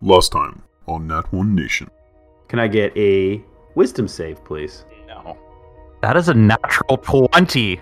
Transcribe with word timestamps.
Last 0.00 0.30
time 0.30 0.62
on 0.86 1.08
Nat 1.08 1.32
One 1.32 1.56
Nation. 1.56 1.90
Can 2.46 2.60
I 2.60 2.68
get 2.68 2.96
a 2.96 3.42
wisdom 3.74 4.06
save, 4.06 4.44
please? 4.44 4.84
No. 5.08 5.36
That 6.02 6.16
is 6.16 6.28
a 6.28 6.34
natural 6.34 6.98
20. 6.98 7.80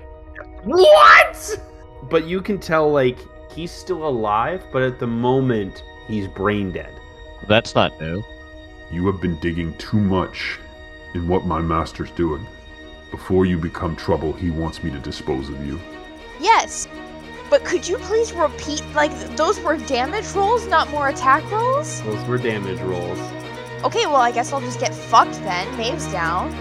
What? 0.65 1.61
But 2.09 2.25
you 2.25 2.41
can 2.41 2.59
tell, 2.59 2.91
like, 2.91 3.19
he's 3.53 3.71
still 3.71 4.09
alive, 4.09 4.65
but 4.73 4.81
at 4.81 4.99
the 4.99 5.07
moment, 5.07 5.85
he's 6.09 6.27
brain 6.27 6.73
dead. 6.73 6.99
That's 7.49 7.75
not 7.75 8.01
new. 8.01 8.25
You 8.91 9.07
have 9.09 9.21
been 9.21 9.39
digging 9.41 9.77
too 9.77 10.01
much 10.01 10.59
in 11.15 11.29
what 11.29 11.45
my 11.45 11.61
master's 11.61 12.11
doing. 12.13 12.47
Before 13.11 13.45
you 13.45 13.59
become 13.59 13.95
trouble, 13.95 14.33
he 14.33 14.49
wants 14.49 14.83
me 14.83 14.91
to 14.91 14.99
dispose 15.01 15.51
of 15.51 15.67
you. 15.67 15.79
Yes. 16.41 16.89
But 17.49 17.65
could 17.65 17.87
you 17.87 17.99
please 17.99 18.33
repeat, 18.33 18.83
like, 18.95 19.13
those 19.37 19.61
were 19.61 19.77
damage 19.77 20.27
rolls, 20.33 20.67
not 20.67 20.91
more 20.91 21.09
attack 21.09 21.49
rolls? 21.51 22.03
Those 22.03 22.25
were 22.27 22.39
damage 22.39 22.81
rolls. 22.81 23.19
Okay, 23.85 24.07
well, 24.07 24.17
I 24.17 24.33
guess 24.33 24.53
I'll 24.53 24.61
just 24.61 24.81
get 24.81 24.93
fucked 24.93 25.35
then. 25.45 25.77
Maeve's 25.77 26.11
down. 26.11 26.53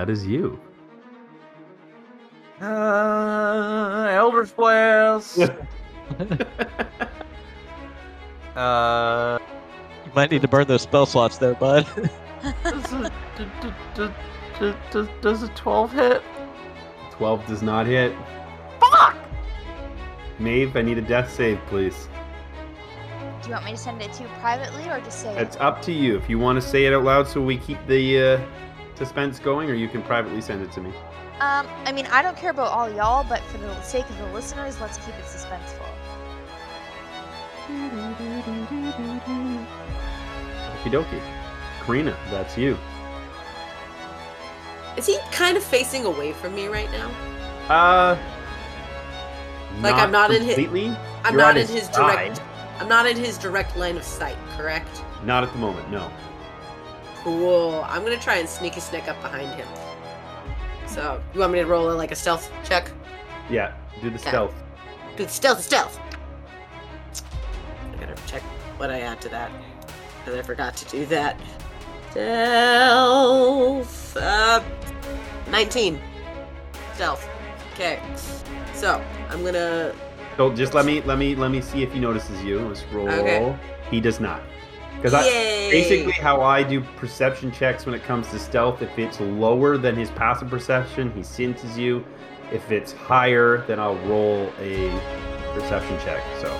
That 0.00 0.08
is 0.08 0.26
you. 0.26 0.58
Uh, 2.58 4.08
Eldritch 4.10 4.56
Blast. 4.56 5.38
uh, 8.56 9.38
You 10.06 10.12
might 10.14 10.30
need 10.30 10.40
to 10.40 10.48
burn 10.48 10.66
those 10.66 10.80
spell 10.80 11.04
slots 11.04 11.36
there, 11.36 11.52
bud. 11.52 11.86
does 12.64 12.92
a, 12.94 13.12
d- 13.36 13.44
d- 13.60 13.72
d- 13.94 14.08
d- 14.58 14.74
does, 14.90 15.06
does 15.20 15.42
a 15.42 15.48
12 15.48 15.92
hit? 15.92 16.22
12 17.10 17.46
does 17.46 17.62
not 17.62 17.86
hit. 17.86 18.14
Fuck! 18.80 19.18
Maeve, 20.38 20.74
I 20.78 20.80
need 20.80 20.96
a 20.96 21.02
death 21.02 21.30
save, 21.30 21.60
please. 21.66 22.08
Do 23.42 23.50
you 23.50 23.52
want 23.52 23.66
me 23.66 23.72
to 23.72 23.76
send 23.76 24.00
it 24.00 24.14
to 24.14 24.22
you 24.22 24.30
privately 24.40 24.88
or 24.88 24.98
just 25.00 25.20
say 25.20 25.36
It's 25.36 25.58
up 25.58 25.82
to 25.82 25.92
you. 25.92 26.16
If 26.16 26.30
you 26.30 26.38
want 26.38 26.58
to 26.58 26.66
say 26.66 26.86
it 26.86 26.94
out 26.94 27.04
loud 27.04 27.28
so 27.28 27.42
we 27.42 27.58
keep 27.58 27.86
the 27.86 28.22
uh, 28.22 28.40
suspense 29.00 29.38
going, 29.38 29.70
or 29.70 29.74
you 29.74 29.88
can 29.88 30.02
privately 30.02 30.42
send 30.42 30.60
it 30.62 30.70
to 30.72 30.80
me. 30.82 30.90
Um, 31.40 31.66
I 31.86 31.92
mean, 31.92 32.04
I 32.12 32.20
don't 32.20 32.36
care 32.36 32.50
about 32.50 32.68
all 32.70 32.92
y'all, 32.92 33.24
but 33.26 33.40
for 33.44 33.56
the 33.56 33.80
sake 33.80 34.04
of 34.10 34.18
the 34.18 34.26
listeners, 34.26 34.78
let's 34.78 34.98
keep 34.98 35.14
it 35.14 35.24
suspenseful. 35.24 35.88
Okie 40.76 40.90
dokie. 40.90 41.22
Karina, 41.86 42.14
that's 42.30 42.58
you. 42.58 42.76
Is 44.98 45.06
he 45.06 45.18
kind 45.32 45.56
of 45.56 45.62
facing 45.64 46.04
away 46.04 46.32
from 46.34 46.54
me 46.54 46.66
right 46.68 46.90
now? 46.90 47.10
Uh. 47.68 48.18
Like, 49.80 49.94
I'm 49.94 50.10
not 50.10 50.30
in 50.30 50.42
his- 50.42 50.56
completely. 50.56 50.94
I'm 51.24 51.32
You're 51.34 51.42
not 51.42 51.56
in 51.56 51.66
his 51.66 51.84
side. 51.86 51.94
direct. 52.34 52.42
I'm 52.80 52.88
not 52.88 53.06
in 53.06 53.16
his 53.16 53.38
direct 53.38 53.76
line 53.76 53.96
of 53.96 54.02
sight, 54.04 54.36
correct? 54.56 55.02
Not 55.24 55.42
at 55.44 55.52
the 55.52 55.58
moment, 55.58 55.90
no. 55.90 56.10
Cool. 57.22 57.84
I'm 57.88 58.02
gonna 58.02 58.18
try 58.18 58.36
and 58.36 58.48
sneaky 58.48 58.80
sneak 58.80 59.08
up 59.08 59.20
behind 59.22 59.54
him. 59.54 59.68
So, 60.86 61.20
you 61.34 61.40
want 61.40 61.52
me 61.52 61.60
to 61.60 61.66
roll 61.66 61.90
a, 61.90 61.94
like 61.94 62.10
a 62.10 62.16
stealth 62.16 62.50
check? 62.64 62.90
Yeah, 63.48 63.74
do 64.00 64.10
the 64.10 64.16
Okay. 64.16 64.28
stealth. 64.30 64.54
Do 65.16 65.24
the 65.24 65.30
stealth, 65.30 65.62
stealth. 65.62 66.00
I 67.92 67.96
gotta 68.00 68.14
check 68.26 68.42
what 68.78 68.90
I 68.90 69.00
add 69.00 69.20
to 69.22 69.28
that 69.28 69.50
because 70.18 70.38
I 70.38 70.42
forgot 70.42 70.76
to 70.76 70.84
do 70.88 71.06
that. 71.06 71.38
Stealth. 72.10 74.16
Uh, 74.16 74.62
19. 75.50 76.00
Stealth. 76.94 77.28
Okay. 77.74 78.00
So 78.74 79.02
I'm 79.28 79.44
gonna. 79.44 79.92
So 80.36 80.52
just 80.54 80.74
let 80.74 80.86
me 80.86 81.02
let 81.02 81.18
me 81.18 81.34
let 81.34 81.50
me 81.50 81.60
see 81.60 81.82
if 81.82 81.92
he 81.92 82.00
notices 82.00 82.42
you. 82.42 82.60
Let's 82.60 82.84
roll. 82.92 83.08
Okay. 83.08 83.56
He 83.90 84.00
does 84.00 84.20
not. 84.20 84.40
Because 85.00 85.14
I 85.14 85.22
basically 85.70 86.12
how 86.12 86.42
I 86.42 86.62
do 86.62 86.82
perception 86.98 87.50
checks 87.50 87.86
when 87.86 87.94
it 87.94 88.02
comes 88.02 88.28
to 88.28 88.38
stealth. 88.38 88.82
If 88.82 88.98
it's 88.98 89.18
lower 89.18 89.78
than 89.78 89.96
his 89.96 90.10
passive 90.10 90.50
perception, 90.50 91.10
he 91.12 91.22
senses 91.22 91.78
you. 91.78 92.04
If 92.52 92.70
it's 92.70 92.92
higher, 92.92 93.64
then 93.66 93.80
I'll 93.80 93.96
roll 94.00 94.52
a 94.60 94.90
perception 95.54 95.98
check. 96.00 96.22
So, 96.42 96.52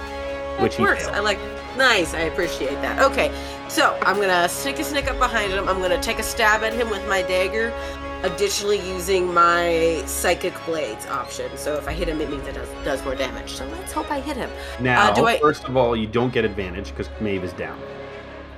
which 0.62 0.78
Which 0.78 0.80
works. 0.80 1.06
I 1.08 1.20
like. 1.20 1.38
Nice. 1.76 2.14
I 2.14 2.20
appreciate 2.20 2.80
that. 2.80 2.98
Okay. 3.10 3.30
So 3.68 3.98
I'm 4.02 4.16
gonna 4.16 4.48
sneak 4.48 4.78
a 4.78 4.84
sneak 4.84 5.10
up 5.10 5.18
behind 5.18 5.52
him. 5.52 5.68
I'm 5.68 5.80
gonna 5.80 6.02
take 6.02 6.18
a 6.18 6.22
stab 6.22 6.62
at 6.62 6.72
him 6.72 6.88
with 6.88 7.06
my 7.08 7.20
dagger. 7.22 7.74
Additionally, 8.22 8.80
using 8.88 9.32
my 9.32 10.02
psychic 10.06 10.54
blades 10.64 11.06
option. 11.06 11.50
So 11.56 11.74
if 11.76 11.86
I 11.86 11.92
hit 11.92 12.08
him, 12.08 12.20
it 12.20 12.30
means 12.30 12.46
it 12.46 12.54
does, 12.54 12.68
does 12.84 13.04
more 13.04 13.14
damage. 13.14 13.52
So 13.52 13.66
let's 13.66 13.92
hope 13.92 14.10
I 14.10 14.20
hit 14.20 14.36
him. 14.36 14.50
Uh, 14.78 14.82
now, 14.82 15.12
do 15.12 15.26
I- 15.26 15.38
first 15.38 15.64
of 15.64 15.76
all, 15.76 15.94
you 15.94 16.06
don't 16.06 16.32
get 16.32 16.44
advantage 16.44 16.90
because 16.90 17.08
Maeve 17.20 17.44
is 17.44 17.52
down. 17.52 17.78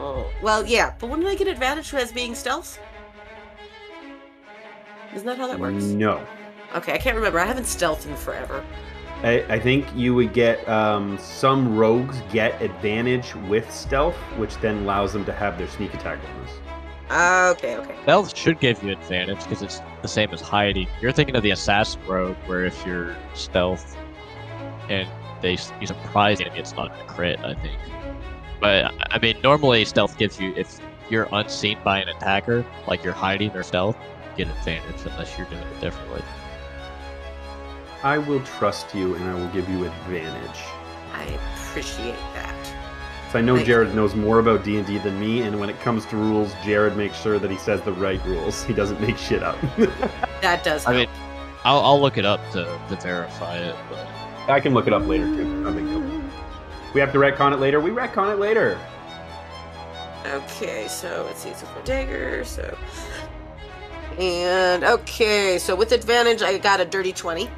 Oh, 0.02 0.28
well, 0.42 0.66
yeah, 0.66 0.94
but 0.98 1.08
wouldn't 1.08 1.28
I 1.28 1.36
get 1.36 1.46
advantage 1.46 1.94
as 1.94 2.10
being 2.10 2.34
stealth? 2.34 2.76
Isn't 5.14 5.26
that 5.26 5.38
how 5.38 5.46
that 5.46 5.60
works? 5.60 5.84
No. 5.84 6.26
Okay, 6.74 6.92
I 6.94 6.98
can't 6.98 7.14
remember. 7.14 7.38
I 7.38 7.46
haven't 7.46 7.66
stealthed 7.66 8.06
in 8.06 8.16
forever. 8.16 8.64
I, 9.22 9.44
I 9.48 9.60
think 9.60 9.86
you 9.94 10.12
would 10.16 10.32
get 10.32 10.66
um, 10.68 11.16
some 11.18 11.76
rogues 11.76 12.20
get 12.32 12.60
advantage 12.60 13.36
with 13.48 13.70
stealth, 13.70 14.16
which 14.36 14.56
then 14.56 14.78
allows 14.78 15.12
them 15.12 15.24
to 15.26 15.32
have 15.32 15.56
their 15.56 15.68
sneak 15.68 15.94
attack 15.94 16.18
bonus. 16.20 16.50
Okay, 17.56 17.76
okay. 17.76 17.94
Stealth 18.02 18.36
should 18.36 18.58
give 18.58 18.82
you 18.82 18.90
advantage 18.90 19.40
because 19.44 19.62
it's 19.62 19.80
the 20.00 20.08
same 20.08 20.30
as 20.32 20.40
hiding. 20.40 20.88
You're 21.00 21.12
thinking 21.12 21.36
of 21.36 21.44
the 21.44 21.50
assassin 21.52 22.00
rogue, 22.08 22.36
where 22.46 22.64
if 22.64 22.84
you're 22.84 23.14
stealth 23.34 23.96
and 24.88 25.08
they 25.42 25.54
s- 25.54 25.72
you 25.80 25.86
surprise 25.86 26.38
the 26.38 26.46
enemy, 26.46 26.58
it's 26.58 26.74
not 26.74 26.90
a 26.90 27.04
crit. 27.04 27.38
I 27.44 27.54
think. 27.54 27.78
But 28.62 28.84
I- 28.86 28.92
I 29.10 29.18
mean, 29.18 29.36
normally 29.42 29.84
stealth 29.84 30.16
gives 30.16 30.40
you 30.40 30.54
if 30.56 30.78
you're 31.10 31.28
unseen 31.32 31.76
by 31.84 31.98
an 32.00 32.08
attacker, 32.08 32.64
like 32.86 33.02
you're 33.04 33.12
hiding 33.12 33.50
or 33.56 33.62
stealth, 33.64 33.96
you 34.38 34.44
get 34.46 34.56
advantage 34.56 35.04
unless 35.04 35.36
you're 35.36 35.48
doing 35.48 35.60
it 35.62 35.80
differently. 35.80 36.22
I 38.04 38.18
will 38.18 38.40
trust 38.40 38.94
you 38.94 39.14
and 39.16 39.24
I 39.28 39.34
will 39.34 39.48
give 39.48 39.68
you 39.68 39.84
advantage. 39.84 40.60
I 41.12 41.24
appreciate 41.56 42.16
that. 42.34 42.54
So 43.32 43.38
I 43.38 43.42
know 43.42 43.54
Thank 43.56 43.66
Jared 43.66 43.94
knows 43.94 44.14
more 44.14 44.38
about 44.38 44.62
D 44.62 44.76
and 44.78 44.86
D 44.86 44.98
than 44.98 45.18
me, 45.18 45.42
and 45.42 45.58
when 45.58 45.68
it 45.70 45.80
comes 45.80 46.04
to 46.06 46.16
rules, 46.16 46.52
Jared 46.64 46.96
makes 46.96 47.20
sure 47.20 47.38
that 47.38 47.50
he 47.50 47.56
says 47.56 47.80
the 47.80 47.92
right 47.92 48.22
rules. 48.26 48.62
He 48.64 48.74
doesn't 48.74 49.00
make 49.00 49.16
shit 49.18 49.42
up. 49.42 49.56
That 50.42 50.64
does. 50.64 50.84
I 50.86 50.92
mean, 50.92 51.08
I'll, 51.64 51.78
I'll 51.80 52.00
look 52.00 52.18
it 52.18 52.24
up 52.26 52.40
to, 52.50 52.64
to 52.88 52.96
verify 52.96 53.58
it, 53.58 53.76
but 53.88 54.50
I 54.50 54.58
can 54.58 54.74
look 54.74 54.88
it 54.88 54.92
up 54.92 55.06
later 55.06 55.24
too. 55.26 55.44
No 55.62 55.72
big 55.72 55.84
deal. 55.86 56.01
We 56.94 57.00
have 57.00 57.12
to 57.12 57.18
retcon 57.18 57.52
it 57.52 57.60
later. 57.60 57.80
We 57.80 57.90
retcon 57.90 58.32
it 58.32 58.38
later. 58.38 58.78
Okay, 60.26 60.86
so 60.88 61.24
let's 61.26 61.42
see. 61.42 61.50
It's 61.50 61.62
with 61.62 61.74
my 61.74 61.82
dagger. 61.82 62.44
So, 62.44 62.76
and 64.18 64.84
okay, 64.84 65.58
so 65.58 65.74
with 65.74 65.92
advantage, 65.92 66.42
I 66.42 66.58
got 66.58 66.80
a 66.80 66.84
dirty 66.84 67.12
twenty. 67.12 67.50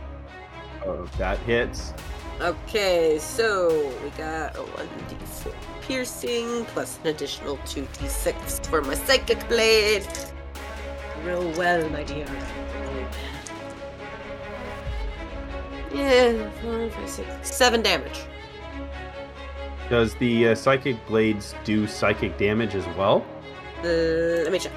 Oh, 0.87 1.09
that 1.19 1.39
hits. 1.41 1.93
Okay, 2.41 3.19
so 3.21 3.93
we 4.03 4.11
got 4.11 4.57
a 4.57 4.61
1d4 4.61 5.55
piercing 5.83 6.65
plus 6.67 6.99
an 7.03 7.09
additional 7.09 7.57
2d6 7.59 8.67
for 8.67 8.83
my 8.83 8.95
psychic 8.95 9.49
blade. 9.49 10.07
Real 11.23 11.49
well, 11.53 11.89
my 11.91 12.03
dear. 12.03 12.27
Yeah, 15.95 16.51
four, 16.61 16.91
five, 16.91 17.09
six, 17.09 17.57
seven 17.57 17.83
damage. 17.83 18.27
Does 19.91 20.15
the 20.15 20.49
uh, 20.49 20.55
psychic 20.55 21.05
blades 21.07 21.55
do 21.65 21.87
psychic 21.87 22.37
damage 22.39 22.75
as 22.75 22.87
well? 22.97 23.25
Uh, 23.81 24.43
let 24.43 24.51
me 24.53 24.59
check. 24.59 24.73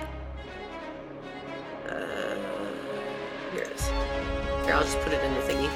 Uh, 1.88 2.36
here 3.54 3.62
it 3.64 3.72
is. 3.72 3.88
Here, 3.88 4.74
I'll 4.74 4.84
just 4.84 5.00
put 5.00 5.14
it 5.14 5.24
in 5.24 5.34
the 5.34 5.40
thingy. 5.42 5.70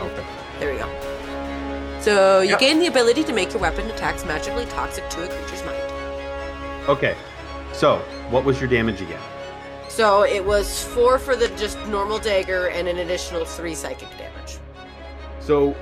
Okay. 0.00 0.26
There 0.58 0.72
we 0.72 0.78
go. 0.78 2.00
So 2.00 2.40
you 2.40 2.50
Yep. 2.50 2.58
gain 2.58 2.78
the 2.80 2.86
ability 2.88 3.22
to 3.24 3.32
make 3.32 3.52
your 3.52 3.62
weapon 3.62 3.88
attacks 3.90 4.24
magically 4.24 4.64
toxic 4.66 5.08
to 5.10 5.22
a 5.24 5.28
creature's 5.28 5.64
mind. 5.64 6.88
Okay. 6.88 7.16
So, 7.72 7.98
what 8.30 8.44
was 8.44 8.60
your 8.60 8.68
damage 8.68 9.00
again? 9.00 9.20
So 9.88 10.24
it 10.24 10.44
was 10.44 10.82
four 10.82 11.18
for 11.18 11.36
the 11.36 11.48
just 11.50 11.78
normal 11.86 12.18
dagger 12.18 12.66
and 12.68 12.88
an 12.88 12.98
additional 12.98 13.44
three 13.44 13.74
psychic 13.74 14.08
damage. 14.18 14.58
So, 15.40 15.76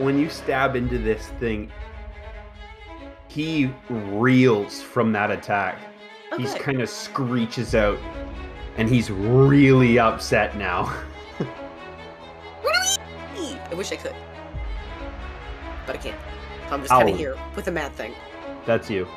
when 0.00 0.18
you 0.18 0.28
stab 0.28 0.76
into 0.76 0.98
this 0.98 1.28
thing, 1.40 1.70
he 3.28 3.70
reels 3.88 4.80
from 4.82 5.12
that 5.12 5.30
attack. 5.30 5.78
He 6.36 6.46
Okay. 6.46 6.58
kind 6.58 6.80
of 6.80 6.88
screeches 6.88 7.74
out, 7.74 7.98
and 8.76 8.88
he's 8.88 9.10
really 9.10 9.98
upset 9.98 10.56
now. 10.56 10.92
I 13.70 13.74
wish 13.76 13.90
I 13.92 13.96
could. 13.96 14.14
But 15.86 15.96
I 15.96 15.98
can't. 15.98 16.20
I'm 16.70 16.80
just 16.80 16.90
kind 16.90 17.08
of 17.08 17.16
here 17.16 17.36
with 17.56 17.66
a 17.66 17.72
mad 17.72 17.92
thing. 17.92 18.14
That's 18.66 18.88
you. 18.88 19.08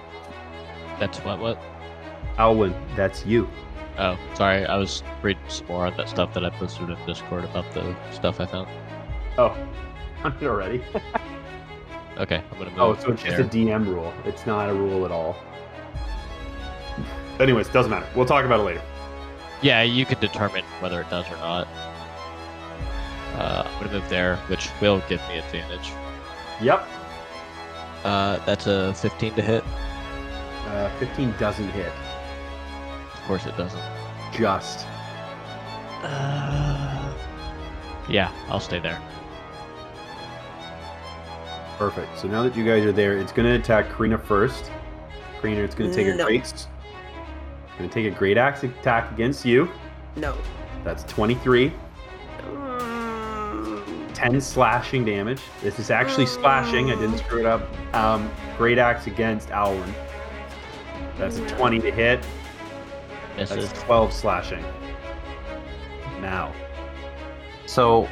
That's 1.00 1.20
what 1.20 1.40
what? 1.40 1.62
Alwyn, 2.38 2.74
that's 2.96 3.26
you. 3.26 3.48
Oh, 4.00 4.18
sorry. 4.36 4.66
I 4.66 4.78
was 4.78 5.04
reading 5.22 5.42
some 5.48 5.68
more 5.68 5.86
on 5.88 5.96
that 5.98 6.10
stuff 6.10 6.34
that 6.34 6.44
I 6.46 6.50
posted 6.50 6.90
in 6.90 6.98
Discord 7.06 7.44
about 7.46 7.72
the 7.74 7.96
stuff 8.12 8.40
I 8.40 8.46
found. 8.46 8.68
Oh, 9.38 9.56
on 10.24 10.36
it 10.42 10.46
already. 10.48 10.84
Okay, 12.18 12.44
I'm 12.52 12.58
gonna 12.58 12.72
move. 12.72 12.80
Oh, 12.80 12.96
so 12.96 13.12
it's 13.12 13.24
just 13.24 13.40
a. 13.40 13.44
DM 13.44 13.86
rule. 13.86 14.14
It's 14.26 14.46
not 14.46 14.70
a 14.70 14.74
rule 14.74 15.06
at 15.06 15.12
all. 15.12 15.36
Anyways, 17.40 17.68
doesn't 17.70 17.92
matter. 17.92 18.08
We'll 18.16 18.26
talk 18.26 18.46
about 18.46 18.60
it 18.60 18.64
later. 18.64 18.82
Yeah, 19.62 19.84
you 19.84 20.06
can 20.06 20.20
determine 20.20 20.64
whether 20.80 21.02
it 21.02 21.10
does 21.10 21.28
or 21.30 21.38
not. 21.38 21.68
Uh, 23.36 23.64
I'm 23.68 23.84
gonna 23.84 24.00
move 24.00 24.10
there, 24.10 24.38
which 24.48 24.70
will 24.82 25.02
give 25.08 25.20
me 25.30 25.38
advantage. 25.38 25.92
Yep. 26.62 26.88
Uh, 28.04 28.38
that's 28.46 28.66
a 28.66 28.94
15 28.96 29.34
to 29.36 29.42
hit. 29.42 29.64
Uh, 30.68 30.90
15 30.98 31.34
doesn't 31.40 31.70
hit. 31.70 31.92
Of 33.14 33.22
course, 33.28 33.46
it 33.46 33.56
doesn't. 33.58 33.82
Just. 34.34 34.88
Uh, 36.04 37.14
yeah, 38.10 38.32
I'll 38.50 38.60
stay 38.60 38.80
there. 38.80 39.00
Perfect. 41.78 42.18
So 42.18 42.28
now 42.28 42.42
that 42.44 42.56
you 42.56 42.66
guys 42.66 42.84
are 42.86 42.92
there, 42.92 43.18
it's 43.18 43.32
going 43.32 43.48
to 43.48 43.54
attack 43.54 43.96
Karina 43.96 44.18
first. 44.18 44.72
Karina, 45.40 45.62
it's 45.62 45.76
going 45.76 45.92
to 45.92 45.96
take 45.96 46.08
a 46.08 46.24
great. 46.24 46.42
It's 46.42 46.68
going 47.78 47.88
to 47.88 47.94
take 47.94 48.12
a 48.12 48.18
great 48.18 48.38
axe 48.38 48.64
attack 48.64 49.12
against 49.12 49.46
you. 49.46 49.70
No. 50.16 50.36
That's 50.84 51.04
23. 51.04 51.72
Mm, 52.42 54.14
10 54.16 54.42
slashing 54.42 55.06
damage. 55.06 55.42
This 55.62 55.78
is 55.78 55.92
actually 55.92 56.26
slashing. 56.26 56.90
I 56.90 56.96
didn't 56.96 57.20
screw 57.20 57.42
it 57.42 57.46
up. 57.46 57.62
Um, 57.94 58.32
great 58.58 58.80
axe 58.80 59.06
against 59.06 59.52
Alwyn. 59.52 59.94
That's 61.20 61.38
a 61.38 61.48
20 61.48 61.80
to 61.82 61.92
hit. 61.92 62.26
Misses. 63.36 63.70
That's 63.70 63.84
12 63.84 64.12
slashing. 64.12 64.66
Now. 66.22 66.52
So, 67.68 68.10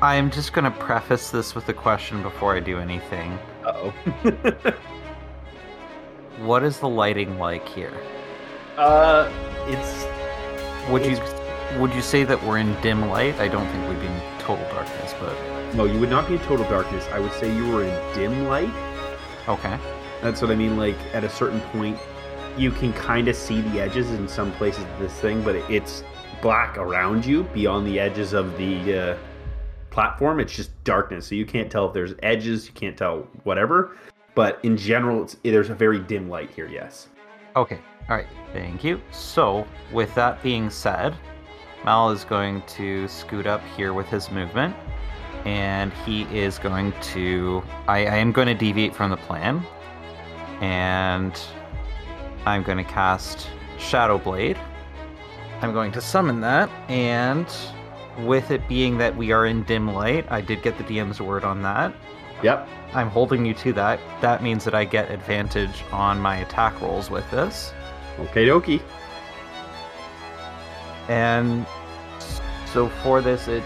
I'm 0.00 0.30
just 0.30 0.52
gonna 0.52 0.70
preface 0.70 1.30
this 1.30 1.54
with 1.54 1.68
a 1.68 1.74
question 1.74 2.22
before 2.22 2.54
I 2.54 2.60
do 2.60 2.78
anything. 2.78 3.38
Uh 3.64 3.90
oh. 4.24 4.72
What 6.38 6.62
is 6.62 6.78
the 6.78 6.88
lighting 6.88 7.36
like 7.38 7.66
here? 7.68 7.92
uh, 8.76 9.28
it's 9.66 10.06
Would 10.88 11.04
you 11.04 11.18
would 11.80 11.92
you 11.92 12.00
say 12.00 12.22
that 12.24 12.40
we're 12.44 12.58
in 12.58 12.80
dim 12.80 13.08
light? 13.08 13.34
I 13.40 13.48
don't 13.48 13.66
think 13.68 13.88
we'd 13.88 14.00
be 14.00 14.06
in 14.06 14.20
total 14.38 14.64
darkness, 14.68 15.14
but 15.20 15.34
no. 15.74 15.84
You 15.84 15.98
would 15.98 16.10
not 16.10 16.28
be 16.28 16.34
in 16.34 16.40
total 16.42 16.64
darkness. 16.70 17.04
I 17.12 17.18
would 17.18 17.32
say 17.32 17.52
you 17.54 17.68
were 17.72 17.82
in 17.84 18.14
dim 18.14 18.46
light. 18.46 18.70
okay. 19.48 19.78
That's 20.22 20.40
what 20.40 20.50
I 20.52 20.54
mean. 20.54 20.76
Like 20.76 20.96
at 21.12 21.24
a 21.24 21.28
certain 21.28 21.60
point, 21.72 21.98
you 22.56 22.70
can 22.70 22.92
kind 22.92 23.26
of 23.26 23.34
see 23.34 23.60
the 23.62 23.80
edges 23.80 24.10
in 24.12 24.28
some 24.28 24.52
places 24.52 24.84
of 24.84 24.98
this 25.00 25.12
thing, 25.14 25.42
but 25.42 25.56
it's 25.56 26.04
black 26.40 26.78
around 26.78 27.26
you 27.26 27.42
beyond 27.52 27.84
the 27.84 27.98
edges 27.98 28.32
of 28.32 28.56
the 28.56 28.94
uh, 28.96 29.16
platform. 29.90 30.40
It's 30.40 30.54
just 30.54 30.70
darkness, 30.84 31.26
so 31.26 31.34
you 31.34 31.46
can't 31.46 31.70
tell 31.70 31.86
if 31.86 31.94
there's 31.94 32.14
edges. 32.22 32.66
You 32.66 32.72
can't 32.72 32.96
tell 32.96 33.28
whatever. 33.44 33.96
But 34.34 34.60
in 34.62 34.76
general, 34.76 35.24
it's 35.24 35.36
there's 35.42 35.70
a 35.70 35.74
very 35.74 35.98
dim 35.98 36.28
light 36.28 36.50
here. 36.50 36.68
Yes. 36.68 37.08
Okay. 37.56 37.80
All 38.08 38.16
right. 38.16 38.26
Thank 38.52 38.84
you. 38.84 39.00
So, 39.10 39.66
with 39.92 40.14
that 40.14 40.42
being 40.42 40.70
said, 40.70 41.14
Mal 41.84 42.10
is 42.10 42.24
going 42.24 42.62
to 42.62 43.08
scoot 43.08 43.46
up 43.46 43.62
here 43.76 43.92
with 43.92 44.06
his 44.06 44.30
movement, 44.30 44.74
and 45.44 45.92
he 46.04 46.22
is 46.36 46.58
going 46.58 46.92
to. 47.12 47.62
I, 47.86 48.06
I 48.06 48.16
am 48.16 48.32
going 48.32 48.48
to 48.48 48.54
deviate 48.54 48.94
from 48.94 49.10
the 49.10 49.16
plan, 49.16 49.62
and 50.60 51.38
I'm 52.46 52.62
going 52.62 52.78
to 52.78 52.84
cast 52.84 53.48
Shadow 53.78 54.18
Blade. 54.18 54.58
I'm 55.60 55.72
going 55.72 55.92
to 55.92 56.00
summon 56.00 56.40
that, 56.40 56.70
and 56.88 57.46
with 58.18 58.50
it 58.50 58.66
being 58.68 58.98
that 58.98 59.16
we 59.16 59.32
are 59.32 59.46
in 59.46 59.62
dim 59.64 59.92
light, 59.92 60.26
I 60.30 60.40
did 60.40 60.62
get 60.62 60.76
the 60.78 60.84
DM's 60.84 61.20
word 61.20 61.44
on 61.44 61.62
that. 61.62 61.94
Yep. 62.42 62.68
I'm 62.94 63.08
holding 63.08 63.44
you 63.44 63.54
to 63.54 63.72
that. 63.74 64.00
That 64.20 64.42
means 64.42 64.64
that 64.64 64.74
I 64.74 64.84
get 64.84 65.10
advantage 65.10 65.84
on 65.92 66.20
my 66.20 66.36
attack 66.38 66.80
rolls 66.80 67.10
with 67.10 67.28
this. 67.30 67.72
Okay, 68.18 68.46
dokie. 68.46 68.82
And 71.08 71.66
so 72.66 72.88
for 73.02 73.20
this, 73.20 73.48
it 73.48 73.62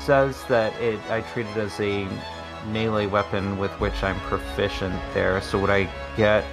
says 0.00 0.44
that 0.44 0.74
it 0.80 0.98
I 1.10 1.20
treat 1.20 1.46
it 1.46 1.56
as 1.56 1.78
a 1.80 2.06
melee 2.70 3.06
weapon 3.06 3.58
with 3.58 3.70
which 3.80 4.02
I'm 4.02 4.18
proficient 4.20 4.94
there. 5.14 5.40
So 5.40 5.58
would 5.58 5.70
I 5.70 5.88
get? 6.16 6.44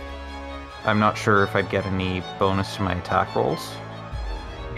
I'm 0.86 1.00
not 1.00 1.18
sure 1.18 1.44
if 1.44 1.56
I'd 1.56 1.70
get 1.70 1.86
any 1.86 2.24
bonus 2.38 2.76
to 2.76 2.82
my 2.84 2.94
attack 2.94 3.36
rolls. 3.36 3.74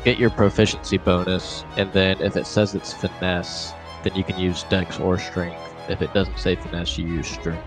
Get 0.04 0.18
your 0.18 0.32
proficiency 0.32 0.98
bonus, 0.98 1.64
and 1.78 1.92
then 1.94 2.20
if 2.22 2.36
it 2.36 2.48
says 2.48 2.74
it's 2.74 2.92
finesse, 2.94 3.74
then 4.04 4.16
you 4.16 4.24
can 4.24 4.40
use 4.40 4.64
dex 4.64 5.00
or 5.00 5.20
strength. 5.20 5.62
If 5.90 6.02
it 6.02 6.12
doesn't 6.14 6.40
say 6.40 6.56
finesse, 6.56 6.98
you 6.98 7.08
use 7.08 7.28
strength. 7.28 7.64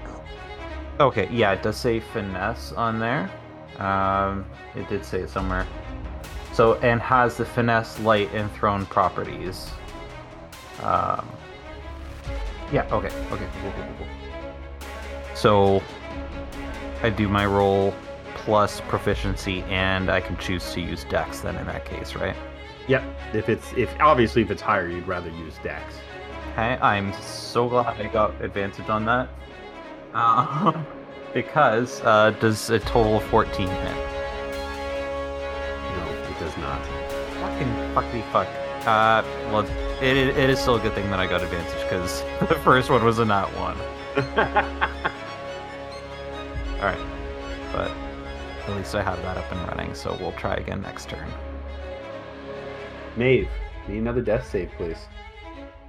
Okay, 0.98 1.28
yeah, 1.30 1.52
it 1.52 1.62
does 1.62 1.76
say 1.76 2.00
finesse 2.00 2.72
on 2.72 2.98
there. 2.98 3.30
Um, 3.78 4.44
it 4.74 4.88
did 4.88 5.04
say 5.04 5.20
it 5.20 5.30
somewhere. 5.30 5.66
So 6.52 6.74
and 6.74 7.00
has 7.00 7.36
the 7.36 7.44
finesse, 7.44 7.98
light, 8.00 8.30
and 8.32 8.50
properties. 8.88 9.70
Um, 10.82 11.28
yeah. 12.72 12.86
Okay. 12.92 13.08
Okay. 13.30 13.48
Cool, 13.60 13.72
cool, 13.72 13.84
cool. 13.98 14.06
So 15.34 15.82
I 17.02 17.10
do 17.10 17.28
my 17.28 17.46
roll 17.46 17.94
plus 18.44 18.80
proficiency, 18.82 19.62
and 19.62 20.10
I 20.10 20.20
can 20.20 20.36
choose 20.36 20.72
to 20.74 20.80
use 20.80 21.04
Dex. 21.04 21.40
Then 21.40 21.56
in 21.56 21.66
that 21.66 21.84
case, 21.84 22.14
right? 22.14 22.36
Yep. 22.88 23.02
If 23.32 23.48
it's 23.48 23.72
if 23.76 23.94
obviously 24.00 24.42
if 24.42 24.50
it's 24.50 24.62
higher, 24.62 24.88
you'd 24.88 25.08
rather 25.08 25.30
use 25.30 25.54
Dex. 25.62 25.94
Okay, 26.52 26.78
I'm 26.80 27.12
so 27.14 27.68
glad 27.68 28.00
I 28.00 28.08
got 28.08 28.40
advantage 28.42 28.88
on 28.88 29.04
that. 29.06 29.28
Uh, 30.12 30.84
because 31.34 32.00
uh, 32.02 32.30
does 32.40 32.70
a 32.70 32.78
total 32.78 33.16
of 33.16 33.24
14 33.24 33.66
hit? 33.66 33.96
No, 35.96 36.06
it 36.30 36.38
does 36.38 36.56
not. 36.58 36.84
Fucking 37.40 37.68
fuckity 37.94 38.22
fuck. 38.30 38.46
Uh, 38.86 39.22
well, 39.50 39.64
it, 40.02 40.16
it, 40.16 40.50
is 40.50 40.58
still 40.58 40.76
a 40.76 40.80
good 40.80 40.94
thing 40.94 41.08
that 41.10 41.18
I 41.18 41.26
got 41.26 41.42
advantage 41.42 41.82
because 41.84 42.22
the 42.48 42.54
first 42.56 42.90
one 42.90 43.02
was 43.02 43.18
a 43.18 43.24
nat 43.24 43.48
one. 43.56 43.78
Alright. 46.78 46.98
But 46.98 47.13
at 48.66 48.76
least 48.76 48.94
I 48.94 49.02
have 49.02 49.20
that 49.22 49.36
up 49.36 49.50
and 49.52 49.60
running, 49.68 49.94
so 49.94 50.16
we'll 50.20 50.32
try 50.32 50.54
again 50.54 50.80
next 50.82 51.08
turn. 51.08 51.28
Maeve, 53.16 53.48
need 53.88 53.98
another 53.98 54.22
death 54.22 54.48
save, 54.50 54.70
please. 54.76 54.98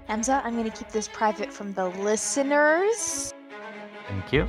Emza, 0.09 0.41
I'm 0.43 0.55
gonna 0.55 0.69
keep 0.69 0.89
this 0.89 1.07
private 1.07 1.51
from 1.51 1.73
the 1.73 1.87
listeners. 1.87 3.33
Thank 4.07 4.31
you. 4.31 4.47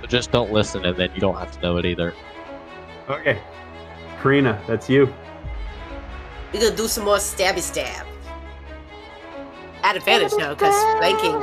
So 0.00 0.06
just 0.06 0.30
don't 0.30 0.52
listen, 0.52 0.84
and 0.84 0.96
then 0.96 1.10
you 1.14 1.20
don't 1.20 1.36
have 1.36 1.50
to 1.52 1.60
know 1.60 1.76
it 1.78 1.86
either. 1.86 2.14
Okay. 3.08 3.40
Karina, 4.20 4.60
that's 4.66 4.90
you. 4.90 5.12
We're 6.52 6.60
gonna 6.60 6.76
do 6.76 6.88
some 6.88 7.04
more 7.04 7.16
stabby 7.16 7.60
stab. 7.60 8.06
At 9.82 9.96
advantage 9.96 10.32
now, 10.36 10.54
because 10.54 10.74
flanking. 10.98 11.40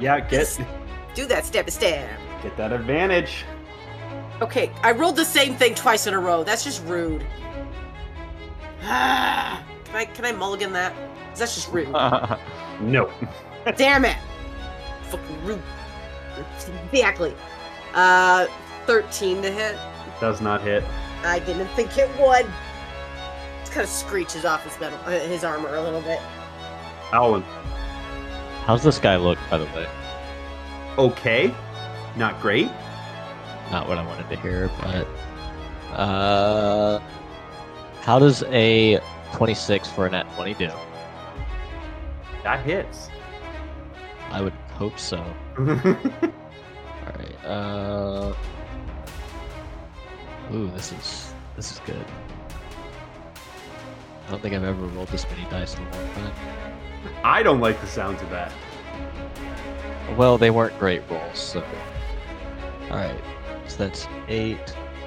Yeah, 0.00 0.20
get 0.20 0.58
Do 1.14 1.26
that 1.26 1.44
stabby 1.44 1.70
stab. 1.70 2.18
get 2.42 2.56
that 2.56 2.72
advantage. 2.72 3.44
Okay, 4.42 4.70
I 4.82 4.92
rolled 4.92 5.16
the 5.16 5.24
same 5.24 5.54
thing 5.54 5.74
twice 5.74 6.06
in 6.06 6.14
a 6.14 6.18
row. 6.18 6.44
That's 6.44 6.64
just 6.64 6.82
rude. 6.86 7.20
can 8.80 8.88
I 9.94 10.04
can 10.14 10.24
I 10.24 10.32
mulligan 10.32 10.72
that? 10.72 10.94
'Cause 11.30 11.38
That's 11.40 11.54
just 11.54 11.70
rude. 11.72 11.88
No. 12.80 13.12
Damn 13.76 14.06
it! 14.06 14.16
Fucking 15.10 15.44
rude. 15.44 15.60
Exactly. 16.90 17.34
Uh, 17.92 18.46
13 18.86 19.42
to 19.42 19.50
hit. 19.50 19.74
It 19.74 20.20
does 20.20 20.40
not 20.40 20.62
hit. 20.62 20.82
I 21.24 21.40
didn't 21.40 21.66
think 21.68 21.98
it 21.98 22.08
would. 22.18 22.46
It 22.46 23.70
kind 23.70 23.82
of 23.82 23.88
screeches 23.90 24.46
off 24.46 24.64
his 24.64 24.80
metal, 24.80 24.98
uh, 25.04 25.10
his 25.10 25.44
armor 25.44 25.74
a 25.76 25.82
little 25.82 26.00
bit. 26.00 26.20
Alwyn. 27.12 27.42
How's 28.64 28.82
this 28.82 28.98
guy 28.98 29.16
look, 29.16 29.38
by 29.50 29.58
the 29.58 29.66
way? 29.66 29.86
Okay. 30.96 31.54
Not 32.16 32.40
great. 32.40 32.70
Not 33.70 33.88
what 33.88 33.98
I 33.98 34.06
wanted 34.06 34.28
to 34.30 34.36
hear, 34.36 34.70
but 34.80 35.06
uh, 35.96 36.98
how 38.00 38.18
does 38.18 38.42
a 38.44 39.00
26 39.34 39.88
for 39.90 40.06
a 40.06 40.10
nat 40.10 40.24
20 40.34 40.54
do? 40.54 40.70
That 42.42 42.64
hits. 42.64 43.10
I 44.30 44.40
would 44.42 44.52
hope 44.74 44.98
so. 44.98 45.18
All 45.58 45.64
right. 47.16 47.44
Uh. 47.44 48.34
Ooh, 50.52 50.68
this 50.72 50.92
is 50.92 51.34
this 51.56 51.72
is 51.72 51.80
good. 51.80 52.04
I 54.26 54.30
don't 54.30 54.42
think 54.42 54.54
I've 54.54 54.64
ever 54.64 54.86
rolled 54.86 55.08
this 55.08 55.26
many 55.30 55.44
dice 55.50 55.76
in 55.76 55.82
a 55.82 55.90
long 55.96 56.14
time. 56.14 56.32
I 57.24 57.42
don't 57.42 57.60
like 57.60 57.80
the 57.80 57.86
sounds 57.86 58.22
of 58.22 58.30
that. 58.30 58.52
Well, 60.16 60.38
they 60.38 60.50
weren't 60.50 60.78
great 60.78 61.02
rolls, 61.10 61.38
so. 61.38 61.64
Alright. 62.90 63.20
So 63.70 63.76
that's 63.84 64.08
8, 64.28 64.58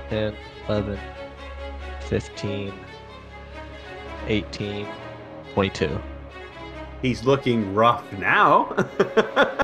10, 0.09 0.35
11, 0.69 0.99
15, 2.07 2.73
18, 4.27 4.87
22. 5.53 5.99
He's 7.01 7.25
looking 7.25 7.73
rough 7.75 8.11
now. 8.13 8.73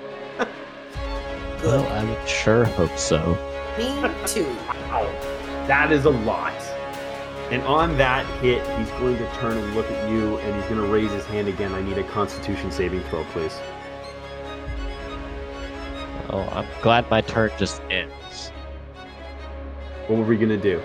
Well, 1.64 1.86
I 1.92 2.06
would 2.06 2.28
sure 2.28 2.64
hope 2.64 2.98
so. 2.98 3.38
Me 3.78 3.88
too. 4.26 4.46
Wow. 4.70 5.04
That 5.68 5.92
is 5.92 6.06
a 6.06 6.10
lot. 6.10 6.54
And 7.52 7.62
on 7.64 7.98
that 7.98 8.26
hit, 8.42 8.66
he's 8.78 8.90
going 8.92 9.18
to 9.18 9.30
turn 9.34 9.58
and 9.58 9.76
look 9.76 9.86
at 9.92 10.10
you, 10.10 10.38
and 10.38 10.56
he's 10.56 10.70
going 10.70 10.80
to 10.82 10.88
raise 10.88 11.12
his 11.12 11.26
hand 11.26 11.50
again. 11.50 11.74
I 11.74 11.82
need 11.82 11.98
a 11.98 12.04
Constitution 12.06 12.72
saving 12.72 13.02
throw, 13.10 13.26
please. 13.26 13.60
Oh, 16.30 16.48
I'm 16.54 16.68
glad 16.82 17.10
my 17.12 17.20
turn 17.20 17.52
just 17.58 17.82
ends. 17.90 18.14
What 20.10 20.18
were 20.18 20.26
we 20.26 20.38
going 20.38 20.50
to 20.50 20.58
do? 20.58 20.82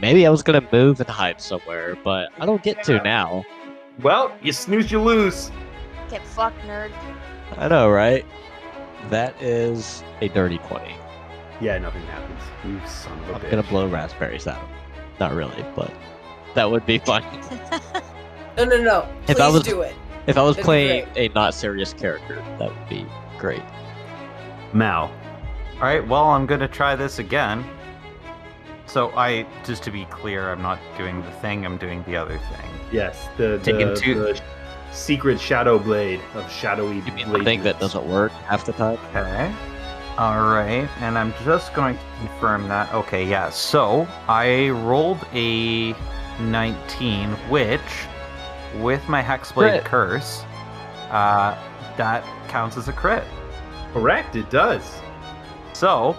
Maybe 0.00 0.26
I 0.26 0.30
was 0.30 0.42
gonna 0.44 0.66
move 0.72 1.00
and 1.00 1.08
hide 1.08 1.40
somewhere, 1.40 1.96
but 2.04 2.28
I 2.38 2.46
don't 2.46 2.62
get 2.62 2.84
to 2.84 3.02
now. 3.02 3.44
Well, 4.00 4.30
you 4.42 4.52
snooze, 4.52 4.92
you 4.92 5.00
lose. 5.02 5.50
Get 6.08 6.24
fucked, 6.24 6.60
nerd. 6.62 6.92
I 7.56 7.66
know, 7.66 7.90
right? 7.90 8.24
That 9.10 9.40
is 9.42 10.04
a 10.20 10.28
dirty 10.28 10.58
20. 10.58 10.94
Yeah, 11.60 11.78
nothing 11.78 12.02
happens. 12.02 12.40
You 12.64 12.80
son 12.86 13.18
of 13.24 13.28
a 13.30 13.34
I'm 13.34 13.40
bitch. 13.40 13.50
gonna 13.50 13.62
blow 13.64 13.88
raspberries 13.88 14.46
out. 14.46 14.68
Not 15.18 15.32
really, 15.34 15.64
but 15.74 15.92
that 16.54 16.70
would 16.70 16.86
be 16.86 16.98
fun. 16.98 17.24
No, 18.56 18.64
no, 18.64 18.82
no. 18.82 19.00
Please 19.26 19.36
If 19.36 19.40
I 19.40 19.48
was- 19.48 19.62
do 19.62 19.80
it. 19.82 19.94
If 20.26 20.36
I 20.36 20.42
was 20.42 20.56
That'd 20.56 20.62
be 20.64 20.66
playing 20.66 21.06
a 21.16 21.28
not 21.28 21.54
serious 21.54 21.92
character, 21.92 22.36
that 22.58 22.68
would 22.70 22.88
be 22.88 23.06
great. 23.38 23.62
Mal. 24.72 25.12
All 25.78 25.84
right, 25.84 26.04
well, 26.06 26.24
I'm 26.30 26.44
going 26.44 26.58
to 26.60 26.66
try 26.68 26.96
this 26.96 27.20
again. 27.20 27.64
So 28.86 29.10
I, 29.16 29.46
just 29.64 29.84
to 29.84 29.92
be 29.92 30.06
clear, 30.06 30.50
I'm 30.50 30.60
not 30.60 30.80
doing 30.96 31.22
the 31.22 31.30
thing, 31.32 31.64
I'm 31.64 31.76
doing 31.76 32.02
the 32.04 32.16
other 32.16 32.36
thing. 32.38 32.70
Yes, 32.90 33.28
the, 33.36 33.60
Taking 33.62 33.88
the, 33.88 33.94
two- 33.96 34.14
the 34.14 34.40
secret 34.90 35.38
shadow 35.38 35.78
blade 35.78 36.20
of 36.34 36.50
shadowy 36.50 36.96
You 36.96 37.12
mean 37.12 37.26
the 37.28 37.34
blade 37.34 37.44
thing 37.44 37.62
that 37.62 37.78
doesn't 37.78 38.04
work 38.08 38.32
half 38.32 38.64
the 38.64 38.72
time? 38.72 38.98
Okay. 39.10 39.54
All 40.16 40.48
right, 40.52 40.88
and 41.00 41.16
I'm 41.16 41.32
just 41.44 41.72
going 41.74 41.96
to 41.96 42.02
confirm 42.18 42.66
that. 42.66 42.92
Okay, 42.92 43.24
yeah. 43.24 43.50
So 43.50 44.08
I 44.26 44.70
rolled 44.70 45.24
a 45.32 45.94
19, 46.40 47.30
which, 47.50 47.80
with 48.78 49.08
my 49.08 49.22
Hexblade 49.22 49.52
Crit. 49.52 49.84
Curse, 49.84 50.42
uh, 51.10 51.56
that 51.96 52.24
counts 52.48 52.76
as 52.76 52.88
a 52.88 52.92
crit. 52.92 53.22
Correct, 53.92 54.34
it 54.34 54.50
does. 54.50 55.00
So, 55.78 56.16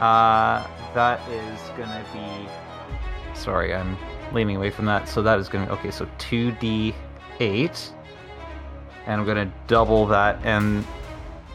uh, 0.00 0.66
that 0.94 1.20
is 1.28 1.60
gonna 1.76 2.02
be. 2.14 2.48
Sorry, 3.38 3.74
I'm 3.74 3.94
leaning 4.32 4.56
away 4.56 4.70
from 4.70 4.86
that. 4.86 5.06
So 5.06 5.20
that 5.20 5.38
is 5.38 5.50
gonna 5.50 5.66
be. 5.66 5.72
okay. 5.72 5.90
So 5.90 6.08
two 6.16 6.52
d 6.52 6.94
eight, 7.40 7.92
and 9.04 9.20
I'm 9.20 9.26
gonna 9.26 9.52
double 9.66 10.06
that. 10.06 10.38
And 10.44 10.82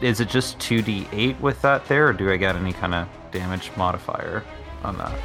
is 0.00 0.20
it 0.20 0.28
just 0.28 0.60
two 0.60 0.82
d 0.82 1.08
eight 1.10 1.36
with 1.40 1.60
that 1.62 1.84
there, 1.86 2.06
or 2.06 2.12
do 2.12 2.30
I 2.30 2.36
get 2.36 2.54
any 2.54 2.72
kind 2.72 2.94
of 2.94 3.08
damage 3.32 3.72
modifier 3.76 4.44
on 4.84 4.96
that? 4.98 5.18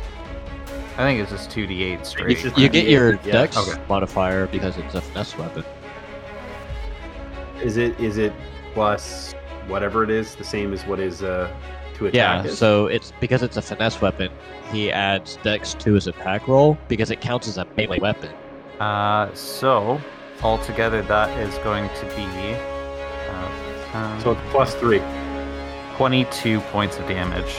I 0.93 1.03
think 1.03 1.19
it's 1.21 1.29
just 1.29 1.51
two 1.51 1.67
d 1.67 1.83
eight 1.83 2.03
straight. 2.03 2.39
just- 2.39 2.57
You 2.57 2.67
get 2.67 2.87
your 2.87 3.11
Yeah, 3.23 3.33
dex 3.33 3.55
okay. 3.57 3.79
modifier 3.87 4.47
because 4.47 4.75
it's 4.79 4.95
a 4.95 5.01
finesse 5.01 5.37
weapon. 5.37 5.63
Is 7.61 7.77
it 7.77 7.99
is 7.99 8.17
it 8.17 8.33
plus 8.73 9.35
whatever 9.67 10.03
it 10.03 10.09
is, 10.09 10.33
the 10.33 10.43
same 10.43 10.73
as 10.73 10.83
what 10.87 10.99
is 10.99 11.21
uh 11.21 11.47
to 11.97 12.07
attack 12.07 12.15
Yeah, 12.15 12.43
is? 12.43 12.57
so 12.57 12.87
it's 12.87 13.11
because 13.19 13.43
it's 13.43 13.57
a 13.57 13.61
finesse 13.61 14.01
weapon. 14.01 14.29
He 14.71 14.91
adds 14.91 15.37
dex 15.43 15.73
to 15.75 15.93
his 15.93 16.07
attack 16.07 16.47
roll 16.47 16.77
because 16.87 17.11
it 17.11 17.21
counts 17.21 17.47
as 17.47 17.57
a 17.57 17.65
melee 17.77 17.99
weapon. 17.99 18.29
Uh, 18.79 19.33
so 19.33 19.99
altogether 20.43 21.01
that 21.03 21.29
is 21.39 21.55
going 21.59 21.89
to 21.89 22.05
be. 22.15 22.25
Uh, 23.93 24.19
So 24.19 24.31
it's 24.31 24.41
plus 24.51 24.73
three. 24.75 25.01
22 25.95 26.59
points 26.71 26.97
of 26.99 27.07
damage. 27.07 27.55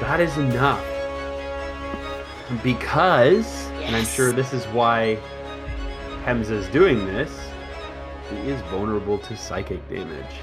That 0.00 0.20
is 0.20 0.36
enough. 0.38 0.82
Because, 2.62 3.66
and 3.82 3.94
I'm 3.96 4.04
sure 4.04 4.32
this 4.32 4.52
is 4.52 4.64
why 4.66 5.18
Hemza 6.24 6.50
is 6.52 6.68
doing 6.68 7.04
this, 7.06 7.30
he 8.30 8.50
is 8.50 8.60
vulnerable 8.62 9.18
to 9.18 9.36
psychic 9.36 9.86
damage. 9.88 10.34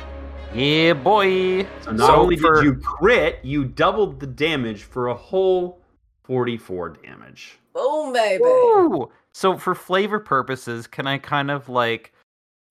Yeah, 0.54 0.94
boy. 0.94 1.66
So 1.82 1.92
not 1.92 2.08
So 2.08 2.16
only 2.16 2.38
for- 2.38 2.56
did 2.56 2.64
you 2.64 2.76
crit, 2.76 3.40
you 3.44 3.66
doubled 3.66 4.20
the 4.20 4.28
damage 4.28 4.84
for 4.84 5.08
a 5.08 5.14
whole 5.14 5.82
44 6.24 6.90
damage. 6.90 7.60
Boom, 7.74 8.14
baby. 8.14 8.44
Woo! 8.44 9.12
So 9.32 9.58
for 9.58 9.76
flavor 9.76 10.20
purposes, 10.20 10.88
can 10.88 11.06
I 11.08 11.18
kind 11.18 11.52
of 11.52 11.70
like 11.70 12.14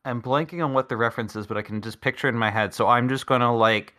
I'm 0.04 0.22
blanking 0.22 0.64
on 0.64 0.72
what 0.72 0.88
the 0.88 0.96
reference 0.96 1.36
is, 1.36 1.46
but 1.46 1.56
I 1.56 1.62
can 1.62 1.80
just 1.80 2.00
picture 2.00 2.26
it 2.28 2.30
in 2.30 2.38
my 2.38 2.50
head. 2.50 2.72
So 2.74 2.88
I'm 2.88 3.08
just 3.08 3.26
gonna 3.26 3.54
like 3.54 3.94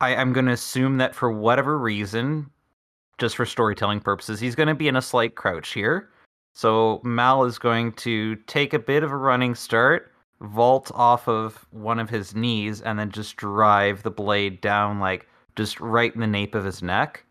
I, 0.00 0.16
I'm 0.16 0.32
gonna 0.32 0.52
assume 0.52 0.98
that 0.98 1.14
for 1.14 1.30
whatever 1.30 1.78
reason, 1.78 2.50
just 3.18 3.36
for 3.36 3.46
storytelling 3.46 4.00
purposes, 4.00 4.40
he's 4.40 4.54
gonna 4.56 4.74
be 4.74 4.88
in 4.88 4.96
a 4.96 5.02
slight 5.02 5.34
crouch 5.36 5.72
here. 5.72 6.10
So 6.54 7.00
Mal 7.04 7.44
is 7.44 7.58
going 7.58 7.92
to 7.94 8.36
take 8.46 8.74
a 8.74 8.78
bit 8.78 9.02
of 9.02 9.12
a 9.12 9.16
running 9.16 9.54
start, 9.54 10.11
vault 10.42 10.90
off 10.94 11.28
of 11.28 11.66
one 11.70 11.98
of 11.98 12.10
his 12.10 12.34
knees, 12.34 12.80
and 12.80 12.98
then 12.98 13.10
just 13.10 13.36
drive 13.36 14.02
the 14.02 14.10
blade 14.10 14.60
down 14.60 15.00
like 15.00 15.28
just 15.56 15.80
right 15.80 16.14
in 16.14 16.20
the 16.20 16.26
nape 16.26 16.54
of 16.54 16.64
his 16.64 16.82
neck 16.82 17.24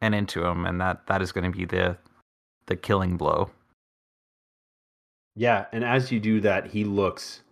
and 0.00 0.14
into 0.14 0.44
him, 0.44 0.64
and 0.64 0.80
that 0.80 1.06
that 1.06 1.22
is 1.22 1.32
going 1.32 1.50
to 1.50 1.56
be 1.56 1.64
the 1.64 1.96
the 2.66 2.76
killing 2.76 3.16
blow. 3.16 3.50
Yeah, 5.36 5.66
and 5.72 5.84
as 5.84 6.12
you 6.12 6.20
do 6.20 6.40
that, 6.40 6.66
he 6.66 6.84
looks 6.84 7.42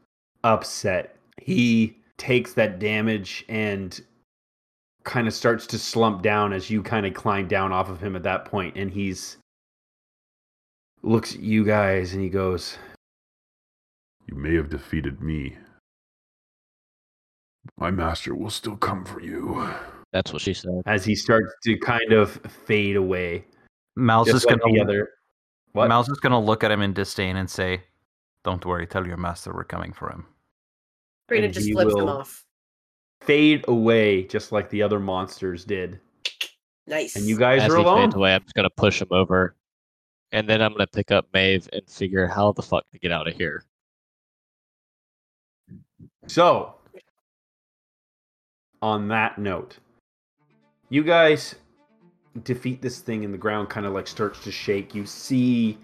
upset. 0.45 1.17
He 1.41 1.97
takes 2.17 2.55
that 2.55 2.79
damage 2.79 3.45
and 3.49 4.01
kind 5.05 5.27
of 5.27 5.35
starts 5.35 5.67
to 5.67 5.79
slump 5.79 6.23
down 6.23 6.53
as 6.53 6.71
you 6.71 6.83
kind 6.83 7.07
of 7.07 7.15
climb 7.15 7.49
down 7.49 7.73
off 7.73 7.91
of 7.91 8.01
him 8.01 8.15
at 8.15 8.23
that 8.23 8.45
point 8.45 8.77
and 8.77 8.91
he's 8.91 9.37
looks 11.03 11.35
at 11.35 11.41
you 11.41 11.65
guys 11.65 12.13
and 12.13 12.23
he 12.23 12.29
goes, 12.29 12.79
You 14.27 14.37
may 14.37 14.55
have 14.55 14.71
defeated 14.71 15.21
me. 15.21 15.57
My 17.79 17.91
master 17.91 18.35
will 18.35 18.51
still 18.51 18.77
come 18.77 19.05
for 19.05 19.21
you. 19.21 19.69
That's 20.13 20.33
what 20.33 20.43
she 20.43 20.53
said. 20.55 20.83
as 20.87 21.05
he 21.05 21.15
starts 21.15 21.53
to 21.65 21.77
kind 21.79 22.13
of 22.13 22.33
fade 22.67 22.97
away. 22.97 23.47
Mal's 23.97 24.27
Just 24.27 24.37
just, 24.37 24.47
like 24.47 24.61
gonna 24.61 24.75
the 24.75 24.81
other. 24.81 25.09
What? 25.73 25.89
Mal's 25.89 26.07
just 26.09 26.21
gonna 26.21 26.41
look 26.41 26.65
at 26.65 26.71
him 26.71 26.83
in 26.83 26.93
disdain 26.93 27.37
and 27.37 27.49
say, 27.49 27.83
"Don't 28.45 28.65
worry, 28.65 28.87
tell 28.87 29.07
your 29.07 29.17
master 29.17 29.53
we're 29.55 29.65
coming 29.65 29.93
for 29.93 30.11
him." 30.11 30.27
Brina 31.31 31.45
And 31.45 31.55
just 31.55 31.67
he 31.67 31.73
flips 31.73 31.95
them 31.95 32.05
will- 32.07 32.19
off. 32.19 32.45
fade 33.23 33.65
away 33.69 34.25
just 34.25 34.51
like 34.53 34.69
the 34.71 34.83
other 34.83 34.99
monsters 34.99 35.65
did. 35.65 36.01
Nice. 36.87 37.15
And 37.17 37.25
you 37.27 37.39
guys 37.39 37.63
As 37.63 37.73
are 37.73 37.77
he 37.79 37.83
alone. 37.83 38.03
fades 38.09 38.15
away, 38.17 38.35
I'm 38.35 38.43
just 38.43 38.55
gonna 38.55 38.69
push 38.71 39.01
him 39.01 39.09
over, 39.13 39.57
and 40.33 40.49
then 40.49 40.61
I'm 40.61 40.73
gonna 40.73 40.87
pick 40.89 41.11
up 41.11 41.27
Maeve 41.33 41.69
and 41.73 41.89
figure 41.89 42.27
how 42.27 42.53
the 42.53 42.63
fuck 42.63 42.85
to 42.93 42.99
get 42.99 43.13
out 43.13 43.29
of 43.29 43.35
here. 43.37 43.65
So, 46.27 46.75
on 48.81 49.09
that 49.09 49.39
note, 49.39 49.79
you 50.89 51.03
guys 51.03 51.55
defeat 52.45 52.81
this 52.81 53.01
thing 53.01 53.25
and 53.25 53.33
the 53.33 53.39
ground 53.39 53.69
kind 53.69 53.87
of 53.87 53.93
like 53.93 54.07
starts 54.07 54.43
to 54.45 54.51
shake. 54.51 54.95
You 54.95 55.07
see 55.07 55.79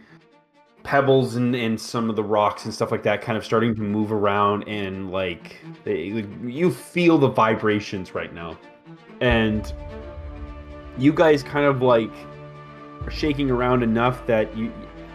pebbles 0.83 1.37
and, 1.37 1.55
and 1.55 1.79
some 1.79 2.09
of 2.09 2.17
the 2.17 2.23
rocks 2.23 2.65
and 2.65 2.73
stuff 2.73 2.91
like 2.91 3.03
that 3.03 3.21
kind 3.21 3.37
of 3.37 3.45
starting 3.45 3.75
to 3.75 3.83
move 3.83 4.13
around 4.13 4.67
and 4.67 5.11
like 5.11 5.61
they, 5.85 6.25
you 6.45 6.71
feel 6.71 7.19
the 7.19 7.29
vibrations 7.29 8.15
right 8.15 8.33
now. 8.33 8.59
And 9.21 9.73
you 10.97 11.13
guys 11.13 11.43
kind 11.43 11.67
of 11.67 11.83
like 11.83 12.11
are 13.05 13.11
shaking 13.11 13.51
around 13.51 13.83
enough 13.83 14.27
that 14.27 14.57
you 14.57 14.73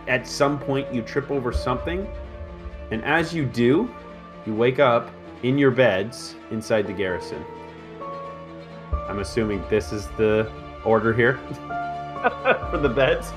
at 0.08 0.28
some 0.28 0.60
point 0.60 0.94
you 0.94 1.02
trip 1.02 1.32
over 1.32 1.52
something 1.52 2.08
and 2.92 3.04
as 3.04 3.34
you 3.34 3.46
do 3.46 3.94
you 4.46 4.56
wake 4.56 4.80
up 4.80 5.10
in 5.44 5.58
your 5.58 5.72
beds 5.72 6.36
inside 6.52 6.88
the 6.88 6.94
garrison. 6.94 7.44
I'm 9.10 9.20
assuming 9.20 9.62
this 9.70 9.92
is 9.92 10.08
the 10.18 10.50
order 10.86 11.14
here 11.14 11.38
for 12.72 12.80
the 12.82 12.90
beds. 12.90 13.32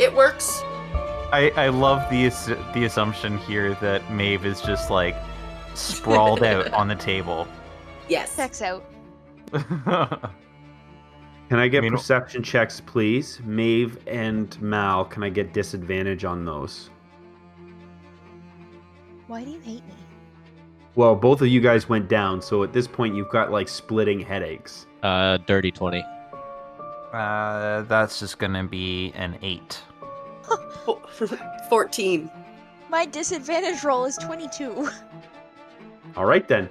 it 0.00 0.14
works. 0.14 0.60
I, 1.32 1.50
I 1.56 1.68
love 1.68 2.08
the 2.08 2.28
the 2.72 2.84
assumption 2.84 3.36
here 3.38 3.74
that 3.80 4.10
Maeve 4.12 4.46
is 4.46 4.60
just 4.60 4.90
like 4.90 5.16
sprawled 5.74 6.42
out 6.44 6.72
on 6.72 6.86
the 6.88 6.94
table. 6.94 7.48
Yes. 8.08 8.30
Sex 8.30 8.62
out. 8.62 8.84
Can 9.52 10.30
I 11.60 11.68
get 11.68 11.78
I 11.78 11.80
mean- 11.82 11.92
perception 11.92 12.42
checks, 12.42 12.80
please? 12.80 13.40
Maeve 13.44 13.98
and 14.08 14.60
Mal, 14.60 15.04
can 15.04 15.22
I 15.22 15.28
get 15.28 15.52
disadvantage 15.52 16.24
on 16.24 16.44
those? 16.44 16.90
Why 19.26 19.44
do 19.44 19.50
you 19.50 19.60
hate 19.60 19.86
me? 19.86 19.94
Well, 20.94 21.14
both 21.14 21.42
of 21.42 21.48
you 21.48 21.60
guys 21.60 21.88
went 21.88 22.08
down, 22.08 22.40
so 22.40 22.62
at 22.62 22.72
this 22.72 22.86
point 22.86 23.14
you've 23.14 23.28
got 23.28 23.50
like 23.50 23.68
splitting 23.68 24.20
headaches. 24.20 24.86
Uh, 25.02 25.36
dirty 25.46 25.70
20. 25.70 26.02
uh, 27.12 27.82
that's 27.82 28.18
just 28.20 28.38
gonna 28.38 28.64
be 28.64 29.12
an 29.14 29.38
eight. 29.42 29.82
14. 31.68 32.30
My 32.88 33.04
disadvantage 33.04 33.82
roll 33.84 34.04
is 34.04 34.16
22. 34.18 34.88
All 36.16 36.24
right 36.24 36.46
then. 36.46 36.70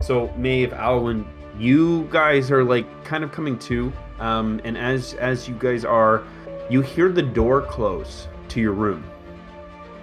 So 0.00 0.32
Maeve, 0.36 0.72
Alwyn, 0.72 1.26
you 1.58 2.06
guys 2.10 2.50
are 2.50 2.62
like 2.64 2.86
kind 3.04 3.24
of 3.24 3.32
coming 3.32 3.58
to, 3.60 3.92
um, 4.18 4.60
and 4.64 4.76
as 4.78 5.14
as 5.14 5.48
you 5.48 5.54
guys 5.58 5.84
are, 5.84 6.22
you 6.68 6.80
hear 6.80 7.10
the 7.10 7.22
door 7.22 7.62
close 7.62 8.28
to 8.48 8.60
your 8.60 8.72
room. 8.72 9.02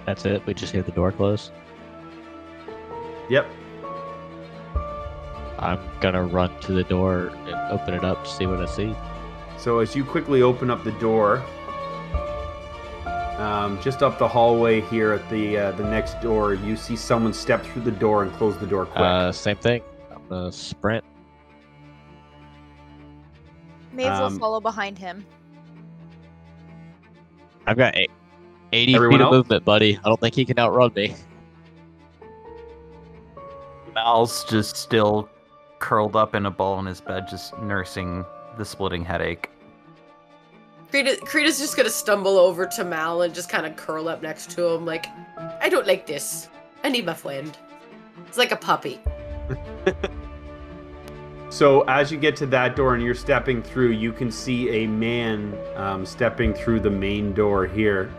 That's 0.08 0.24
it. 0.24 0.46
We 0.46 0.54
just 0.54 0.72
hear 0.72 0.80
the 0.80 0.90
door 0.90 1.12
close. 1.12 1.50
Yep. 3.28 3.46
I'm 5.58 5.78
gonna 6.00 6.22
run 6.22 6.58
to 6.60 6.72
the 6.72 6.82
door 6.84 7.26
and 7.28 7.54
open 7.70 7.92
it 7.92 8.04
up 8.04 8.24
to 8.24 8.30
see 8.30 8.46
what 8.46 8.58
I 8.58 8.64
see. 8.64 8.96
So 9.58 9.80
as 9.80 9.94
you 9.94 10.06
quickly 10.06 10.40
open 10.40 10.70
up 10.70 10.82
the 10.82 10.92
door, 10.92 11.42
um, 13.36 13.78
just 13.82 14.02
up 14.02 14.18
the 14.18 14.26
hallway 14.26 14.80
here 14.80 15.12
at 15.12 15.28
the 15.28 15.58
uh, 15.58 15.72
the 15.72 15.84
next 15.84 16.22
door, 16.22 16.54
you 16.54 16.74
see 16.74 16.96
someone 16.96 17.34
step 17.34 17.62
through 17.66 17.82
the 17.82 17.90
door 17.90 18.22
and 18.22 18.32
close 18.32 18.56
the 18.56 18.66
door 18.66 18.86
quick. 18.86 19.00
Uh, 19.00 19.30
same 19.30 19.56
thing. 19.56 19.82
I'm 20.10 20.26
gonna 20.26 20.50
sprint. 20.50 21.04
Maeve 23.92 24.06
Um, 24.06 24.32
will 24.32 24.38
follow 24.38 24.60
behind 24.60 24.96
him. 24.96 25.26
I've 27.66 27.76
got 27.76 27.94
eight, 27.94 28.10
80 28.72 28.94
Everyone 28.94 29.12
feet 29.12 29.20
of 29.20 29.26
else? 29.26 29.32
movement, 29.32 29.64
buddy. 29.64 29.98
I 29.98 30.08
don't 30.08 30.20
think 30.20 30.34
he 30.34 30.44
can 30.44 30.58
outrun 30.58 30.92
me. 30.94 31.14
Mal's 33.94 34.44
just 34.44 34.76
still 34.76 35.28
curled 35.78 36.16
up 36.16 36.34
in 36.34 36.46
a 36.46 36.50
ball 36.50 36.78
in 36.78 36.86
his 36.86 37.00
bed, 37.00 37.26
just 37.28 37.56
nursing 37.58 38.24
the 38.56 38.64
splitting 38.64 39.04
headache. 39.04 39.50
Krita, 40.90 41.18
Krita's 41.24 41.58
just 41.58 41.76
gonna 41.76 41.90
stumble 41.90 42.38
over 42.38 42.66
to 42.66 42.84
Mal 42.84 43.22
and 43.22 43.34
just 43.34 43.48
kind 43.48 43.66
of 43.66 43.76
curl 43.76 44.08
up 44.08 44.22
next 44.22 44.50
to 44.52 44.66
him, 44.66 44.86
like, 44.86 45.06
I 45.60 45.68
don't 45.68 45.86
like 45.86 46.06
this. 46.06 46.48
I 46.84 46.88
need 46.88 47.04
my 47.04 47.14
friend. 47.14 47.56
It's 48.26 48.38
like 48.38 48.52
a 48.52 48.56
puppy. 48.56 49.00
So 51.50 51.80
as 51.82 52.12
you 52.12 52.18
get 52.18 52.36
to 52.36 52.46
that 52.46 52.76
door 52.76 52.94
and 52.94 53.02
you're 53.02 53.14
stepping 53.14 53.62
through, 53.62 53.92
you 53.92 54.12
can 54.12 54.30
see 54.30 54.68
a 54.68 54.86
man 54.86 55.56
um, 55.76 56.04
stepping 56.04 56.52
through 56.52 56.80
the 56.80 56.90
main 56.90 57.32
door 57.32 57.66
here, 57.66 58.12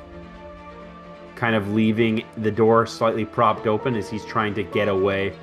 kind 1.39 1.55
of 1.55 1.73
leaving 1.73 2.25
the 2.37 2.51
door 2.51 2.85
slightly 2.85 3.23
propped 3.23 3.65
open 3.65 3.95
as 3.95 4.09
he's 4.09 4.25
trying 4.25 4.53
to 4.53 4.61
get 4.61 4.89
away. 4.89 5.33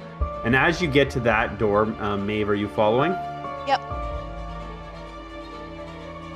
And 0.44 0.54
as 0.54 0.82
you 0.82 0.88
get 0.88 1.08
to 1.10 1.20
that 1.20 1.58
door, 1.58 1.84
um, 2.00 2.26
Maeve, 2.26 2.50
are 2.50 2.54
you 2.54 2.68
following? 2.68 3.12
Yep. 3.66 3.80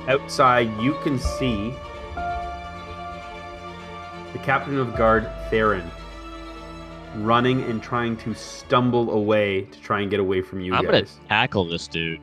Outside, 0.07 0.67
you 0.81 0.95
can 1.03 1.19
see 1.19 1.75
the 4.33 4.39
captain 4.39 4.79
of 4.79 4.95
guard, 4.95 5.29
Theron, 5.51 5.89
running 7.17 7.61
and 7.65 7.83
trying 7.83 8.17
to 8.17 8.33
stumble 8.33 9.11
away 9.11 9.61
to 9.61 9.79
try 9.79 10.01
and 10.01 10.09
get 10.09 10.19
away 10.19 10.41
from 10.41 10.61
you 10.61 10.73
I'm 10.73 10.85
gonna 10.85 11.05
tackle 11.29 11.65
this 11.65 11.87
dude. 11.87 12.19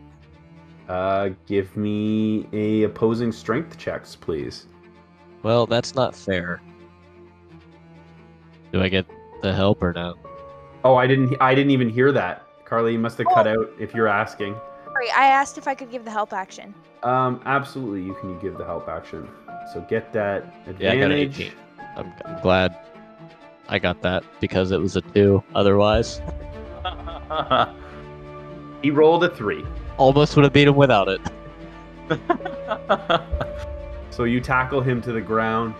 Uh, 0.88 1.30
give 1.46 1.76
me 1.76 2.48
a 2.52 2.82
opposing 2.82 3.30
strength 3.30 3.78
checks, 3.78 4.16
please. 4.16 4.66
Well, 5.44 5.66
that's 5.66 5.94
not 5.94 6.16
fair. 6.16 6.60
Do 8.72 8.82
I 8.82 8.88
get 8.88 9.06
the 9.42 9.52
help 9.52 9.82
or 9.82 9.92
no? 9.92 10.14
Oh, 10.84 10.96
I 10.96 11.06
didn't. 11.06 11.36
I 11.40 11.54
didn't 11.54 11.70
even 11.70 11.88
hear 11.88 12.12
that. 12.12 12.44
Carly, 12.64 12.92
you 12.92 12.98
must 12.98 13.18
have 13.18 13.26
cut 13.32 13.46
out 13.46 13.70
if 13.78 13.94
you're 13.94 14.08
asking. 14.08 14.54
Sorry, 14.84 15.10
I 15.10 15.26
asked 15.26 15.58
if 15.58 15.66
I 15.66 15.74
could 15.74 15.90
give 15.90 16.04
the 16.04 16.10
help 16.10 16.32
action. 16.32 16.74
Um, 17.02 17.40
absolutely, 17.46 18.02
you 18.02 18.14
can 18.14 18.38
give 18.38 18.58
the 18.58 18.64
help 18.64 18.88
action. 18.88 19.28
So 19.72 19.80
get 19.88 20.12
that 20.12 20.54
advantage. 20.66 20.80
Yeah, 20.80 20.92
I 20.92 20.96
got 20.96 21.10
an 21.10 21.12
18. 21.12 21.52
I'm, 21.96 22.12
I'm 22.26 22.42
glad 22.42 22.78
I 23.68 23.78
got 23.78 24.02
that 24.02 24.24
because 24.40 24.70
it 24.70 24.78
was 24.80 24.96
a 24.96 25.00
two. 25.00 25.42
Otherwise, 25.54 26.20
he 28.82 28.90
rolled 28.90 29.24
a 29.24 29.34
three. 29.34 29.64
almost 29.96 30.36
would 30.36 30.44
have 30.44 30.52
beat 30.52 30.68
him 30.68 30.76
without 30.76 31.08
it. 31.08 31.20
So 34.18 34.24
you 34.24 34.40
tackle 34.40 34.80
him 34.80 35.00
to 35.02 35.12
the 35.12 35.20
ground, 35.20 35.76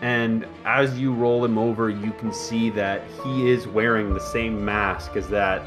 and 0.00 0.46
as 0.64 0.98
you 0.98 1.12
roll 1.12 1.44
him 1.44 1.58
over, 1.58 1.90
you 1.90 2.12
can 2.12 2.32
see 2.32 2.70
that 2.70 3.02
he 3.24 3.50
is 3.50 3.66
wearing 3.66 4.14
the 4.14 4.20
same 4.20 4.64
mask 4.64 5.16
as 5.16 5.28
that 5.28 5.62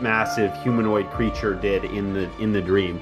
massive 0.00 0.54
humanoid 0.62 1.08
creature 1.10 1.54
did 1.54 1.84
in 1.84 2.12
the 2.12 2.30
in 2.40 2.52
the 2.52 2.60
dream. 2.60 3.00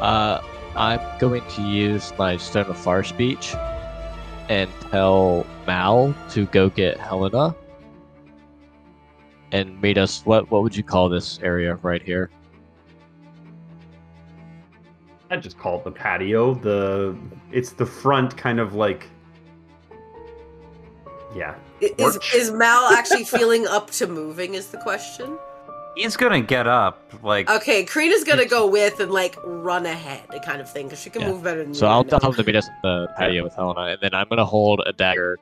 Uh, 0.00 0.40
I'm 0.74 1.00
going 1.18 1.46
to 1.46 1.62
use 1.62 2.12
my 2.18 2.36
Stone 2.38 2.66
of 2.66 2.78
Far 2.78 3.04
speech 3.04 3.54
and 4.48 4.70
tell 4.90 5.46
Mal 5.66 6.14
to 6.30 6.46
go 6.46 6.70
get 6.70 6.98
Helena 6.98 7.54
and 9.52 9.80
meet 9.82 9.98
us. 9.98 10.22
What 10.24 10.50
what 10.50 10.62
would 10.62 10.74
you 10.74 10.82
call 10.82 11.10
this 11.10 11.38
area 11.42 11.74
right 11.82 12.02
here? 12.02 12.30
I 15.32 15.36
just 15.36 15.58
call 15.58 15.78
it 15.78 15.84
the 15.84 15.90
patio. 15.90 16.52
The 16.52 17.16
it's 17.50 17.70
the 17.70 17.86
front 17.86 18.36
kind 18.36 18.60
of 18.60 18.74
like 18.74 19.08
yeah. 21.34 21.54
Is, 21.80 21.94
Porch. 21.96 22.34
is 22.34 22.50
Mal 22.50 22.92
actually 22.92 23.24
feeling 23.24 23.66
up 23.66 23.90
to 23.92 24.06
moving? 24.06 24.52
Is 24.54 24.66
the 24.68 24.76
question. 24.78 25.38
He's 25.96 26.16
gonna 26.16 26.42
get 26.42 26.66
up, 26.66 27.02
like 27.22 27.48
Okay, 27.50 27.84
Krita's 27.84 28.24
gonna 28.24 28.44
go 28.44 28.66
with 28.66 29.00
and 29.00 29.10
like 29.10 29.36
run 29.42 29.86
ahead, 29.86 30.22
kind 30.44 30.60
of 30.60 30.70
thing, 30.70 30.86
because 30.86 31.00
she 31.00 31.08
can 31.08 31.22
Yeah. 31.22 31.28
move 31.30 31.42
better 31.42 31.64
than 31.64 31.74
So. 31.74 31.86
I 31.86 31.92
I'll 31.92 32.04
know. 32.04 32.18
tell 32.18 32.30
him 32.30 32.36
to 32.36 32.44
meet 32.44 32.56
us 32.56 32.68
at 32.68 32.82
the 32.82 33.08
patio 33.16 33.42
with 33.42 33.54
Helena, 33.54 33.80
and 33.92 33.98
then 34.02 34.12
I'm 34.12 34.28
gonna 34.28 34.44
hold 34.44 34.82
a 34.86 34.92
dagger 34.92 35.38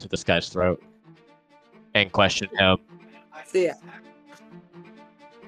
to 0.00 0.08
this 0.08 0.22
guy's 0.22 0.50
throat 0.50 0.82
and 1.94 2.12
question 2.12 2.48
him. 2.58 2.76
So 3.46 3.58
yeah. 3.58 3.74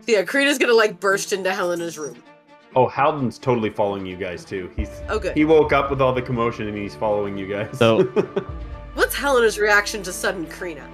So 0.00 0.12
yeah, 0.12 0.22
Krita's 0.22 0.57
gonna 0.59 0.72
like 0.72 0.98
burst 0.98 1.35
into 1.35 1.52
Helena's 1.52 1.98
room. 1.98 2.22
Oh, 2.74 2.87
Halden's 2.88 3.38
totally 3.38 3.68
following 3.70 4.06
you 4.06 4.16
guys 4.16 4.44
too. 4.44 4.70
He's 4.76 4.88
Oh 5.08 5.18
good. 5.18 5.37
he 5.37 5.44
woke 5.44 5.72
up 5.72 5.90
with 5.90 6.00
all 6.00 6.12
the 6.12 6.22
commotion 6.22 6.68
and 6.68 6.76
he's 6.76 6.94
following 6.94 7.37
you 7.37 7.46
guys. 7.46 7.78
So- 7.78 8.04
What's 8.94 9.14
Helena's 9.14 9.58
reaction 9.58 10.02
to 10.04 10.12
sudden 10.12 10.46
Krina? 10.46 10.87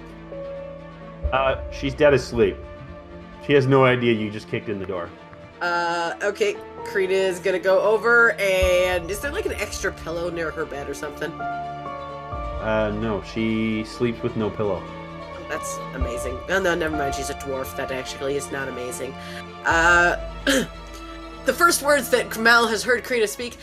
uh, 1.33 1.61
she's 1.71 1.93
dead 1.93 2.13
asleep. 2.13 2.57
She 3.45 3.53
has 3.53 3.65
no 3.67 3.85
idea 3.85 4.13
you 4.13 4.29
just 4.31 4.47
kicked 4.49 4.67
in 4.69 4.79
the 4.79 4.85
door. 4.85 5.09
Uh, 5.61 6.13
okay, 6.23 6.55
Krita 6.85 7.13
is 7.13 7.39
gonna 7.39 7.59
go 7.59 7.79
over 7.81 8.31
and 8.33 9.09
is 9.11 9.19
there 9.19 9.31
like 9.31 9.45
an 9.45 9.53
extra 9.53 9.91
pillow 9.91 10.29
near 10.29 10.49
her 10.51 10.65
bed 10.65 10.89
or 10.89 10.93
something? 10.93 11.31
Uh, 11.31 12.91
no, 13.01 13.21
she 13.23 13.83
sleeps 13.85 14.21
with 14.21 14.35
no 14.35 14.49
pillow. 14.49 14.81
That's 15.49 15.77
amazing. 15.95 16.37
Oh, 16.49 16.61
no, 16.61 16.75
never 16.75 16.95
mind. 16.95 17.15
She's 17.15 17.29
a 17.29 17.33
dwarf. 17.35 17.75
That 17.75 17.91
actually 17.91 18.35
is 18.35 18.51
not 18.51 18.67
amazing. 18.67 19.13
Uh, 19.65 20.15
the 21.49 21.55
first 21.55 21.81
words 21.81 22.11
that 22.11 22.29
Kamal 22.29 22.67
has 22.67 22.83
heard 22.83 23.03
Krita 23.03 23.27
speak 23.27 23.57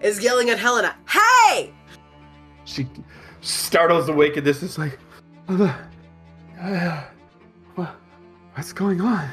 is 0.00 0.22
yelling 0.22 0.50
at 0.50 0.60
Helena, 0.60 0.94
Hey! 1.08 1.74
She 2.64 2.86
startles 3.40 4.08
awake 4.08 4.36
at 4.36 4.44
this. 4.44 4.62
It's 4.62 4.78
like, 4.78 4.96
"Uh, 5.48 5.74
uh, 6.60 7.02
what's 8.54 8.72
going 8.72 9.00
on? 9.00 9.28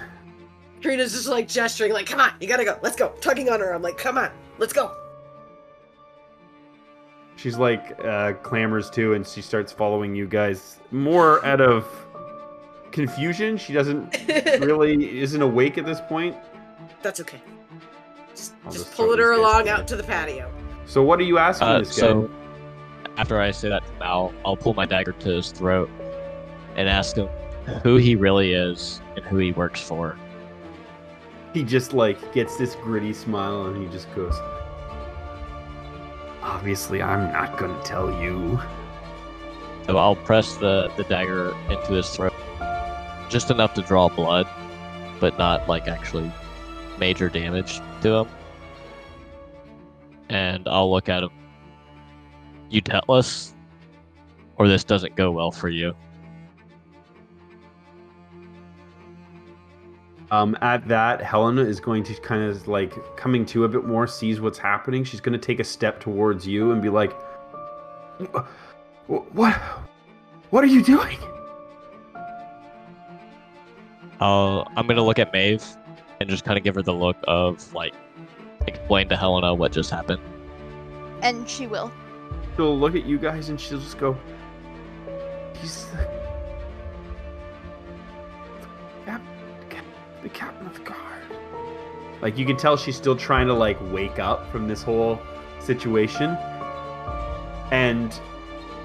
Krita's 0.81 1.11
just 1.11 1.27
like 1.27 1.47
gesturing, 1.47 1.93
like, 1.93 2.07
Come 2.07 2.19
on, 2.19 2.33
you 2.39 2.47
gotta 2.47 2.65
go. 2.65 2.79
Let's 2.81 2.95
go. 2.95 3.09
Tugging 3.21 3.47
on 3.47 3.59
her. 3.59 3.75
I'm 3.75 3.83
like, 3.83 3.99
Come 3.99 4.17
on, 4.17 4.31
let's 4.57 4.73
go. 4.73 4.91
She's 7.35 7.59
like 7.59 7.95
uh, 8.03 8.33
clamors 8.41 8.89
too, 8.89 9.13
and 9.13 9.25
she 9.25 9.43
starts 9.43 9.71
following 9.71 10.15
you 10.15 10.25
guys 10.25 10.79
more 10.89 11.45
out 11.45 11.61
of 11.61 11.85
confusion. 12.91 13.55
She 13.55 13.71
doesn't 13.71 14.17
really 14.61 15.19
isn't 15.19 15.43
awake 15.43 15.77
at 15.77 15.85
this 15.85 16.01
point. 16.01 16.35
That's 17.03 17.19
okay. 17.19 17.39
Just, 18.39 18.53
I'll 18.65 18.71
just 18.71 18.85
just 18.85 18.95
pulling 18.97 19.19
her 19.19 19.33
along 19.33 19.67
out 19.67 19.85
to 19.89 19.95
the 19.97 20.03
patio. 20.03 20.49
So 20.85 21.03
what 21.03 21.19
are 21.19 21.23
you 21.23 21.37
asking 21.37 21.67
Uh, 21.67 21.79
this 21.79 21.89
guy? 21.89 22.07
so 22.07 22.29
after 23.17 23.39
I 23.41 23.51
say 23.51 23.67
that 23.69 23.85
to 23.85 23.91
Mal, 23.99 24.33
I'll 24.45 24.55
pull 24.55 24.73
my 24.73 24.85
dagger 24.85 25.11
to 25.11 25.29
his 25.29 25.51
throat 25.51 25.89
and 26.77 26.87
ask 26.87 27.17
him 27.17 27.27
who 27.83 27.97
he 27.97 28.15
really 28.15 28.53
is 28.53 29.01
and 29.17 29.25
who 29.25 29.37
he 29.37 29.51
works 29.51 29.81
for. 29.81 30.17
He 31.53 31.63
just 31.63 31.93
like 31.93 32.33
gets 32.33 32.55
this 32.57 32.75
gritty 32.75 33.11
smile 33.11 33.65
and 33.65 33.83
he 33.83 33.91
just 33.91 34.07
goes, 34.15 34.33
Obviously, 36.41 37.01
I'm 37.01 37.31
not 37.33 37.57
gonna 37.57 37.81
tell 37.83 38.09
you. 38.21 38.59
So 39.85 39.97
I'll 39.97 40.15
press 40.15 40.55
the, 40.55 40.89
the 40.95 41.03
dagger 41.03 41.53
into 41.69 41.93
his 41.93 42.09
throat. 42.09 42.33
Just 43.29 43.51
enough 43.51 43.73
to 43.73 43.81
draw 43.81 44.07
blood, 44.07 44.47
but 45.19 45.37
not 45.37 45.67
like 45.67 45.87
actually 45.87 46.31
major 46.99 47.27
damage 47.29 47.81
to 48.01 48.13
him. 48.19 48.27
And 50.29 50.67
I'll 50.67 50.91
look 50.91 51.09
at 51.09 51.23
him. 51.23 51.29
You 52.69 52.81
tell 52.81 53.03
us, 53.09 53.55
or 54.57 54.67
this 54.67 54.83
doesn't 54.83 55.15
go 55.15 55.31
well 55.31 55.51
for 55.51 55.69
you. 55.69 55.95
Um, 60.31 60.55
at 60.61 60.87
that, 60.87 61.21
Helena 61.21 61.63
is 61.63 61.79
going 61.79 62.03
to 62.03 62.13
kind 62.21 62.43
of 62.43 62.67
like 62.67 62.93
coming 63.17 63.45
to 63.47 63.63
a 63.63 63.67
bit 63.67 63.85
more, 63.85 64.05
sees 64.05 64.39
what's 64.39 64.59
happening. 64.59 65.03
She's 65.03 65.21
going 65.21 65.33
to 65.33 65.43
take 65.43 65.59
a 65.59 65.63
step 65.63 65.99
towards 65.99 66.45
you 66.45 66.71
and 66.71 66.83
be 66.83 66.89
like, 66.89 67.13
"What? 69.07 69.55
What 70.51 70.63
are 70.63 70.67
you 70.67 70.83
doing?" 70.83 71.17
I'll, 74.19 74.67
I'm 74.75 74.85
gonna 74.85 75.03
look 75.03 75.19
at 75.19 75.31
Maeve 75.31 75.65
and 76.19 76.29
just 76.29 76.43
kind 76.43 76.57
of 76.57 76.63
give 76.63 76.75
her 76.75 76.81
the 76.81 76.93
look 76.93 77.17
of 77.27 77.73
like, 77.73 77.93
explain 78.67 79.07
to 79.09 79.17
Helena 79.17 79.53
what 79.53 79.71
just 79.71 79.89
happened. 79.89 80.21
And 81.21 81.49
she 81.49 81.67
will. 81.67 81.91
She'll 82.55 82.77
look 82.77 82.95
at 82.95 83.05
you 83.05 83.17
guys 83.17 83.49
and 83.49 83.59
she'll 83.59 83.79
just 83.79 83.97
go, 83.97 84.17
"He's 85.55 85.85
the, 85.85 86.07
cap, 89.05 89.21
cap, 89.69 89.85
the 90.23 90.29
captain 90.29 90.67
of 90.67 90.73
the 90.73 90.81
guard." 90.81 91.23
Like 92.21 92.37
you 92.37 92.45
can 92.45 92.57
tell, 92.57 92.75
she's 92.77 92.95
still 92.95 93.15
trying 93.15 93.47
to 93.47 93.53
like 93.53 93.77
wake 93.91 94.19
up 94.19 94.49
from 94.51 94.67
this 94.67 94.83
whole 94.83 95.19
situation. 95.59 96.37
And 97.71 98.19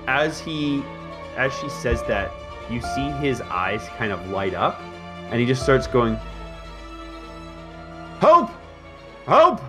as 0.07 0.38
he, 0.40 0.85
as 1.37 1.53
she 1.55 1.68
says 1.68 2.03
that, 2.05 2.31
you 2.70 2.81
see 2.81 3.11
his 3.12 3.40
eyes 3.42 3.87
kind 3.97 4.12
of 4.12 4.31
light 4.31 4.55
up, 4.55 4.81
and 5.31 5.40
he 5.40 5.47
just 5.47 5.62
starts 5.62 5.87
going, 5.87 6.18
"Help! 8.24 8.50
Help!" 9.26 9.60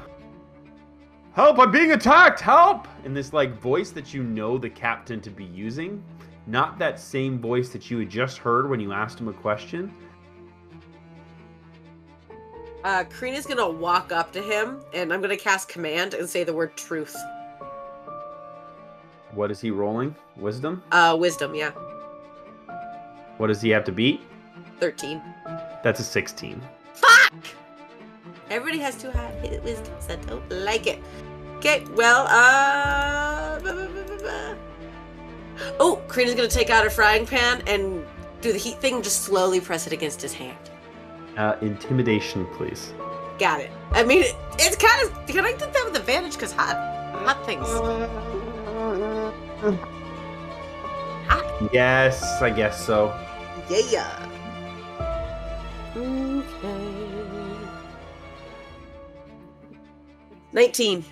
Help! 1.33 1.59
I'm 1.59 1.71
being 1.71 1.91
attacked! 1.91 2.39
Help! 2.39 2.87
In 3.03 3.13
this 3.13 3.33
like 3.33 3.59
voice 3.59 3.89
that 3.89 4.13
you 4.13 4.23
know 4.23 4.57
the 4.57 4.69
captain 4.69 5.19
to 5.19 5.29
be 5.29 5.43
using, 5.43 6.01
not 6.47 6.79
that 6.79 6.97
same 6.97 7.37
voice 7.37 7.67
that 7.73 7.91
you 7.91 7.99
had 7.99 8.09
just 8.09 8.37
heard 8.37 8.69
when 8.69 8.79
you 8.79 8.93
asked 8.93 9.19
him 9.19 9.27
a 9.27 9.33
question. 9.33 9.93
Uh, 12.85 13.03
Karina's 13.03 13.45
gonna 13.45 13.69
walk 13.69 14.13
up 14.13 14.31
to 14.31 14.41
him, 14.41 14.79
and 14.93 15.11
I'm 15.11 15.19
gonna 15.19 15.35
cast 15.35 15.67
command 15.67 16.13
and 16.13 16.29
say 16.29 16.45
the 16.45 16.53
word 16.53 16.77
truth. 16.77 17.13
What 19.33 19.51
is 19.51 19.59
he 19.59 19.69
rolling? 19.69 20.15
Wisdom? 20.37 20.81
Uh, 20.93 21.17
wisdom, 21.19 21.55
yeah, 21.55 21.71
What 23.35 23.47
does 23.47 23.61
he 23.61 23.69
have 23.71 23.83
to 23.83 23.91
beat? 23.91 24.21
thirteen. 24.79 25.21
That's 25.83 25.99
a 25.99 26.03
16. 26.03 26.61
Fuck! 26.93 27.33
Everybody 28.55 28.79
has 28.79 28.95
too 28.95 29.11
high 29.11 29.31
hit 29.41 29.61
wisdoms. 29.65 30.07
I 30.09 30.15
don't 30.27 30.49
like 30.49 30.87
it. 30.87 30.99
Okay, 31.57 31.83
well, 31.93 32.25
uh. 32.29 33.59
blah, 33.59 33.73
blah, 33.73 33.87
blah, 33.87 34.03
blah, 34.03 34.17
blah. 34.17 34.55
Oh, 35.77 36.01
Karina's 36.07 36.35
gonna 36.35 36.47
take 36.47 36.69
out 36.69 36.85
her 36.85 36.89
frying 36.89 37.25
pan 37.25 37.61
and 37.67 38.05
do 38.39 38.53
the 38.53 38.57
heat 38.57 38.79
thing, 38.79 39.01
just 39.01 39.23
slowly 39.23 39.59
press 39.59 39.87
it 39.87 39.91
against 39.91 40.21
his 40.21 40.33
hand. 40.33 40.57
Uh, 41.35 41.57
intimidation, 41.61 42.45
please. 42.53 42.93
Got 43.39 43.59
it. 43.59 43.71
I 43.91 44.05
mean, 44.05 44.23
it, 44.23 44.33
it's 44.57 44.77
kind 44.77 45.03
of. 45.03 45.27
Can 45.27 45.43
I 45.43 45.51
do 45.51 45.65
that 45.65 45.83
with 45.83 45.97
advantage? 45.97 46.35
Because 46.35 46.53
hot, 46.53 46.77
hot 47.25 47.45
things. 47.45 47.67
Yes, 51.73 52.41
I 52.41 52.51
guess 52.51 52.85
so. 52.85 53.07
Yeah. 53.69 54.29
19. 60.55 61.03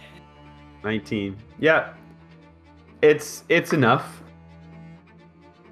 19. 0.83 1.37
Yeah. 1.59 1.93
It's 3.01 3.43
it's 3.49 3.73
enough. 3.73 4.21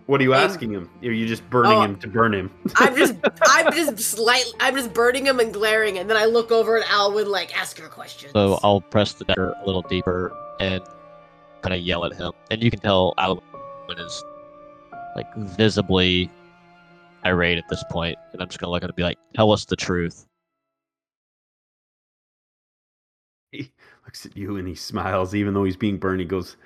What 0.08 0.20
are 0.20 0.26
you 0.26 0.34
asking 0.34 0.74
him? 0.74 0.90
Are 1.02 1.12
you 1.12 1.26
just 1.26 1.50
burning 1.50 1.72
oh, 1.72 1.82
him 1.84 1.96
to 2.00 2.08
burn 2.10 2.34
him? 2.34 2.52
I'm 2.76 2.94
just, 2.98 3.16
I'm 3.44 3.72
just 3.72 3.98
slightly, 3.98 4.52
I'm 4.60 4.76
just 4.76 4.94
burning 4.94 5.26
him 5.26 5.40
and 5.40 5.54
glaring, 5.54 6.00
and 6.00 6.10
then 6.10 6.18
I 6.18 6.26
look 6.26 6.52
over 6.52 6.78
at 6.78 6.92
Alwyn, 6.92 7.32
like, 7.32 7.58
ask 7.58 7.80
her 7.80 7.88
questions. 7.88 8.34
So 8.34 8.60
I'll 8.62 8.82
press 8.82 9.14
the 9.14 9.24
dagger 9.24 9.54
a 9.54 9.66
little 9.66 9.84
deeper 9.84 10.36
and 10.60 10.84
kind 11.62 11.74
of 11.74 11.80
yell 11.80 12.04
at 12.04 12.14
him. 12.14 12.34
And 12.50 12.62
you 12.62 12.70
can 12.70 12.82
tell 12.82 13.14
Alwyn 13.18 13.42
is 14.00 14.24
like 15.16 15.34
visibly 15.36 16.30
irate 17.24 17.58
at 17.58 17.70
this 17.70 17.84
point. 17.90 18.18
And 18.34 18.42
I'm 18.42 18.50
just 18.50 18.60
gonna 18.60 18.72
look 18.72 18.84
at 18.84 18.88
him 18.88 18.90
and 18.90 18.96
be 18.98 19.04
like, 19.04 19.18
"Tell 19.34 19.54
us 19.54 19.64
the 19.64 19.78
truth." 19.78 20.26
Looks 24.12 24.26
at 24.26 24.36
you 24.36 24.58
and 24.58 24.68
he 24.68 24.76
smiles, 24.76 25.34
even 25.34 25.54
though 25.54 25.64
he's 25.64 25.78
being 25.78 25.98
burned. 25.98 26.20
He 26.20 26.26
goes, 26.26 26.58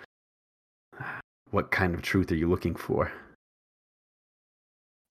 What 1.51 1.69
kind 1.69 1.93
of 1.93 2.01
truth 2.01 2.31
are 2.31 2.35
you 2.35 2.49
looking 2.49 2.73
for? 2.73 3.11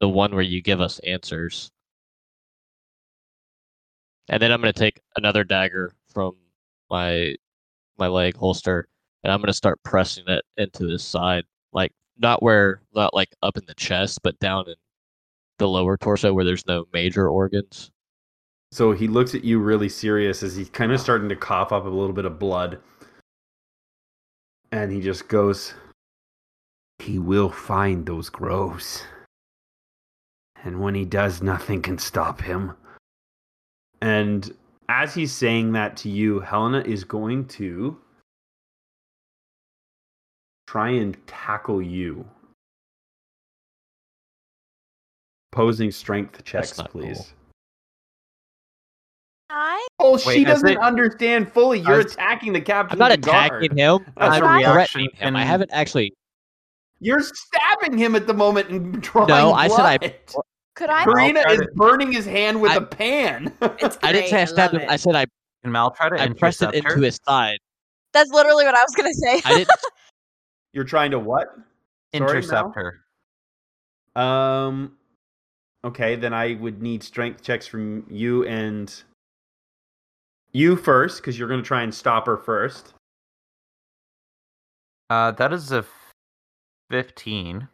The 0.00 0.08
one 0.08 0.32
where 0.32 0.42
you 0.42 0.60
give 0.60 0.80
us 0.80 0.98
answers. 1.00 1.70
And 4.28 4.42
then 4.42 4.50
I'm 4.50 4.60
gonna 4.60 4.72
take 4.72 5.00
another 5.16 5.44
dagger 5.44 5.92
from 6.12 6.34
my 6.90 7.36
my 7.98 8.08
leg 8.08 8.36
holster, 8.36 8.88
and 9.22 9.32
I'm 9.32 9.40
gonna 9.40 9.52
start 9.52 9.80
pressing 9.84 10.24
it 10.26 10.44
into 10.56 10.88
his 10.88 11.04
side, 11.04 11.44
like 11.72 11.92
not 12.18 12.42
where, 12.42 12.82
not 12.96 13.14
like 13.14 13.32
up 13.44 13.56
in 13.56 13.64
the 13.66 13.74
chest, 13.74 14.18
but 14.24 14.36
down 14.40 14.68
in 14.68 14.74
the 15.58 15.68
lower 15.68 15.96
torso 15.96 16.32
where 16.32 16.44
there's 16.44 16.66
no 16.66 16.86
major 16.92 17.28
organs. 17.28 17.92
So 18.74 18.90
he 18.90 19.06
looks 19.06 19.36
at 19.36 19.44
you 19.44 19.60
really 19.60 19.88
serious 19.88 20.42
as 20.42 20.56
he's 20.56 20.68
kind 20.68 20.90
of 20.90 20.98
starting 21.00 21.28
to 21.28 21.36
cough 21.36 21.70
up 21.70 21.84
a 21.84 21.88
little 21.88 22.12
bit 22.12 22.24
of 22.24 22.40
blood. 22.40 22.80
And 24.72 24.90
he 24.90 25.00
just 25.00 25.28
goes, 25.28 25.74
He 26.98 27.20
will 27.20 27.50
find 27.50 28.04
those 28.04 28.28
groves. 28.28 29.04
And 30.64 30.80
when 30.80 30.96
he 30.96 31.04
does, 31.04 31.40
nothing 31.40 31.82
can 31.82 31.98
stop 31.98 32.40
him. 32.40 32.72
And 34.02 34.52
as 34.88 35.14
he's 35.14 35.30
saying 35.30 35.70
that 35.74 35.96
to 35.98 36.08
you, 36.08 36.40
Helena 36.40 36.80
is 36.80 37.04
going 37.04 37.46
to 37.60 37.96
try 40.66 40.88
and 40.90 41.16
tackle 41.28 41.80
you. 41.80 42.28
Posing 45.52 45.92
strength 45.92 46.42
checks, 46.42 46.72
please. 46.72 47.18
cool. 47.18 47.26
I 49.56 49.86
Oh, 50.00 50.12
Wait, 50.14 50.20
she 50.22 50.44
as 50.46 50.54
doesn't 50.54 50.68
it- 50.70 50.78
understand 50.78 51.52
fully. 51.52 51.78
You're 51.80 52.00
as- 52.00 52.12
attacking 52.14 52.52
the 52.52 52.60
captain. 52.60 52.94
I'm 52.94 52.98
not 52.98 53.12
of 53.12 53.20
guard. 53.20 53.52
attacking 53.62 53.76
him. 53.78 54.04
That's 54.16 54.36
I'm 54.36 54.42
a 54.42 54.46
reaction 54.58 54.72
threatening 54.72 55.10
him. 55.14 55.36
I 55.36 55.44
haven't 55.44 55.70
actually. 55.72 56.12
You're 57.00 57.20
stabbing 57.22 57.96
him 57.96 58.16
at 58.16 58.26
the 58.26 58.34
moment 58.34 58.68
and 58.70 59.00
drawing 59.02 59.28
No, 59.28 59.52
I 59.52 59.68
said 59.68 59.80
I- 59.80 59.98
could 60.74 60.90
I 60.90 61.04
Karina 61.04 61.44
is 61.50 61.62
burning 61.76 62.10
his 62.12 62.24
hand 62.26 62.60
with 62.60 62.72
I- 62.72 62.76
a 62.76 62.80
pan. 62.80 63.52
I 63.62 63.68
didn't 63.68 64.00
great, 64.00 64.28
say 64.28 64.42
I 64.42 64.44
stabbed 64.44 64.72
love 64.72 64.82
him. 64.82 64.88
it. 64.88 64.92
I 64.92 64.96
said 64.96 65.14
I, 65.14 65.26
Can 65.62 65.70
Mal 65.72 65.92
try 65.92 66.08
to 66.08 66.20
I 66.20 66.28
pressed 66.32 66.62
it 66.62 66.74
into 66.74 66.88
her? 66.90 66.96
his 66.96 67.20
side. 67.24 67.58
That's 68.12 68.30
literally 68.32 68.64
what 68.64 68.74
I 68.74 68.82
was 68.82 68.94
gonna 68.96 69.14
say. 69.14 69.40
I 69.44 69.54
didn't. 69.58 69.70
You're 70.72 70.82
trying 70.84 71.12
to 71.12 71.18
what? 71.20 71.54
Intercept 72.12 72.50
Mal? 72.52 72.72
her. 74.16 74.20
Um. 74.20 74.96
Okay, 75.84 76.16
then 76.16 76.32
I 76.32 76.54
would 76.54 76.80
need 76.82 77.02
strength 77.02 77.42
checks 77.42 77.66
from 77.66 78.06
you 78.08 78.44
and 78.46 79.02
you 80.54 80.76
first, 80.76 81.20
because 81.20 81.38
you're 81.38 81.48
going 81.48 81.60
to 81.60 81.66
try 81.66 81.82
and 81.82 81.94
stop 81.94 82.26
her 82.26 82.38
first. 82.38 82.94
Uh, 85.10 85.32
that 85.32 85.52
is 85.52 85.70
a 85.72 85.84
15. 86.90 87.68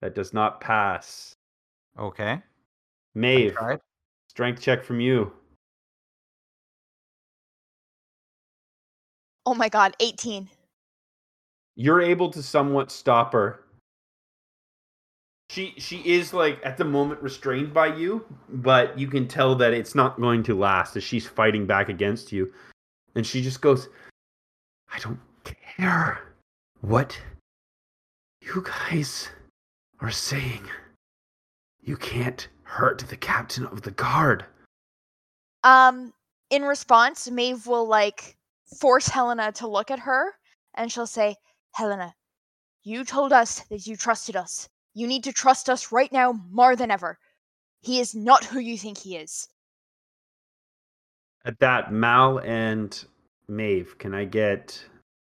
That 0.00 0.14
does 0.14 0.32
not 0.32 0.60
pass. 0.60 1.34
Okay. 1.98 2.30
I 2.30 2.42
Maeve, 3.16 3.56
strength 4.28 4.60
check 4.60 4.84
from 4.84 5.00
you. 5.00 5.32
oh 9.48 9.54
my 9.54 9.68
god, 9.70 9.96
18. 9.98 10.48
you're 11.74 12.02
able 12.02 12.30
to 12.30 12.42
somewhat 12.42 12.90
stop 12.90 13.32
her. 13.32 13.64
She 15.50 15.74
she 15.78 15.98
is 16.04 16.34
like 16.34 16.60
at 16.62 16.76
the 16.76 16.84
moment 16.84 17.22
restrained 17.22 17.72
by 17.72 17.94
you, 17.94 18.24
but 18.48 18.98
you 18.98 19.08
can 19.08 19.26
tell 19.26 19.54
that 19.56 19.72
it's 19.72 19.94
not 19.94 20.20
going 20.20 20.42
to 20.44 20.58
last 20.58 20.96
as 20.96 21.02
she's 21.04 21.26
fighting 21.26 21.66
back 21.66 21.88
against 21.88 22.32
you. 22.32 22.52
And 23.14 23.26
she 23.26 23.40
just 23.40 23.62
goes, 23.62 23.88
I 24.92 24.98
don't 24.98 25.20
care 25.44 26.20
what 26.82 27.18
you 28.42 28.62
guys 28.62 29.28
are 30.00 30.10
saying. 30.10 30.68
You 31.80 31.96
can't 31.96 32.46
hurt 32.62 32.98
the 33.08 33.16
captain 33.16 33.66
of 33.66 33.82
the 33.82 33.90
guard. 33.90 34.44
Um, 35.64 36.12
in 36.50 36.62
response, 36.62 37.30
Maeve 37.30 37.66
will 37.66 37.86
like 37.86 38.36
force 38.78 39.08
Helena 39.08 39.52
to 39.52 39.66
look 39.66 39.90
at 39.90 39.98
her 39.98 40.32
and 40.74 40.92
she'll 40.92 41.06
say, 41.06 41.36
Helena, 41.72 42.14
you 42.84 43.04
told 43.04 43.32
us 43.32 43.60
that 43.70 43.86
you 43.86 43.96
trusted 43.96 44.36
us. 44.36 44.68
You 44.94 45.06
need 45.06 45.24
to 45.24 45.32
trust 45.32 45.68
us 45.68 45.92
right 45.92 46.12
now 46.12 46.32
more 46.50 46.76
than 46.76 46.90
ever. 46.90 47.18
He 47.82 48.00
is 48.00 48.14
not 48.14 48.44
who 48.44 48.58
you 48.58 48.76
think 48.76 48.98
he 48.98 49.16
is. 49.16 49.48
At 51.44 51.58
that, 51.60 51.92
Mal 51.92 52.40
and 52.40 53.04
Maeve, 53.48 53.96
can 53.98 54.14
I 54.14 54.24
get 54.24 54.84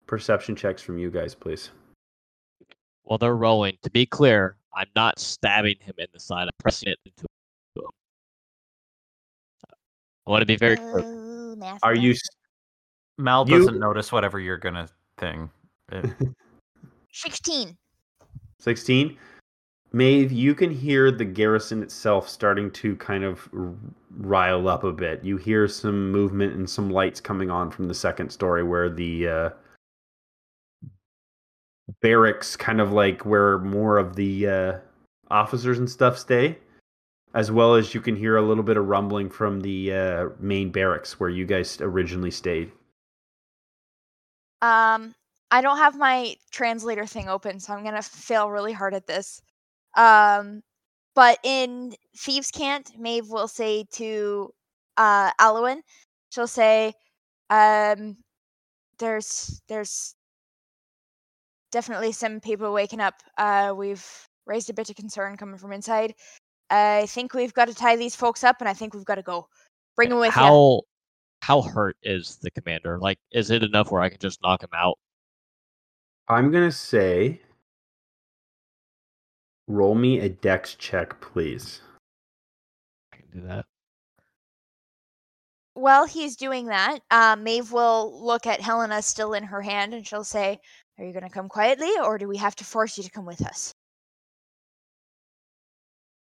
perception 0.07 0.55
checks 0.57 0.81
from 0.81 0.99
you 0.99 1.11
guys, 1.11 1.35
please? 1.35 1.71
While 3.03 3.19
they're 3.19 3.37
rolling, 3.37 3.79
to 3.83 3.91
be 3.91 4.07
clear, 4.07 4.57
I'm 4.75 4.89
not 4.95 5.19
stabbing 5.19 5.77
him 5.81 5.95
in 5.99 6.07
the 6.13 6.21
side. 6.21 6.45
I'm 6.45 6.51
pressing 6.59 6.91
it 6.91 6.99
into 7.05 7.23
him. 7.23 7.89
I 10.27 10.31
want 10.31 10.43
to 10.43 10.47
be 10.47 10.57
very 10.57 10.77
oh, 10.79 10.93
clear. 10.93 11.05
Oh, 11.05 11.79
Are 11.83 11.95
you 11.95 12.15
Mal 13.19 13.49
You- 13.49 13.59
doesn't 13.59 13.79
notice 13.79 14.13
whatever 14.13 14.39
you're 14.39 14.59
gonna 14.59 14.89
thing. 15.17 15.51
It- 15.91 16.15
16. 17.13 17.77
16? 18.61 19.19
Maeve, 19.93 20.31
you 20.33 20.55
can 20.55 20.71
hear 20.71 21.11
the 21.11 21.25
garrison 21.25 21.83
itself 21.83 22.29
starting 22.29 22.71
to 22.73 22.95
kind 22.97 23.25
of 23.25 23.49
rile 24.11 24.69
up 24.69 24.85
a 24.85 24.93
bit. 24.93 25.25
You 25.25 25.39
hear 25.39 25.67
some 25.67 26.13
movement 26.13 26.55
and 26.55 26.69
some 26.69 26.91
lights 26.91 27.21
coming 27.21 27.51
on 27.51 27.71
from 27.71 27.89
the 27.89 27.95
second 27.95 28.31
story 28.31 28.63
where 28.63 28.91
the 28.91 29.29
uh, 29.29 29.51
barracks, 32.03 32.55
kind 32.55 32.81
of 32.81 32.93
like 32.93 33.25
where 33.25 33.59
more 33.59 33.97
of 33.97 34.15
the 34.15 34.47
uh, 34.47 34.79
officers 35.31 35.79
and 35.79 35.89
stuff 35.89 36.19
stay, 36.19 36.59
as 37.35 37.51
well 37.51 37.75
as 37.75 37.95
you 37.95 38.01
can 38.03 38.15
hear 38.15 38.37
a 38.37 38.43
little 38.43 38.65
bit 38.65 38.77
of 38.77 38.89
rumbling 38.89 39.31
from 39.31 39.61
the 39.61 39.95
uh, 39.95 40.29
main 40.39 40.71
barracks 40.71 41.19
where 41.19 41.31
you 41.31 41.47
guys 41.47 41.81
originally 41.81 42.31
stayed. 42.31 42.71
Um, 44.61 45.15
I 45.51 45.63
don't 45.63 45.79
have 45.79 45.97
my 45.97 46.37
translator 46.51 47.07
thing 47.07 47.29
open, 47.29 47.59
so 47.59 47.73
I'm 47.73 47.85
gonna 47.85 48.03
fail 48.03 48.51
really 48.51 48.73
hard 48.73 48.93
at 48.93 49.07
this. 49.07 49.41
Um, 49.99 50.63
but 51.15 51.39
in 51.43 51.95
Thieves' 52.17 52.51
Cant, 52.51 52.93
Maeve 52.99 53.29
will 53.29 53.49
say 53.49 53.85
to 53.93 54.51
uh 54.97 55.31
Alwyn, 55.39 55.83
she'll 56.31 56.47
say, 56.47 56.95
um, 57.51 58.17
there's 58.99 59.61
there's 59.69 60.15
definitely 61.73 62.13
some 62.13 62.41
people 62.41 62.73
waking 62.73 63.01
up. 63.01 63.15
Uh, 63.37 63.75
we've 63.77 64.07
raised 64.47 64.71
a 64.71 64.75
bit 64.75 64.89
of 64.89 64.97
concern 64.97 65.37
coming 65.37 65.59
from 65.59 65.73
inside. 65.73 66.15
I 66.71 67.07
think 67.07 67.35
we've 67.35 67.55
got 67.55 67.69
to 67.69 67.75
tie 67.75 67.97
these 67.97 68.15
folks 68.15 68.45
up, 68.45 68.57
and 68.61 68.69
I 68.69 68.75
think 68.75 68.95
we've 68.95 69.05
got 69.05 69.17
to 69.17 69.23
go. 69.23 69.49
Bring 69.97 70.11
them 70.11 70.21
with 70.21 70.29
you. 70.29 70.33
how 70.33 70.83
how 71.41 71.63
hurt 71.63 71.97
is 72.03 72.37
the 72.43 72.51
commander? 72.51 72.99
Like, 72.99 73.19
is 73.33 73.51
it 73.51 73.63
enough 73.63 73.91
where 73.91 74.03
I 74.03 74.09
can 74.09 74.19
just 74.19 74.41
knock 74.43 74.63
him 74.63 74.71
out? 74.75 74.99
I'm 76.29 76.51
gonna 76.51 76.73
say, 76.73 77.41
roll 79.69 79.95
me 79.95 80.19
a 80.21 80.29
dex 80.29 80.75
check, 80.75 81.21
please. 81.21 81.81
I 83.13 83.17
can 83.17 83.27
do 83.33 83.47
that. 83.47 83.67
while 85.75 86.07
he's 86.07 86.35
doing 86.35 86.67
that, 86.67 86.99
uh, 87.11 87.37
Maeve 87.39 87.71
will 87.71 88.25
look 88.25 88.47
at 88.47 88.61
Helena 88.61 89.01
still 89.01 89.33
in 89.35 89.45
her 89.45 89.63
hand 89.63 89.95
and 89.95 90.05
she'll 90.05 90.25
say, 90.25 90.59
Are 90.99 91.05
you 91.05 91.13
going 91.13 91.23
to 91.23 91.31
come 91.31 91.49
quietly 91.49 91.93
or 92.03 92.19
do 92.19 92.27
we 92.27 92.37
have 92.39 92.57
to 92.57 92.65
force 92.65 92.99
you 92.99 93.05
to 93.05 93.11
come 93.11 93.25
with 93.25 93.47
us? 93.47 93.73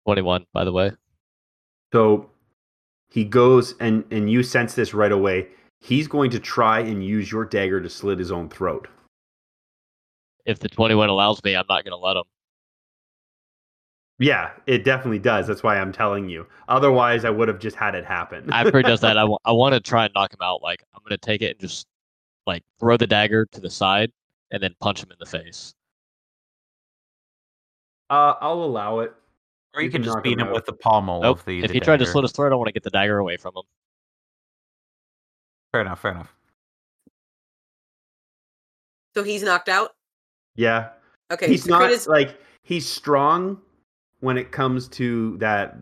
Twenty-one, 0.05 0.45
by 0.53 0.65
the 0.65 0.73
way. 0.73 0.93
So 1.93 2.31
he 3.09 3.25
goes 3.25 3.75
and 3.81 4.05
and 4.11 4.31
you 4.31 4.43
sense 4.43 4.75
this 4.75 4.93
right 4.93 5.13
away. 5.13 5.49
He's 5.81 6.07
going 6.07 6.31
to 6.33 6.39
try 6.39 6.81
and 6.81 7.05
use 7.05 7.33
your 7.33 7.47
dagger 7.47 7.81
to 7.81 7.89
slit 7.89 8.19
his 8.19 8.31
own 8.31 8.49
throat. 8.51 8.89
If 10.45 10.59
the 10.59 10.69
twenty-one 10.69 11.09
allows 11.09 11.43
me, 11.45 11.55
I'm 11.55 11.67
not 11.69 11.85
gonna 11.85 11.97
let 11.97 12.17
him. 12.17 12.25
Yeah, 14.23 14.51
it 14.67 14.85
definitely 14.85 15.19
does. 15.19 15.47
That's 15.47 15.63
why 15.63 15.79
I'm 15.79 15.93
telling 15.93 16.29
you. 16.29 16.47
Otherwise, 16.69 17.25
I 17.25 17.31
would 17.31 17.49
have 17.49 17.59
just 17.59 17.75
had 17.75 17.95
it 17.95 18.05
happen. 18.05 18.53
After 18.53 18.77
he 18.77 18.83
does 18.83 19.01
that, 19.01 19.17
I 19.17 19.25
want 19.51 19.73
to 19.75 19.81
try 19.81 20.05
and 20.05 20.13
knock 20.15 20.33
him 20.35 20.41
out. 20.43 20.63
Like, 20.63 20.85
I'm 20.95 21.01
gonna 21.03 21.17
take 21.17 21.41
it 21.41 21.53
and 21.53 21.59
just 21.61 21.87
like 22.47 22.63
throw 22.79 22.99
the 22.99 23.07
dagger 23.07 23.47
to 23.47 23.61
the 23.61 23.71
side 23.71 24.13
and 24.51 24.63
then 24.63 24.75
punch 24.79 25.03
him 25.03 25.11
in 25.11 25.17
the 25.19 25.25
face. 25.27 25.73
uh, 28.11 28.35
I'll 28.43 28.63
allow 28.63 28.99
it. 29.01 29.15
or 29.75 29.81
you, 29.81 29.87
You 29.87 29.91
can 29.91 30.03
can 30.03 30.13
just 30.13 30.23
beat 30.23 30.35
him 30.35 30.41
him 30.41 30.49
out. 30.49 30.55
with 30.55 30.67
the 30.67 30.75
pommel 30.75 31.23
Nope. 31.23 31.39
of 31.39 31.45
the. 31.47 31.61
if 31.63 31.69
the 31.69 31.73
he 31.75 31.81
tried 31.81 31.97
to 31.97 32.05
dagger. 32.05 32.13
slit 32.13 32.25
his 32.25 32.33
throat, 32.33 32.53
I 32.53 32.57
want 32.57 32.67
to 32.69 32.73
get 32.73 32.83
the 32.83 32.91
dagger 32.91 33.19
away 33.19 33.39
from 33.39 33.57
him. 33.57 33.63
Fair 35.73 35.81
enough. 35.81 36.01
Fair 36.03 36.11
enough. 36.13 36.35
So 39.15 39.23
he's 39.23 39.43
knocked 39.43 39.69
out. 39.71 39.93
Yeah, 40.57 40.91
Okay, 41.33 41.47
he's 41.47 41.65
so 41.65 41.71
not 41.71 41.83
Krita's- 41.89 42.07
like 42.07 42.39
he's 42.63 42.87
strong 42.87 43.63
when 44.21 44.39
it 44.39 44.53
comes 44.53 44.89
to 44.89 45.37
that 45.39 45.77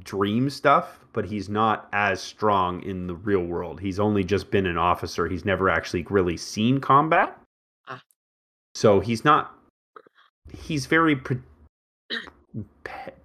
dream 0.00 0.48
stuff, 0.48 1.00
but 1.12 1.24
he's 1.24 1.48
not 1.48 1.88
as 1.92 2.20
strong 2.20 2.82
in 2.82 3.06
the 3.06 3.14
real 3.14 3.44
world. 3.44 3.80
He's 3.80 4.00
only 4.00 4.24
just 4.24 4.50
been 4.50 4.66
an 4.66 4.78
officer. 4.78 5.28
He's 5.28 5.44
never 5.44 5.68
actually 5.68 6.06
really 6.08 6.36
seen 6.36 6.80
combat. 6.80 7.38
Ah. 7.88 8.02
So 8.74 9.00
he's 9.00 9.24
not. 9.24 9.54
He's 10.56 10.86
very 10.86 11.16
pre- 11.16 11.42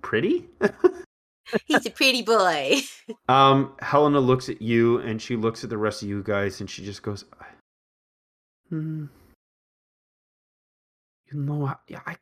pretty. 0.01 0.47
he's 1.65 1.85
a 1.85 1.91
pretty 1.91 2.21
boy. 2.21 2.81
um, 3.29 3.73
Helena 3.79 4.19
looks 4.19 4.49
at 4.49 4.61
you 4.61 4.99
and 4.99 5.21
she 5.21 5.35
looks 5.35 5.63
at 5.63 5.69
the 5.69 5.77
rest 5.77 6.03
of 6.03 6.09
you 6.09 6.23
guys 6.23 6.59
and 6.59 6.69
she 6.69 6.83
just 6.83 7.03
goes, 7.03 7.25
"Hmm, 8.69 9.05
you 11.31 11.39
know, 11.39 11.65
I, 11.67 11.75
yeah, 11.87 12.01
I 12.05 12.15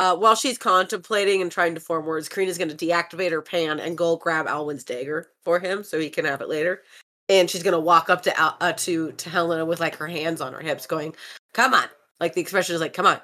Uh, 0.00 0.16
while 0.16 0.34
she's 0.34 0.56
contemplating 0.56 1.42
and 1.42 1.52
trying 1.52 1.74
to 1.74 1.80
form 1.80 2.06
words, 2.06 2.26
Karina's 2.26 2.56
going 2.56 2.74
to 2.74 2.86
deactivate 2.86 3.32
her 3.32 3.42
pan 3.42 3.78
and 3.78 3.98
go 3.98 4.16
grab 4.16 4.46
Alwyn's 4.46 4.82
dagger 4.82 5.28
for 5.42 5.58
him 5.58 5.84
so 5.84 6.00
he 6.00 6.08
can 6.08 6.24
have 6.24 6.40
it 6.40 6.48
later. 6.48 6.80
And 7.28 7.50
she's 7.50 7.62
going 7.62 7.74
to 7.74 7.80
walk 7.80 8.08
up 8.08 8.22
to 8.22 8.40
Al- 8.40 8.56
uh, 8.62 8.72
to 8.72 9.12
to 9.12 9.28
Helena 9.28 9.66
with 9.66 9.78
like 9.78 9.96
her 9.96 10.06
hands 10.06 10.40
on 10.40 10.54
her 10.54 10.60
hips, 10.60 10.86
going, 10.86 11.14
"Come 11.52 11.74
on!" 11.74 11.84
Like 12.18 12.32
the 12.32 12.40
expression 12.40 12.74
is 12.74 12.80
like, 12.80 12.94
"Come 12.94 13.04
on." 13.04 13.20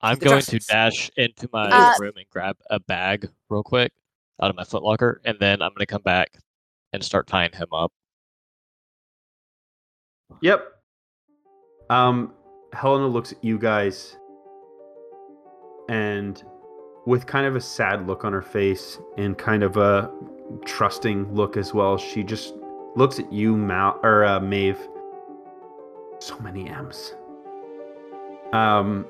I'm 0.00 0.16
going 0.16 0.42
to 0.42 0.58
dash 0.60 1.10
into 1.16 1.48
my 1.52 1.68
Uh, 1.68 1.94
room 1.98 2.12
and 2.14 2.30
grab 2.30 2.56
a 2.70 2.78
bag 2.78 3.28
real 3.50 3.64
quick 3.64 3.90
out 4.40 4.48
of 4.48 4.54
my 4.54 4.62
footlocker, 4.62 5.16
and 5.24 5.36
then 5.40 5.60
I'm 5.60 5.72
gonna 5.74 5.86
come 5.86 6.02
back 6.02 6.38
and 6.92 7.02
start 7.02 7.26
tying 7.26 7.50
him 7.52 7.72
up. 7.72 7.92
Yep. 10.40 10.72
Um, 11.90 12.32
Helena 12.72 13.08
looks 13.08 13.32
at 13.32 13.42
you 13.42 13.58
guys 13.58 14.16
and 15.92 16.42
with 17.04 17.26
kind 17.26 17.46
of 17.46 17.54
a 17.54 17.60
sad 17.60 18.06
look 18.06 18.24
on 18.24 18.32
her 18.32 18.40
face 18.40 18.98
and 19.18 19.36
kind 19.36 19.62
of 19.62 19.76
a 19.76 20.10
trusting 20.64 21.34
look 21.34 21.58
as 21.58 21.74
well, 21.74 21.98
she 21.98 22.22
just 22.22 22.54
looks 22.96 23.18
at 23.18 23.30
you, 23.30 23.58
Mal 23.58 24.00
or 24.02 24.24
uh, 24.24 24.40
Maeve. 24.40 24.78
So 26.18 26.38
many 26.38 26.66
M's. 26.66 27.14
Um, 28.54 29.04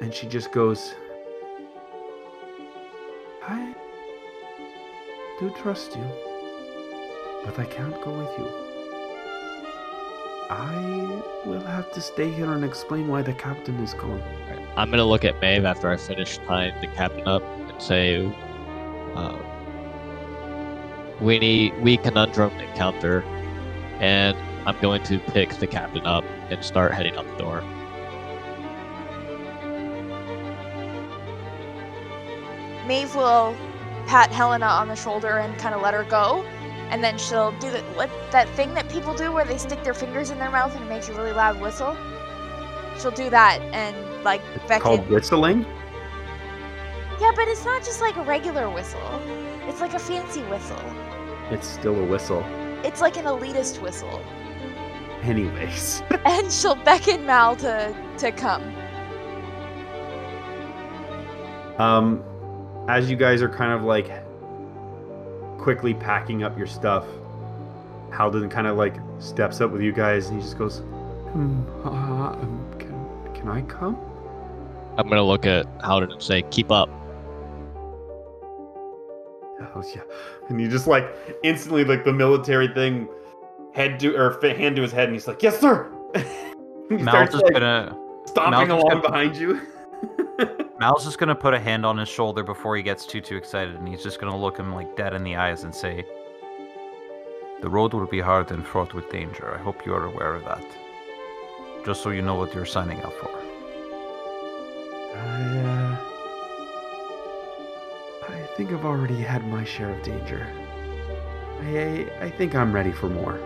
and 0.00 0.14
she 0.14 0.28
just 0.28 0.52
goes, 0.52 0.94
I 3.42 3.74
do 5.40 5.50
trust 5.60 5.96
you, 5.96 6.04
but 7.44 7.58
I 7.58 7.64
can't 7.64 8.00
go 8.00 8.16
with 8.16 8.38
you. 8.38 8.61
I 10.52 11.22
will 11.46 11.62
have 11.62 11.90
to 11.92 12.00
stay 12.02 12.30
here 12.30 12.52
and 12.52 12.62
explain 12.62 13.08
why 13.08 13.22
the 13.22 13.32
captain 13.32 13.76
is 13.76 13.94
gone. 13.94 14.22
I'm 14.76 14.90
gonna 14.90 15.06
look 15.06 15.24
at 15.24 15.40
Maeve 15.40 15.64
after 15.64 15.90
I 15.90 15.96
finish 15.96 16.36
tying 16.46 16.78
the 16.82 16.88
captain 16.88 17.26
up 17.26 17.42
and 17.42 17.80
say, 17.80 18.26
uh, 19.14 19.38
"We 21.22 21.38
need 21.38 21.80
we 21.80 21.96
conundrum 21.96 22.50
encounter," 22.60 23.22
and 23.98 24.36
I'm 24.66 24.78
going 24.80 25.02
to 25.04 25.18
pick 25.18 25.54
the 25.54 25.66
captain 25.66 26.04
up 26.06 26.24
and 26.50 26.62
start 26.62 26.92
heading 26.92 27.16
out 27.16 27.26
the 27.26 27.42
door. 27.42 27.62
Maeve 32.86 33.14
will 33.16 33.56
pat 34.06 34.30
Helena 34.30 34.66
on 34.66 34.88
the 34.88 34.96
shoulder 34.96 35.38
and 35.38 35.56
kind 35.58 35.74
of 35.74 35.80
let 35.80 35.94
her 35.94 36.04
go. 36.04 36.44
And 36.92 37.02
then 37.02 37.16
she'll 37.16 37.52
do 37.52 37.70
that, 37.70 37.82
what, 37.96 38.10
that 38.32 38.48
thing 38.50 38.74
that 38.74 38.86
people 38.90 39.14
do 39.14 39.32
where 39.32 39.46
they 39.46 39.56
stick 39.56 39.82
their 39.82 39.94
fingers 39.94 40.28
in 40.28 40.38
their 40.38 40.50
mouth 40.50 40.74
and 40.76 40.84
it 40.84 40.88
makes 40.88 41.08
a 41.08 41.14
really 41.14 41.32
loud 41.32 41.58
whistle. 41.58 41.96
She'll 43.00 43.10
do 43.10 43.30
that 43.30 43.60
and 43.72 43.96
like 44.22 44.42
beckon. 44.68 44.82
Called 44.82 45.08
whistling? 45.08 45.62
Yeah, 47.18 47.32
but 47.34 47.48
it's 47.48 47.64
not 47.64 47.82
just 47.82 48.02
like 48.02 48.16
a 48.16 48.22
regular 48.22 48.68
whistle. 48.68 49.00
It's 49.66 49.80
like 49.80 49.94
a 49.94 49.98
fancy 49.98 50.42
whistle. 50.42 50.82
It's 51.50 51.66
still 51.66 51.98
a 51.98 52.04
whistle. 52.04 52.44
It's 52.84 53.00
like 53.00 53.16
an 53.16 53.24
elitist 53.24 53.80
whistle. 53.80 54.20
Anyways. 55.22 56.02
And 56.26 56.52
she'll 56.52 56.74
beckon 56.74 57.24
Mal 57.24 57.56
to 57.56 57.96
to 58.18 58.32
come. 58.32 58.62
Um, 61.78 62.22
as 62.88 63.10
you 63.10 63.16
guys 63.16 63.40
are 63.40 63.48
kind 63.48 63.72
of 63.72 63.82
like 63.82 64.10
quickly 65.62 65.94
packing 65.94 66.42
up 66.42 66.58
your 66.58 66.66
stuff, 66.66 67.06
Halden 68.12 68.50
kind 68.50 68.66
of 68.66 68.76
like 68.76 68.96
steps 69.20 69.60
up 69.60 69.70
with 69.70 69.80
you 69.80 69.92
guys 69.92 70.26
and 70.26 70.36
he 70.36 70.42
just 70.42 70.58
goes, 70.58 70.78
hmm, 71.30 71.62
uh, 71.84 71.90
um, 71.90 72.74
can, 72.78 73.34
can 73.34 73.48
I 73.48 73.62
come? 73.62 73.96
I'm 74.98 75.08
gonna 75.08 75.22
look 75.22 75.46
at 75.46 75.64
Halden 75.82 76.12
and 76.12 76.22
say, 76.22 76.42
"Keep 76.50 76.70
up." 76.70 76.90
Oh 79.74 79.82
yeah, 79.94 80.02
and 80.50 80.60
you 80.60 80.68
just 80.68 80.86
like 80.86 81.06
instantly 81.42 81.82
like 81.82 82.04
the 82.04 82.12
military 82.12 82.68
thing, 82.68 83.08
head 83.72 83.98
to 84.00 84.14
or 84.14 84.38
hand 84.54 84.76
to 84.76 84.82
his 84.82 84.92
head, 84.92 85.04
and 85.04 85.14
he's 85.14 85.26
like, 85.26 85.42
"Yes, 85.42 85.58
sir." 85.58 85.90
he 86.90 86.96
Mal's 86.96 87.02
starts 87.08 87.32
just 87.32 87.44
like, 87.44 87.54
gonna 87.54 87.96
stomping 88.26 88.68
Mal's 88.68 88.82
along 88.82 89.00
gonna- 89.00 89.08
behind 89.08 89.36
you. 89.36 89.62
Mal's 90.78 91.04
just 91.04 91.18
gonna 91.18 91.34
put 91.34 91.54
a 91.54 91.60
hand 91.60 91.86
on 91.86 91.96
his 91.98 92.08
shoulder 92.08 92.42
before 92.42 92.76
he 92.76 92.82
gets 92.82 93.06
too 93.06 93.20
too 93.20 93.36
excited, 93.36 93.74
and 93.74 93.86
he's 93.86 94.02
just 94.02 94.20
gonna 94.20 94.36
look 94.36 94.58
him 94.58 94.72
like 94.74 94.96
dead 94.96 95.14
in 95.14 95.22
the 95.24 95.36
eyes 95.36 95.64
and 95.64 95.74
say, 95.74 96.04
"The 97.60 97.68
road 97.68 97.94
will 97.94 98.06
be 98.06 98.20
hard 98.20 98.50
and 98.50 98.66
fraught 98.66 98.94
with 98.94 99.10
danger. 99.10 99.54
I 99.54 99.58
hope 99.58 99.86
you 99.86 99.94
are 99.94 100.06
aware 100.06 100.34
of 100.34 100.44
that. 100.44 100.64
Just 101.84 102.02
so 102.02 102.10
you 102.10 102.22
know 102.22 102.34
what 102.34 102.54
you're 102.54 102.66
signing 102.66 103.02
up 103.02 103.12
for." 103.14 103.30
I, 105.14 105.58
uh, 105.58 105.96
I 108.28 108.42
think 108.56 108.72
I've 108.72 108.84
already 108.84 109.20
had 109.20 109.46
my 109.46 109.64
share 109.64 109.90
of 109.90 110.02
danger. 110.02 110.46
I, 111.60 112.06
I 112.20 112.30
think 112.30 112.54
I'm 112.54 112.72
ready 112.72 112.92
for 112.92 113.08
more. 113.08 113.38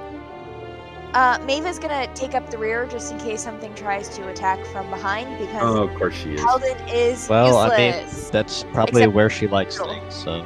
Uh, 1.14 1.38
Maeve 1.46 1.66
is 1.66 1.78
gonna 1.78 2.12
take 2.14 2.34
up 2.34 2.50
the 2.50 2.58
rear 2.58 2.86
just 2.86 3.12
in 3.12 3.18
case 3.18 3.42
something 3.42 3.74
tries 3.74 4.08
to 4.16 4.28
attack 4.28 4.64
from 4.66 4.88
behind 4.90 5.38
because 5.38 5.62
Oh, 5.62 5.82
of 5.84 5.94
course 5.94 6.14
she 6.14 6.34
is. 6.34 6.42
Halden 6.42 6.76
is 6.88 7.28
Well, 7.28 7.56
I 7.56 7.76
mean. 7.76 8.06
That's 8.32 8.64
probably 8.64 9.02
Except 9.02 9.14
where 9.14 9.30
she 9.30 9.46
likes 9.46 9.78
Girl. 9.78 9.88
things. 9.88 10.14
So 10.14 10.44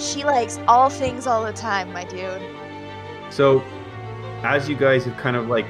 She 0.00 0.24
likes 0.24 0.58
all 0.66 0.90
things 0.90 1.26
all 1.26 1.44
the 1.44 1.52
time, 1.52 1.92
my 1.92 2.04
dude. 2.04 2.42
So, 3.30 3.62
as 4.42 4.68
you 4.68 4.76
guys 4.76 5.04
have 5.04 5.16
kind 5.16 5.36
of 5.36 5.48
like 5.48 5.66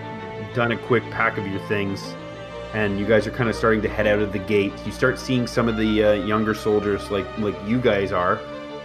done 0.54 0.72
a 0.72 0.76
quick 0.78 1.02
pack 1.11 1.37
of 1.37 1.46
your 1.46 1.61
things, 1.68 2.14
and 2.72 2.98
you 2.98 3.07
guys 3.07 3.26
are 3.26 3.30
kind 3.30 3.48
of 3.48 3.54
starting 3.54 3.83
to 3.83 3.88
head 3.88 4.07
out 4.07 4.18
of 4.20 4.33
the 4.33 4.38
gate, 4.38 4.72
you 4.85 4.92
start 4.92 5.18
seeing 5.18 5.46
some 5.46 5.68
of 5.68 5.76
the 5.76 6.04
uh, 6.04 6.12
younger 6.12 6.54
soldiers, 6.54 7.11
like 7.11 7.26
like 7.38 7.57
you 7.66 7.78
guys 7.80 8.12
are, 8.12 8.40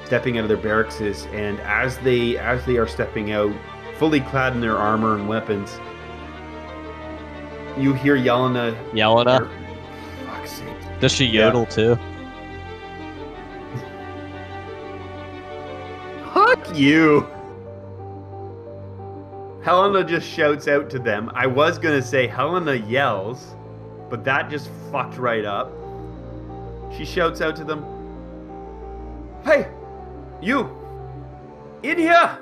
stepping 0.05 0.37
out 0.37 0.43
of 0.43 0.47
their 0.49 0.57
barracks. 0.57 0.99
And 1.01 1.59
as 1.61 1.97
they 1.99 2.37
as 2.37 2.65
they 2.65 2.77
are 2.77 2.87
stepping 2.87 3.31
out, 3.31 3.53
fully 3.99 4.21
clad 4.21 4.53
in 4.53 4.61
their 4.61 4.77
armor 4.77 5.15
and 5.15 5.27
weapons, 5.27 5.77
you 7.77 7.93
hear 7.93 8.15
Yelena. 8.17 8.73
Yelena, 8.93 9.41
er, 9.41 9.49
Fuck's 10.25 10.51
sake! 10.53 10.99
does 11.01 11.11
she 11.11 11.25
Yeah. 11.25 11.47
yodel 11.47 11.65
too? 11.65 11.97
Fuck 16.33 16.77
you! 16.77 17.27
Helena 19.61 20.03
just 20.05 20.27
shouts 20.27 20.67
out 20.69 20.89
to 20.91 20.99
them. 20.99 21.29
I 21.35 21.45
was 21.45 21.77
gonna 21.77 22.01
say 22.01 22.25
Helena 22.25 22.75
yells, 22.75 23.55
but 24.09 24.23
that 24.23 24.49
just 24.49 24.69
fucked 24.91 25.17
right 25.17 25.43
up. 25.43 25.71
She 26.95 27.03
shouts 27.03 27.41
out 27.41 27.55
to 27.57 27.65
them, 27.65 27.85
Hey! 29.43 29.67
You! 30.41 30.69
In 31.83 31.97
here! 31.97 32.39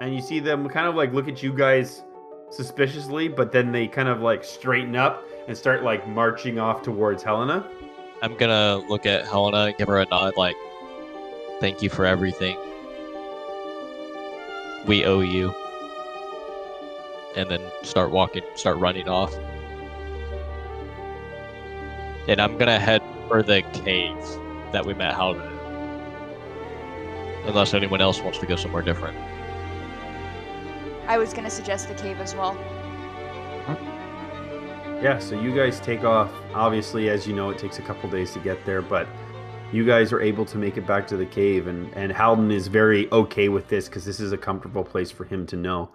And 0.00 0.14
you 0.14 0.22
see 0.22 0.40
them 0.40 0.66
kind 0.68 0.86
of 0.86 0.94
like 0.94 1.12
look 1.12 1.28
at 1.28 1.42
you 1.42 1.52
guys 1.52 2.02
suspiciously, 2.48 3.28
but 3.28 3.52
then 3.52 3.70
they 3.70 3.86
kind 3.86 4.08
of 4.08 4.22
like 4.22 4.42
straighten 4.42 4.96
up 4.96 5.22
and 5.46 5.56
start 5.56 5.82
like 5.82 6.08
marching 6.08 6.58
off 6.58 6.82
towards 6.82 7.22
Helena. 7.22 7.68
I'm 8.22 8.34
gonna 8.36 8.78
look 8.88 9.04
at 9.04 9.26
Helena 9.26 9.66
and 9.66 9.76
give 9.76 9.88
her 9.88 9.98
a 9.98 10.06
nod, 10.06 10.36
like, 10.36 10.56
"Thank 11.60 11.82
you 11.82 11.90
for 11.90 12.06
everything. 12.06 12.56
We 14.86 15.04
owe 15.04 15.20
you." 15.20 15.54
And 17.36 17.50
then 17.50 17.60
start 17.82 18.10
walking, 18.10 18.42
start 18.54 18.78
running 18.78 19.08
off. 19.08 19.34
And 22.26 22.40
I'm 22.40 22.56
gonna 22.56 22.80
head 22.80 23.02
for 23.28 23.42
the 23.42 23.62
cave 23.84 24.16
that 24.72 24.84
we 24.86 24.94
met 24.94 25.14
Helena. 25.14 25.46
Unless 27.46 27.74
anyone 27.74 28.00
else 28.00 28.20
wants 28.20 28.38
to 28.38 28.46
go 28.46 28.56
somewhere 28.56 28.82
different. 28.82 29.16
I 31.06 31.18
was 31.18 31.32
gonna 31.32 31.50
suggest 31.50 31.88
the 31.88 31.94
cave 31.94 32.18
as 32.20 32.34
well. 32.34 32.56
Yeah, 35.02 35.18
so 35.18 35.34
you 35.40 35.54
guys 35.54 35.80
take 35.80 36.04
off. 36.04 36.30
Obviously, 36.52 37.08
as 37.08 37.26
you 37.26 37.34
know, 37.34 37.48
it 37.48 37.58
takes 37.58 37.78
a 37.78 37.82
couple 37.82 38.10
days 38.10 38.32
to 38.34 38.38
get 38.38 38.64
there, 38.66 38.82
but 38.82 39.08
you 39.72 39.86
guys 39.86 40.12
are 40.12 40.20
able 40.20 40.44
to 40.44 40.58
make 40.58 40.76
it 40.76 40.86
back 40.86 41.06
to 41.06 41.16
the 41.16 41.24
cave, 41.24 41.68
and 41.68 41.90
and 41.94 42.12
Halden 42.12 42.50
is 42.50 42.66
very 42.66 43.10
okay 43.10 43.48
with 43.48 43.68
this 43.68 43.88
because 43.88 44.04
this 44.04 44.20
is 44.20 44.32
a 44.32 44.38
comfortable 44.38 44.84
place 44.84 45.10
for 45.10 45.24
him 45.24 45.46
to 45.46 45.56
know. 45.56 45.88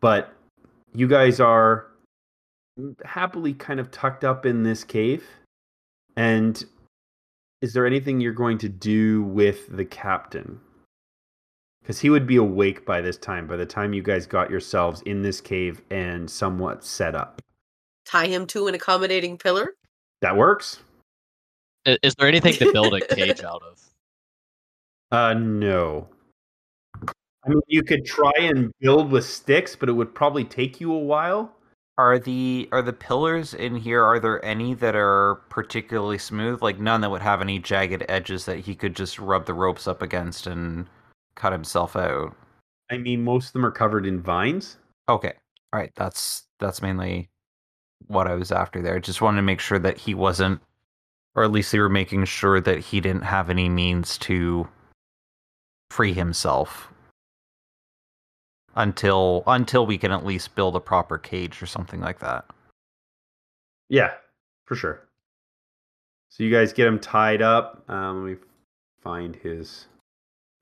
But 0.00 0.32
you 0.94 1.06
guys 1.06 1.40
are 1.40 1.88
happily 3.04 3.52
kind 3.52 3.80
of 3.80 3.90
tucked 3.90 4.24
up 4.24 4.46
in 4.46 4.62
this 4.62 4.82
cave, 4.82 5.24
and 6.16 6.64
is 7.60 7.72
there 7.72 7.86
anything 7.86 8.20
you're 8.20 8.32
going 8.32 8.58
to 8.58 8.68
do 8.68 9.24
with 9.24 9.76
the 9.76 9.84
captain? 9.84 10.60
Because 11.88 12.00
he 12.00 12.10
would 12.10 12.26
be 12.26 12.36
awake 12.36 12.84
by 12.84 13.00
this 13.00 13.16
time. 13.16 13.46
By 13.46 13.56
the 13.56 13.64
time 13.64 13.94
you 13.94 14.02
guys 14.02 14.26
got 14.26 14.50
yourselves 14.50 15.00
in 15.06 15.22
this 15.22 15.40
cave 15.40 15.80
and 15.90 16.30
somewhat 16.30 16.84
set 16.84 17.14
up. 17.14 17.40
Tie 18.04 18.26
him 18.26 18.46
to 18.48 18.66
an 18.66 18.74
accommodating 18.74 19.38
pillar. 19.38 19.72
That 20.20 20.36
works. 20.36 20.80
I- 21.86 21.96
Is 22.02 22.14
there 22.18 22.28
anything 22.28 22.52
to 22.56 22.70
build 22.72 22.92
a 22.92 23.00
cage 23.00 23.40
out 23.42 23.62
of? 23.62 23.80
Uh, 25.10 25.32
no. 25.32 26.06
I 27.06 27.48
mean, 27.48 27.62
you 27.68 27.82
could 27.82 28.04
try 28.04 28.32
and 28.36 28.70
build 28.80 29.10
with 29.10 29.24
sticks, 29.24 29.74
but 29.74 29.88
it 29.88 29.92
would 29.92 30.14
probably 30.14 30.44
take 30.44 30.82
you 30.82 30.92
a 30.92 30.98
while. 30.98 31.54
Are 31.96 32.18
the 32.18 32.68
are 32.70 32.82
the 32.82 32.92
pillars 32.92 33.54
in 33.54 33.74
here? 33.76 34.04
Are 34.04 34.20
there 34.20 34.44
any 34.44 34.74
that 34.74 34.94
are 34.94 35.36
particularly 35.48 36.18
smooth? 36.18 36.60
Like 36.60 36.78
none 36.78 37.00
that 37.00 37.10
would 37.10 37.22
have 37.22 37.40
any 37.40 37.58
jagged 37.58 38.04
edges 38.10 38.44
that 38.44 38.58
he 38.58 38.74
could 38.74 38.94
just 38.94 39.18
rub 39.18 39.46
the 39.46 39.54
ropes 39.54 39.88
up 39.88 40.02
against 40.02 40.46
and 40.46 40.86
cut 41.38 41.52
himself 41.52 41.96
out. 41.96 42.36
I 42.90 42.98
mean, 42.98 43.22
most 43.22 43.48
of 43.48 43.52
them 43.54 43.64
are 43.64 43.70
covered 43.70 44.06
in 44.06 44.20
vines. 44.20 44.76
Okay, 45.08 45.32
all 45.72 45.80
right. 45.80 45.92
That's 45.96 46.44
that's 46.58 46.82
mainly 46.82 47.30
what 48.06 48.26
I 48.26 48.34
was 48.34 48.52
after 48.52 48.82
there. 48.82 48.98
Just 49.00 49.22
wanted 49.22 49.36
to 49.36 49.42
make 49.42 49.60
sure 49.60 49.78
that 49.78 49.98
he 49.98 50.14
wasn't, 50.14 50.60
or 51.34 51.44
at 51.44 51.52
least 51.52 51.72
they 51.72 51.78
were 51.78 51.88
making 51.88 52.24
sure 52.24 52.60
that 52.60 52.80
he 52.80 53.00
didn't 53.00 53.22
have 53.22 53.50
any 53.50 53.68
means 53.68 54.18
to 54.18 54.68
free 55.90 56.12
himself 56.12 56.92
until 58.74 59.42
until 59.46 59.86
we 59.86 59.98
can 59.98 60.12
at 60.12 60.26
least 60.26 60.54
build 60.54 60.76
a 60.76 60.80
proper 60.80 61.18
cage 61.18 61.62
or 61.62 61.66
something 61.66 62.00
like 62.00 62.18
that. 62.18 62.44
Yeah, 63.88 64.14
for 64.66 64.76
sure. 64.76 65.08
So 66.30 66.44
you 66.44 66.50
guys 66.50 66.72
get 66.72 66.86
him 66.86 66.98
tied 66.98 67.42
up. 67.42 67.84
Um, 67.88 68.24
let 68.24 68.32
me 68.32 68.38
find 69.00 69.34
his. 69.36 69.86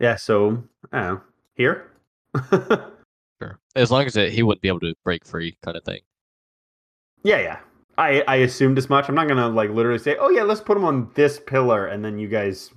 Yeah, 0.00 0.16
so 0.16 0.62
I 0.92 1.00
don't 1.00 1.14
know. 1.14 1.20
Here. 1.54 1.90
Sure. 3.42 3.58
As 3.74 3.90
long 3.90 4.06
as 4.06 4.16
it, 4.16 4.32
he 4.32 4.42
wouldn't 4.42 4.62
be 4.62 4.68
able 4.68 4.80
to 4.80 4.94
break 5.04 5.22
free, 5.26 5.58
kind 5.62 5.76
of 5.76 5.84
thing. 5.84 6.00
yeah, 7.22 7.38
yeah. 7.38 7.58
I 7.98 8.22
I 8.26 8.36
assumed 8.36 8.78
as 8.78 8.88
much. 8.88 9.10
I'm 9.10 9.14
not 9.14 9.28
gonna 9.28 9.48
like 9.50 9.68
literally 9.68 9.98
say, 9.98 10.16
oh 10.18 10.30
yeah, 10.30 10.42
let's 10.42 10.62
put 10.62 10.74
him 10.74 10.84
on 10.86 11.10
this 11.14 11.38
pillar, 11.38 11.86
and 11.88 12.02
then 12.02 12.18
you 12.18 12.28
guys. 12.28 12.70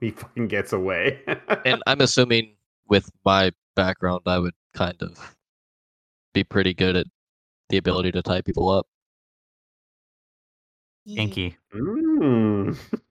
He 0.00 0.10
fucking 0.10 0.48
gets 0.48 0.72
away. 0.72 1.20
And 1.66 1.82
I'm 1.86 2.00
assuming 2.00 2.56
with 2.88 3.10
my 3.26 3.52
background, 3.76 4.22
I 4.24 4.38
would 4.38 4.54
kind 4.72 4.96
of 5.02 5.36
be 6.32 6.42
pretty 6.42 6.72
good 6.72 6.96
at 6.96 7.06
the 7.68 7.76
ability 7.76 8.10
to 8.12 8.22
tie 8.22 8.40
people 8.40 8.70
up. 8.70 8.86
Inky. 11.06 11.56
Mm. 11.74 12.76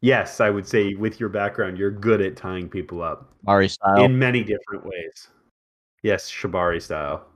yes, 0.00 0.40
I 0.40 0.50
would 0.50 0.66
say 0.66 0.94
with 0.94 1.20
your 1.20 1.28
background, 1.28 1.78
you're 1.78 1.90
good 1.90 2.20
at 2.20 2.36
tying 2.36 2.68
people 2.68 3.02
up 3.02 3.32
Mari 3.44 3.68
style. 3.68 4.04
in 4.04 4.18
many 4.18 4.42
different 4.42 4.84
ways. 4.84 5.28
Yes, 6.02 6.30
Shibari 6.30 6.80
style. 6.80 7.26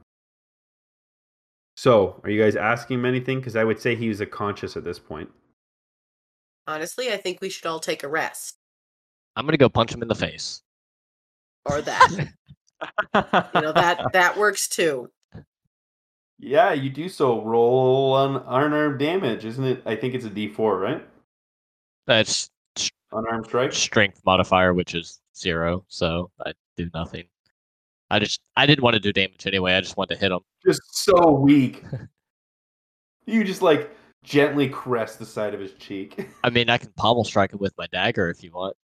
So, 1.76 2.20
are 2.22 2.30
you 2.30 2.40
guys 2.40 2.56
asking 2.56 3.00
him 3.00 3.04
anything? 3.04 3.38
Because 3.40 3.56
I 3.56 3.64
would 3.64 3.80
say 3.80 3.94
he 3.94 4.08
was 4.08 4.20
a 4.20 4.26
conscious 4.26 4.76
at 4.76 4.84
this 4.84 4.98
point. 4.98 5.28
Honestly, 6.66 7.12
I 7.12 7.16
think 7.16 7.40
we 7.40 7.50
should 7.50 7.66
all 7.66 7.80
take 7.80 8.04
a 8.04 8.08
rest. 8.08 8.56
I'm 9.36 9.44
gonna 9.44 9.56
go 9.56 9.68
punch 9.68 9.92
him 9.92 10.02
in 10.02 10.08
the 10.08 10.14
face. 10.14 10.62
Or 11.66 11.82
that. 11.82 12.10
you 13.14 13.60
know, 13.60 13.72
that 13.72 14.12
that 14.12 14.36
works 14.36 14.68
too. 14.68 15.10
Yeah, 16.38 16.72
you 16.72 16.90
do 16.90 17.08
so. 17.08 17.42
Roll 17.42 18.12
on 18.12 18.36
unarmed 18.36 18.98
damage, 18.98 19.44
isn't 19.44 19.64
it? 19.64 19.82
I 19.86 19.96
think 19.96 20.14
it's 20.14 20.24
a 20.24 20.30
D4, 20.30 20.80
right? 20.80 21.06
That's 22.06 22.50
Unarmed 23.14 23.46
strike. 23.46 23.72
strength 23.72 24.20
modifier, 24.26 24.74
which 24.74 24.94
is 24.94 25.20
zero, 25.36 25.84
so 25.88 26.30
I 26.44 26.52
do 26.76 26.90
nothing. 26.92 27.24
I 28.10 28.18
just 28.18 28.40
I 28.56 28.66
didn't 28.66 28.82
want 28.82 28.94
to 28.94 29.00
do 29.00 29.12
damage 29.12 29.46
anyway. 29.46 29.74
I 29.74 29.80
just 29.80 29.96
wanted 29.96 30.14
to 30.14 30.20
hit 30.20 30.32
him. 30.32 30.40
Just 30.66 30.82
so 31.04 31.30
weak. 31.30 31.84
you 33.26 33.44
just 33.44 33.62
like 33.62 33.90
gently 34.24 34.68
caress 34.68 35.16
the 35.16 35.26
side 35.26 35.54
of 35.54 35.60
his 35.60 35.72
cheek. 35.74 36.28
I 36.44 36.50
mean, 36.50 36.68
I 36.68 36.78
can 36.78 36.90
pommel 36.96 37.24
strike 37.24 37.52
him 37.52 37.60
with 37.60 37.74
my 37.78 37.86
dagger 37.86 38.28
if 38.30 38.42
you 38.42 38.50
want. 38.52 38.76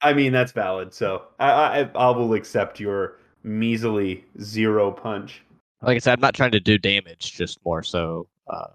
I 0.00 0.12
mean, 0.12 0.32
that's 0.32 0.52
valid. 0.52 0.92
So 0.92 1.22
I, 1.38 1.50
I, 1.50 1.90
I 1.94 2.10
will 2.10 2.34
accept 2.34 2.78
your 2.78 3.18
measly 3.42 4.24
zero 4.40 4.90
punch. 4.90 5.42
Like 5.82 5.96
I 5.96 5.98
said, 5.98 6.14
I'm 6.14 6.20
not 6.20 6.34
trying 6.34 6.52
to 6.52 6.60
do 6.60 6.78
damage, 6.78 7.32
just 7.32 7.58
more 7.64 7.82
so, 7.82 8.28
uh, 8.48 8.66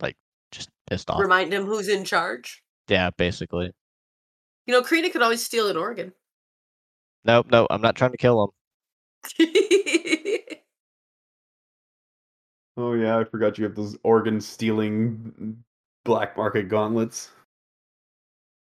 like 0.00 0.16
just 0.50 0.68
pissed 0.88 1.10
off. 1.10 1.20
Remind 1.20 1.52
him 1.52 1.64
who's 1.64 1.88
in 1.88 2.04
charge. 2.04 2.59
Yeah, 2.90 3.10
basically. 3.16 3.72
You 4.66 4.74
know, 4.74 4.82
Krina 4.82 5.10
could 5.10 5.22
always 5.22 5.42
steal 5.42 5.68
an 5.68 5.76
organ. 5.76 6.12
Nope, 7.24 7.46
no, 7.50 7.66
I'm 7.70 7.80
not 7.80 7.94
trying 7.94 8.10
to 8.10 8.18
kill 8.18 8.52
him. 9.38 9.48
Oh 12.76 12.94
yeah, 12.94 13.18
I 13.18 13.24
forgot 13.24 13.58
you 13.58 13.64
have 13.64 13.74
those 13.74 13.98
organ 14.04 14.40
stealing 14.40 15.62
black 16.04 16.34
market 16.34 16.70
gauntlets, 16.70 17.30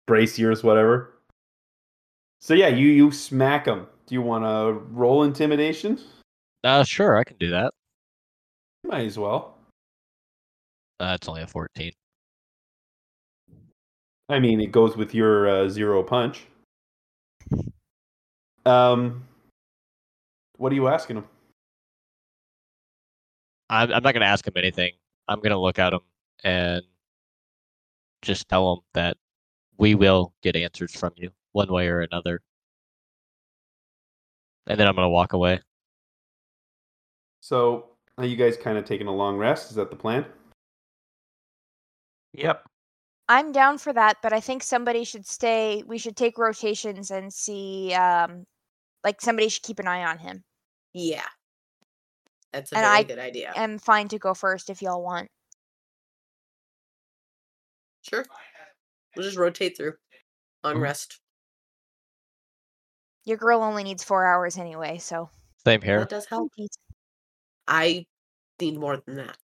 braciers, 0.06 0.62
whatever. 0.62 1.14
So 2.42 2.52
yeah, 2.52 2.68
you 2.68 2.88
you 2.88 3.10
smack 3.10 3.64
him. 3.64 3.86
Do 4.06 4.14
you 4.14 4.20
want 4.20 4.44
to 4.44 4.84
roll 4.92 5.22
intimidation? 5.22 5.98
Uh, 6.62 6.84
sure, 6.84 7.16
I 7.16 7.24
can 7.24 7.38
do 7.38 7.50
that. 7.50 7.72
Might 8.84 9.06
as 9.06 9.18
well. 9.18 9.56
Uh, 11.00 11.16
it's 11.18 11.26
only 11.26 11.40
a 11.40 11.46
14. 11.46 11.92
I 14.32 14.40
mean, 14.40 14.62
it 14.62 14.72
goes 14.72 14.96
with 14.96 15.14
your 15.14 15.46
uh, 15.46 15.68
zero 15.68 16.02
punch. 16.02 16.46
Um, 18.64 19.24
what 20.56 20.72
are 20.72 20.74
you 20.74 20.88
asking 20.88 21.18
him? 21.18 21.26
I'm, 23.68 23.92
I'm 23.92 24.02
not 24.02 24.14
going 24.14 24.22
to 24.22 24.26
ask 24.26 24.46
him 24.48 24.54
anything. 24.56 24.92
I'm 25.28 25.40
going 25.40 25.50
to 25.50 25.58
look 25.58 25.78
at 25.78 25.92
him 25.92 26.00
and 26.44 26.82
just 28.22 28.48
tell 28.48 28.72
him 28.72 28.78
that 28.94 29.18
we 29.76 29.94
will 29.94 30.32
get 30.42 30.56
answers 30.56 30.96
from 30.96 31.12
you 31.16 31.30
one 31.52 31.70
way 31.70 31.88
or 31.88 32.00
another. 32.00 32.40
And 34.66 34.80
then 34.80 34.88
I'm 34.88 34.94
going 34.94 35.04
to 35.04 35.10
walk 35.10 35.34
away. 35.34 35.60
So, 37.42 37.90
are 38.16 38.24
you 38.24 38.36
guys 38.36 38.56
kind 38.56 38.78
of 38.78 38.86
taking 38.86 39.08
a 39.08 39.14
long 39.14 39.36
rest? 39.36 39.68
Is 39.68 39.76
that 39.76 39.90
the 39.90 39.96
plan? 39.96 40.24
Yep. 42.32 42.64
I'm 43.28 43.52
down 43.52 43.78
for 43.78 43.92
that, 43.92 44.18
but 44.22 44.32
I 44.32 44.40
think 44.40 44.62
somebody 44.62 45.04
should 45.04 45.26
stay. 45.26 45.82
We 45.86 45.98
should 45.98 46.16
take 46.16 46.38
rotations 46.38 47.10
and 47.10 47.32
see. 47.32 47.94
Um, 47.94 48.44
like 49.04 49.20
somebody 49.20 49.48
should 49.48 49.62
keep 49.62 49.78
an 49.78 49.88
eye 49.88 50.04
on 50.04 50.18
him. 50.18 50.44
yeah. 50.92 51.26
That's 52.52 52.70
a 52.72 52.74
And 52.76 52.84
very 52.84 52.96
I 52.96 53.02
good 53.04 53.18
idea. 53.18 53.52
I'm 53.56 53.78
fine 53.78 54.08
to 54.08 54.18
go 54.18 54.34
first 54.34 54.68
if 54.68 54.82
y'all 54.82 55.02
want. 55.02 55.28
Sure. 58.02 58.24
We'll 59.16 59.24
just 59.24 59.38
rotate 59.38 59.76
through 59.76 59.94
on 60.64 60.76
Mhm. 60.76 60.82
rest. 60.82 61.20
Your 63.24 63.36
girl 63.38 63.62
only 63.62 63.84
needs 63.84 64.04
four 64.04 64.26
hours 64.26 64.58
anyway, 64.58 64.98
so. 64.98 65.30
Same 65.64 65.80
here. 65.80 66.00
That 66.00 66.08
does 66.08 66.26
help. 66.26 66.52
I 67.68 68.06
need 68.60 68.78
more 68.78 68.96
than 68.98 69.16
that. 69.16 69.38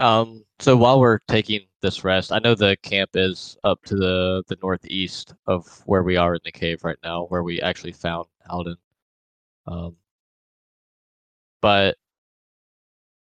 Um, 0.00 0.44
so 0.58 0.76
while 0.76 1.00
we're 1.00 1.20
taking 1.28 1.60
this 1.80 2.04
rest, 2.04 2.32
I 2.32 2.38
know 2.40 2.54
the 2.54 2.76
camp 2.82 3.10
is 3.14 3.56
up 3.64 3.82
to 3.84 3.96
the 3.96 4.42
the 4.48 4.56
northeast 4.62 5.34
of 5.46 5.82
where 5.86 6.02
we 6.02 6.16
are 6.16 6.34
in 6.34 6.40
the 6.44 6.52
cave 6.52 6.84
right 6.84 6.98
now, 7.02 7.26
where 7.26 7.42
we 7.42 7.60
actually 7.60 7.92
found 7.92 8.26
Halden. 8.48 8.76
Um, 9.66 9.96
but 11.60 11.96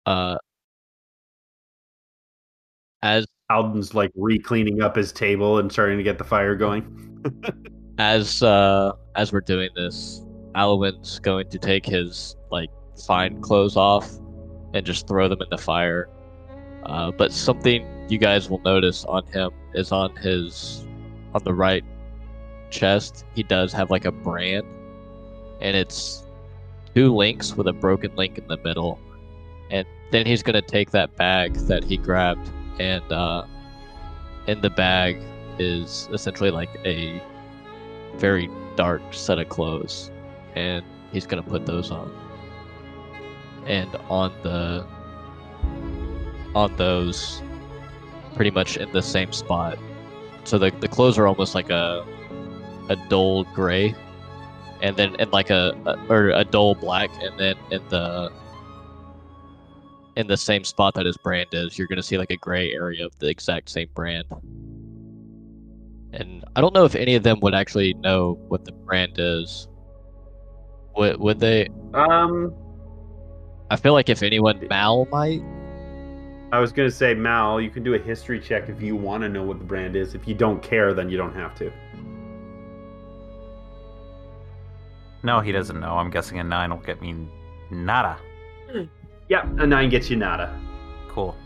uh, 0.06 0.38
as 3.02 3.26
Halden's 3.50 3.94
like 3.94 4.10
re-cleaning 4.16 4.82
up 4.82 4.96
his 4.96 5.12
table 5.12 5.58
and 5.58 5.70
starting 5.70 5.98
to 5.98 6.04
get 6.04 6.18
the 6.18 6.24
fire 6.24 6.56
going. 6.56 7.22
as 7.98 8.42
uh 8.42 8.92
as 9.14 9.32
we're 9.32 9.40
doing 9.40 9.70
this, 9.76 10.24
Alwyn's 10.54 11.18
going 11.20 11.48
to 11.50 11.58
take 11.58 11.86
his 11.86 12.36
like 12.50 12.70
fine 13.06 13.40
clothes 13.40 13.76
off 13.76 14.10
and 14.74 14.84
just 14.84 15.06
throw 15.06 15.28
them 15.28 15.40
in 15.40 15.48
the 15.50 15.58
fire. 15.58 16.08
Uh, 16.86 17.10
but 17.10 17.32
something 17.32 17.84
you 18.08 18.16
guys 18.16 18.48
will 18.48 18.60
notice 18.60 19.04
on 19.06 19.26
him 19.26 19.50
is 19.74 19.90
on 19.90 20.14
his 20.16 20.86
on 21.34 21.42
the 21.42 21.52
right 21.52 21.84
chest. 22.70 23.24
He 23.34 23.42
does 23.42 23.72
have 23.72 23.90
like 23.90 24.04
a 24.04 24.12
brand, 24.12 24.64
and 25.60 25.76
it's 25.76 26.24
two 26.94 27.12
links 27.14 27.56
with 27.56 27.66
a 27.66 27.72
broken 27.72 28.14
link 28.14 28.38
in 28.38 28.46
the 28.46 28.56
middle. 28.58 29.00
And 29.70 29.84
then 30.12 30.26
he's 30.26 30.44
gonna 30.44 30.62
take 30.62 30.92
that 30.92 31.16
bag 31.16 31.54
that 31.66 31.82
he 31.82 31.96
grabbed, 31.96 32.48
and 32.78 33.10
uh, 33.12 33.44
in 34.46 34.60
the 34.60 34.70
bag 34.70 35.18
is 35.58 36.08
essentially 36.12 36.52
like 36.52 36.70
a 36.84 37.20
very 38.14 38.48
dark 38.76 39.02
set 39.10 39.40
of 39.40 39.48
clothes, 39.48 40.12
and 40.54 40.84
he's 41.10 41.26
gonna 41.26 41.42
put 41.42 41.66
those 41.66 41.90
on. 41.90 42.12
And 43.66 43.92
on 44.08 44.32
the 44.44 44.86
on 46.56 46.74
those, 46.76 47.42
pretty 48.34 48.50
much 48.50 48.78
in 48.78 48.90
the 48.92 49.02
same 49.02 49.30
spot. 49.30 49.78
So 50.44 50.58
the 50.58 50.70
the 50.80 50.88
clothes 50.88 51.18
are 51.18 51.26
almost 51.26 51.54
like 51.54 51.68
a 51.68 52.04
a 52.88 52.96
dull 53.08 53.44
gray, 53.44 53.94
and 54.80 54.96
then 54.96 55.14
in 55.16 55.30
like 55.30 55.50
a, 55.50 55.76
a 55.84 56.12
or 56.12 56.30
a 56.30 56.44
dull 56.44 56.74
black, 56.74 57.10
and 57.22 57.38
then 57.38 57.56
in 57.70 57.86
the 57.90 58.32
in 60.16 60.26
the 60.26 60.36
same 60.36 60.64
spot 60.64 60.94
that 60.94 61.04
his 61.04 61.18
brand 61.18 61.48
is, 61.52 61.76
you're 61.76 61.88
gonna 61.88 62.02
see 62.02 62.16
like 62.16 62.30
a 62.30 62.38
gray 62.38 62.72
area 62.72 63.04
of 63.04 63.12
the 63.18 63.28
exact 63.28 63.68
same 63.68 63.88
brand. 63.94 64.24
And 66.12 66.42
I 66.56 66.62
don't 66.62 66.72
know 66.72 66.86
if 66.86 66.94
any 66.94 67.16
of 67.16 67.22
them 67.22 67.38
would 67.40 67.54
actually 67.54 67.92
know 67.94 68.38
what 68.48 68.64
the 68.64 68.72
brand 68.72 69.16
is. 69.18 69.68
Would 70.96 71.20
would 71.20 71.38
they? 71.38 71.68
Um, 71.92 72.54
I 73.70 73.76
feel 73.76 73.92
like 73.92 74.08
if 74.08 74.22
anyone, 74.22 74.66
Mal 74.70 75.06
might. 75.12 75.42
I 76.52 76.60
was 76.60 76.70
gonna 76.72 76.90
say 76.90 77.12
Mal, 77.12 77.60
you 77.60 77.70
can 77.70 77.82
do 77.82 77.94
a 77.94 77.98
history 77.98 78.40
check 78.40 78.68
if 78.68 78.80
you 78.80 78.94
want 78.94 79.22
to 79.22 79.28
know 79.28 79.42
what 79.42 79.58
the 79.58 79.64
brand 79.64 79.96
is. 79.96 80.14
If 80.14 80.28
you 80.28 80.34
don't 80.34 80.62
care, 80.62 80.94
then 80.94 81.10
you 81.10 81.16
don't 81.16 81.34
have 81.34 81.54
to. 81.56 81.72
No, 85.24 85.40
he 85.40 85.50
doesn't 85.50 85.80
know. 85.80 85.94
I'm 85.94 86.10
guessing 86.10 86.38
a 86.38 86.44
nine 86.44 86.70
will 86.70 86.78
get 86.78 87.02
me 87.02 87.28
nada. 87.70 88.16
Hmm. 88.70 88.84
Yeah, 89.28 89.42
a 89.58 89.66
nine 89.66 89.90
gets 89.90 90.08
you 90.08 90.16
nada. 90.16 90.56
Cool. 91.08 91.36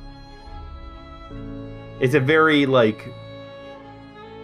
It's 1.98 2.14
a 2.14 2.20
very 2.20 2.66
like 2.66 3.08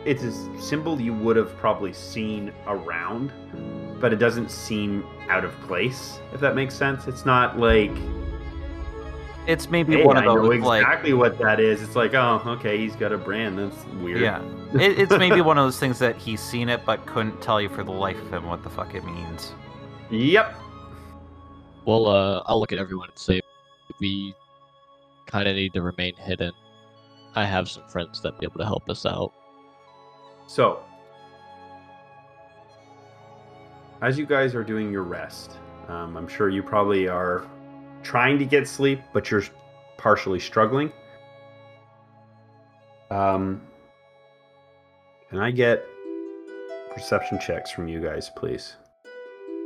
it's 0.07 0.23
a 0.23 0.61
symbol 0.61 1.01
you 1.01 1.13
would 1.13 1.37
have 1.37 1.55
probably 1.59 1.93
seen 1.93 2.53
around, 2.67 3.33
but 4.01 4.13
it 4.13 4.17
doesn't 4.17 4.51
seem 4.51 5.05
out 5.29 5.45
of 5.45 5.53
place, 5.63 6.21
if 6.33 6.41
that 6.41 6.55
makes 6.55 6.75
sense. 6.75 7.07
It's 7.07 7.27
not 7.27 7.59
like 7.59 7.95
It's 9.47 9.71
maybe 9.71 9.97
hey, 9.97 10.05
one 10.05 10.17
I 10.17 10.21
of 10.21 10.27
know 10.27 10.49
those 10.49 10.61
like 10.61 10.83
exactly 10.83 11.13
what 11.13 11.39
that 11.39 11.61
is. 11.61 11.81
It's 11.81 11.95
like, 11.95 12.15
oh, 12.15 12.43
okay, 12.47 12.79
he's 12.79 12.97
got 12.97 13.13
a 13.13 13.19
brand. 13.19 13.59
That's 13.59 13.85
weird. 14.03 14.21
yeah. 14.21 14.43
It, 14.75 14.99
it's 14.99 15.11
maybe 15.19 15.41
one 15.41 15.57
of 15.57 15.65
those 15.65 15.79
things 15.79 15.99
that 16.01 16.17
he's 16.17 16.41
seen 16.41 16.69
it 16.69 16.85
but 16.85 17.07
couldn't 17.07 17.41
tell 17.41 17.61
you 17.61 17.69
for 17.69 17.85
the 17.85 17.93
life 17.93 18.21
of 18.21 18.33
him 18.33 18.47
what 18.47 18.65
the 18.65 18.71
fuck 18.71 18.95
it 18.95 19.05
means. 19.05 19.53
Yep. 20.11 20.55
Well, 21.85 22.07
uh, 22.07 22.43
I'll 22.47 22.59
look 22.59 22.73
at 22.73 22.79
everyone 22.79 23.09
and 23.09 23.19
say 23.19 23.41
we 24.01 24.35
kind 25.27 25.49
of 25.49 25.55
need 25.55 25.73
to 25.75 25.83
remain 25.83 26.15
hidden. 26.17 26.53
I 27.35 27.45
have 27.45 27.69
some 27.69 27.87
friends 27.89 28.21
that 28.23 28.39
be 28.41 28.47
able 28.47 28.59
to 28.59 28.65
help 28.65 28.89
us 28.89 29.07
out. 29.07 29.33
So, 30.49 30.83
as 34.03 34.19
you 34.19 34.27
guys 34.27 34.55
are 34.55 34.65
doing 34.65 34.91
your 34.91 35.03
rest, 35.03 35.59
um, 35.89 36.17
I'm 36.17 36.27
sure 36.27 36.49
you 36.49 36.63
probably 36.63 37.09
are 37.09 37.47
trying 38.03 38.39
to 38.39 38.45
get 38.45 38.67
sleep, 38.69 39.01
but 39.13 39.31
you're 39.31 39.43
partially 39.97 40.41
struggling. 40.41 40.93
Um, 43.11 43.63
can 45.31 45.39
I 45.39 45.51
get 45.51 45.85
perception 46.95 47.39
checks 47.39 47.71
from 47.71 47.89
you 47.89 48.01
guys, 48.01 48.31
please? 48.35 48.77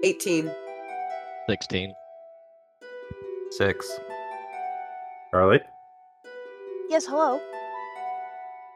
18. 0.04 0.50
Sixteen. 1.48 1.94
Six. 3.50 3.98
Charlie, 5.32 5.60
Yes, 6.88 7.06
hello. 7.06 7.40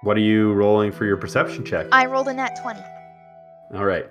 what 0.03 0.17
are 0.17 0.21
you 0.21 0.53
rolling 0.53 0.93
for 0.93 1.05
your 1.05 1.17
perception 1.17 1.65
check? 1.65 1.87
I 1.93 2.07
rolled 2.07 2.29
a 2.29 2.35
nat 2.35 2.57
20. 2.63 2.81
All 3.75 3.85
right. 3.85 4.07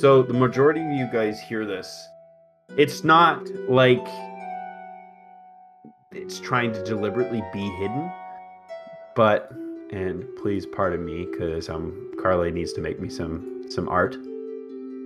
So 0.00 0.22
the 0.22 0.34
majority 0.34 0.80
of 0.80 0.90
you 0.92 1.08
guys 1.12 1.40
hear 1.40 1.64
this. 1.64 2.08
It's 2.76 3.04
not 3.04 3.46
like 3.68 4.04
it's 6.16 6.40
trying 6.40 6.72
to 6.72 6.82
deliberately 6.84 7.42
be 7.52 7.68
hidden, 7.76 8.10
but 9.14 9.52
and 9.90 10.24
please 10.36 10.66
pardon 10.66 11.04
me 11.04 11.26
because 11.30 11.68
um 11.68 12.12
Carly 12.20 12.50
needs 12.50 12.72
to 12.74 12.80
make 12.80 13.00
me 13.00 13.08
some 13.08 13.64
some 13.68 13.88
art. 13.88 14.16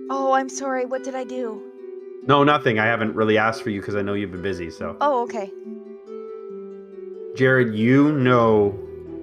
Oh, 0.09 0.33
I'm 0.33 0.49
sorry. 0.49 0.85
What 0.85 1.03
did 1.03 1.15
I 1.15 1.23
do? 1.23 1.61
No, 2.27 2.43
nothing. 2.43 2.79
I 2.79 2.85
haven't 2.85 3.15
really 3.15 3.37
asked 3.37 3.63
for 3.63 3.69
you 3.69 3.79
because 3.79 3.95
I 3.95 4.01
know 4.01 4.13
you've 4.13 4.31
been 4.31 4.41
busy. 4.41 4.69
So, 4.69 4.95
Oh, 5.01 5.23
okay. 5.23 5.51
Jared, 7.35 7.73
you 7.73 8.11
know 8.11 8.77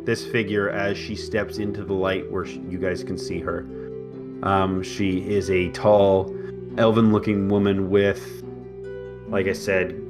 this 0.04 0.24
figure 0.24 0.70
as 0.70 0.96
she 0.96 1.14
steps 1.14 1.58
into 1.58 1.84
the 1.84 1.92
light 1.92 2.30
where 2.30 2.46
she, 2.46 2.58
you 2.68 2.78
guys 2.78 3.04
can 3.04 3.18
see 3.18 3.38
her. 3.40 3.60
Um, 4.42 4.82
she 4.82 5.18
is 5.28 5.50
a 5.50 5.68
tall, 5.70 6.34
elven-looking 6.78 7.48
woman 7.48 7.90
with, 7.90 8.42
like 9.28 9.46
I 9.46 9.52
said, 9.52 10.00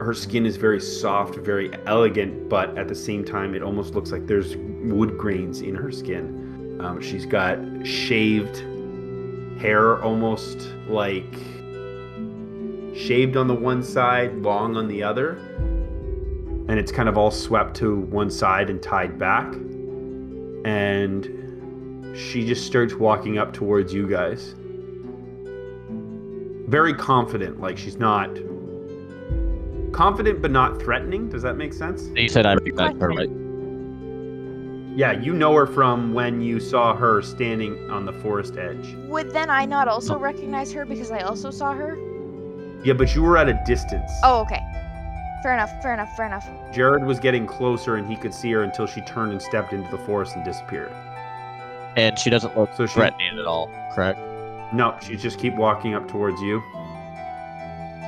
her 0.00 0.12
skin 0.14 0.44
is 0.44 0.56
very 0.56 0.80
soft, 0.80 1.36
very 1.36 1.70
elegant, 1.86 2.48
but 2.48 2.76
at 2.76 2.88
the 2.88 2.94
same 2.94 3.24
time, 3.24 3.54
it 3.54 3.62
almost 3.62 3.94
looks 3.94 4.12
like 4.12 4.26
there's 4.26 4.56
wood 4.56 5.16
grains 5.16 5.62
in 5.62 5.74
her 5.74 5.90
skin. 5.90 6.78
Um, 6.80 7.00
she's 7.00 7.24
got 7.24 7.58
shaved 7.86 8.62
hair, 9.58 10.02
almost 10.02 10.68
like 10.88 11.32
shaved 12.94 13.36
on 13.36 13.46
the 13.46 13.54
one 13.54 13.82
side, 13.82 14.34
long 14.36 14.76
on 14.76 14.86
the 14.86 15.02
other, 15.02 15.36
and 16.68 16.78
it's 16.78 16.92
kind 16.92 17.08
of 17.08 17.16
all 17.16 17.30
swept 17.30 17.74
to 17.76 17.96
one 17.96 18.30
side 18.30 18.68
and 18.68 18.82
tied 18.82 19.18
back. 19.18 19.52
And 20.64 22.16
she 22.16 22.46
just 22.46 22.66
starts 22.66 22.94
walking 22.94 23.38
up 23.38 23.52
towards 23.52 23.94
you 23.94 24.06
guys. 24.08 24.54
Very 26.68 26.92
confident, 26.92 27.60
like 27.60 27.78
she's 27.78 27.96
not 27.96 28.36
confident 30.00 30.42
but 30.42 30.50
not 30.50 30.80
threatening. 30.80 31.28
Does 31.30 31.42
that 31.42 31.56
make 31.56 31.72
sense? 31.72 32.06
You 32.14 32.28
said 32.28 32.44
I 32.46 32.54
recognized 32.54 33.00
her, 33.00 33.08
right? 33.08 33.30
Yeah, 34.94 35.12
you 35.12 35.32
know 35.32 35.54
her 35.54 35.66
from 35.66 36.12
when 36.14 36.40
you 36.40 36.60
saw 36.60 36.94
her 36.94 37.22
standing 37.22 37.90
on 37.90 38.04
the 38.06 38.12
forest 38.14 38.56
edge. 38.56 38.94
Would 39.08 39.32
then 39.32 39.50
I 39.50 39.64
not 39.64 39.88
also 39.88 40.18
recognize 40.18 40.72
her 40.72 40.84
because 40.86 41.10
I 41.10 41.20
also 41.20 41.50
saw 41.50 41.72
her? 41.74 41.96
Yeah, 42.84 42.92
but 42.94 43.14
you 43.14 43.22
were 43.22 43.36
at 43.36 43.48
a 43.48 43.60
distance. 43.66 44.10
Oh, 44.22 44.40
okay. 44.42 44.60
Fair 45.42 45.54
enough. 45.54 45.70
Fair 45.82 45.94
enough. 45.94 46.14
Fair 46.16 46.26
enough. 46.26 46.48
Jared 46.74 47.04
was 47.04 47.18
getting 47.20 47.46
closer 47.46 47.96
and 47.96 48.06
he 48.08 48.16
could 48.16 48.32
see 48.34 48.52
her 48.52 48.62
until 48.62 48.86
she 48.86 49.00
turned 49.02 49.32
and 49.32 49.40
stepped 49.40 49.72
into 49.72 49.90
the 49.90 49.98
forest 49.98 50.34
and 50.34 50.44
disappeared. 50.44 50.92
And 51.96 52.18
she 52.18 52.28
doesn't 52.30 52.56
look 52.56 52.70
So 52.76 52.86
she- 52.86 52.94
threatening 52.94 53.38
at 53.38 53.46
all, 53.46 53.70
correct? 53.94 54.18
No, 54.72 54.94
she 55.02 55.16
just 55.16 55.38
keep 55.38 55.54
walking 55.56 55.94
up 55.94 56.08
towards 56.08 56.40
you. 56.42 56.62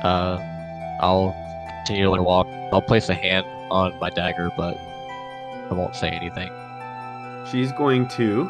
Uh, 0.03 0.39
I'll 1.01 1.35
continue 1.77 2.15
to 2.15 2.23
walk. 2.23 2.47
I'll 2.71 2.81
place 2.81 3.09
a 3.09 3.13
hand 3.13 3.45
on 3.71 3.97
my 3.99 4.09
dagger, 4.09 4.49
but 4.57 4.77
I 4.77 5.73
won't 5.73 5.95
say 5.95 6.09
anything. 6.09 6.49
She's 7.51 7.71
going 7.71 8.07
to 8.09 8.45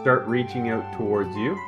start 0.00 0.26
reaching 0.26 0.70
out 0.70 0.84
towards 0.96 1.34
you. 1.36 1.58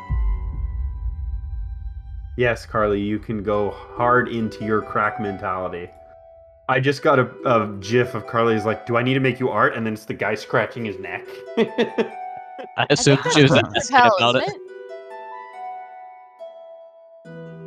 Yes, 2.37 2.65
Carly, 2.65 3.01
you 3.01 3.19
can 3.19 3.43
go 3.43 3.71
hard 3.71 4.29
into 4.29 4.65
your 4.65 4.83
crack 4.83 5.21
mentality. 5.21 5.91
I 6.69 6.81
just 6.81 7.03
got 7.03 7.19
a, 7.19 7.29
a 7.45 7.67
gif 7.81 8.15
of 8.15 8.27
Carly's 8.27 8.65
like, 8.65 8.87
"Do 8.87 8.97
I 8.97 9.03
need 9.03 9.15
to 9.15 9.21
make 9.21 9.39
you 9.39 9.51
art?" 9.51 9.75
And 9.75 9.85
then 9.85 9.93
it's 9.93 10.07
the 10.07 10.15
guy 10.15 10.35
scratching 10.35 10.85
his 10.85 10.99
neck. 10.99 11.27
I 11.59 12.87
assumed 12.89 13.21
she 13.35 13.43
was 13.43 13.51
That's 13.51 13.93
asking 13.93 14.13
about 14.17 14.37
it. 14.37 14.49
it? 14.49 14.57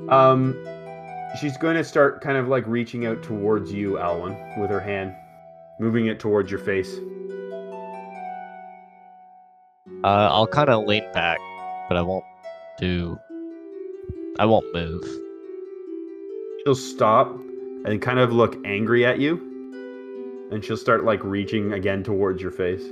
um, 0.09 0.55
she's 1.38 1.57
going 1.57 1.75
to 1.75 1.83
start 1.83 2.21
kind 2.21 2.38
of 2.38 2.47
like 2.47 2.65
reaching 2.67 3.05
out 3.05 3.21
towards 3.23 3.71
you, 3.71 3.97
Alwyn, 3.97 4.36
with 4.59 4.69
her 4.69 4.79
hand, 4.79 5.13
moving 5.79 6.07
it 6.07 6.19
towards 6.19 6.49
your 6.51 6.59
face. 6.59 6.97
Uh, 10.03 10.29
I'll 10.31 10.47
kind 10.47 10.69
of 10.69 10.86
lean 10.86 11.03
back, 11.13 11.39
but 11.89 11.97
I 11.97 12.01
won't 12.01 12.25
do. 12.77 13.17
I 14.38 14.45
won't 14.45 14.65
move. 14.73 15.03
she'll 16.63 16.75
stop 16.75 17.27
and 17.86 18.01
kind 18.01 18.19
of 18.19 18.33
look 18.33 18.57
angry 18.65 19.05
at 19.05 19.19
you 19.19 19.39
and 20.51 20.63
she'll 20.63 20.75
start 20.77 21.05
like 21.05 21.23
reaching 21.23 21.71
again 21.73 22.03
towards 22.03 22.41
your 22.41 22.51
face 22.51 22.83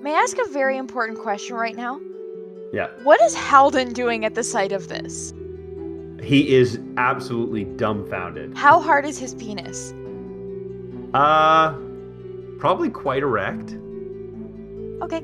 May 0.00 0.14
I 0.14 0.18
ask 0.18 0.38
a 0.38 0.48
very 0.50 0.76
important 0.76 1.18
question 1.18 1.56
right 1.56 1.74
now? 1.74 1.98
yeah 2.72 2.88
What 3.02 3.20
is 3.22 3.34
Halden 3.34 3.92
doing 3.94 4.24
at 4.24 4.34
the 4.36 4.44
sight 4.44 4.70
of 4.72 4.88
this? 4.88 5.32
He 6.22 6.54
is 6.54 6.78
absolutely 6.96 7.64
dumbfounded 7.64 8.56
How 8.56 8.80
hard 8.80 9.04
is 9.04 9.18
his 9.18 9.34
penis? 9.34 9.92
uh 11.14 11.74
probably 12.58 12.90
quite 12.90 13.22
erect 13.22 13.76
Okay. 15.02 15.22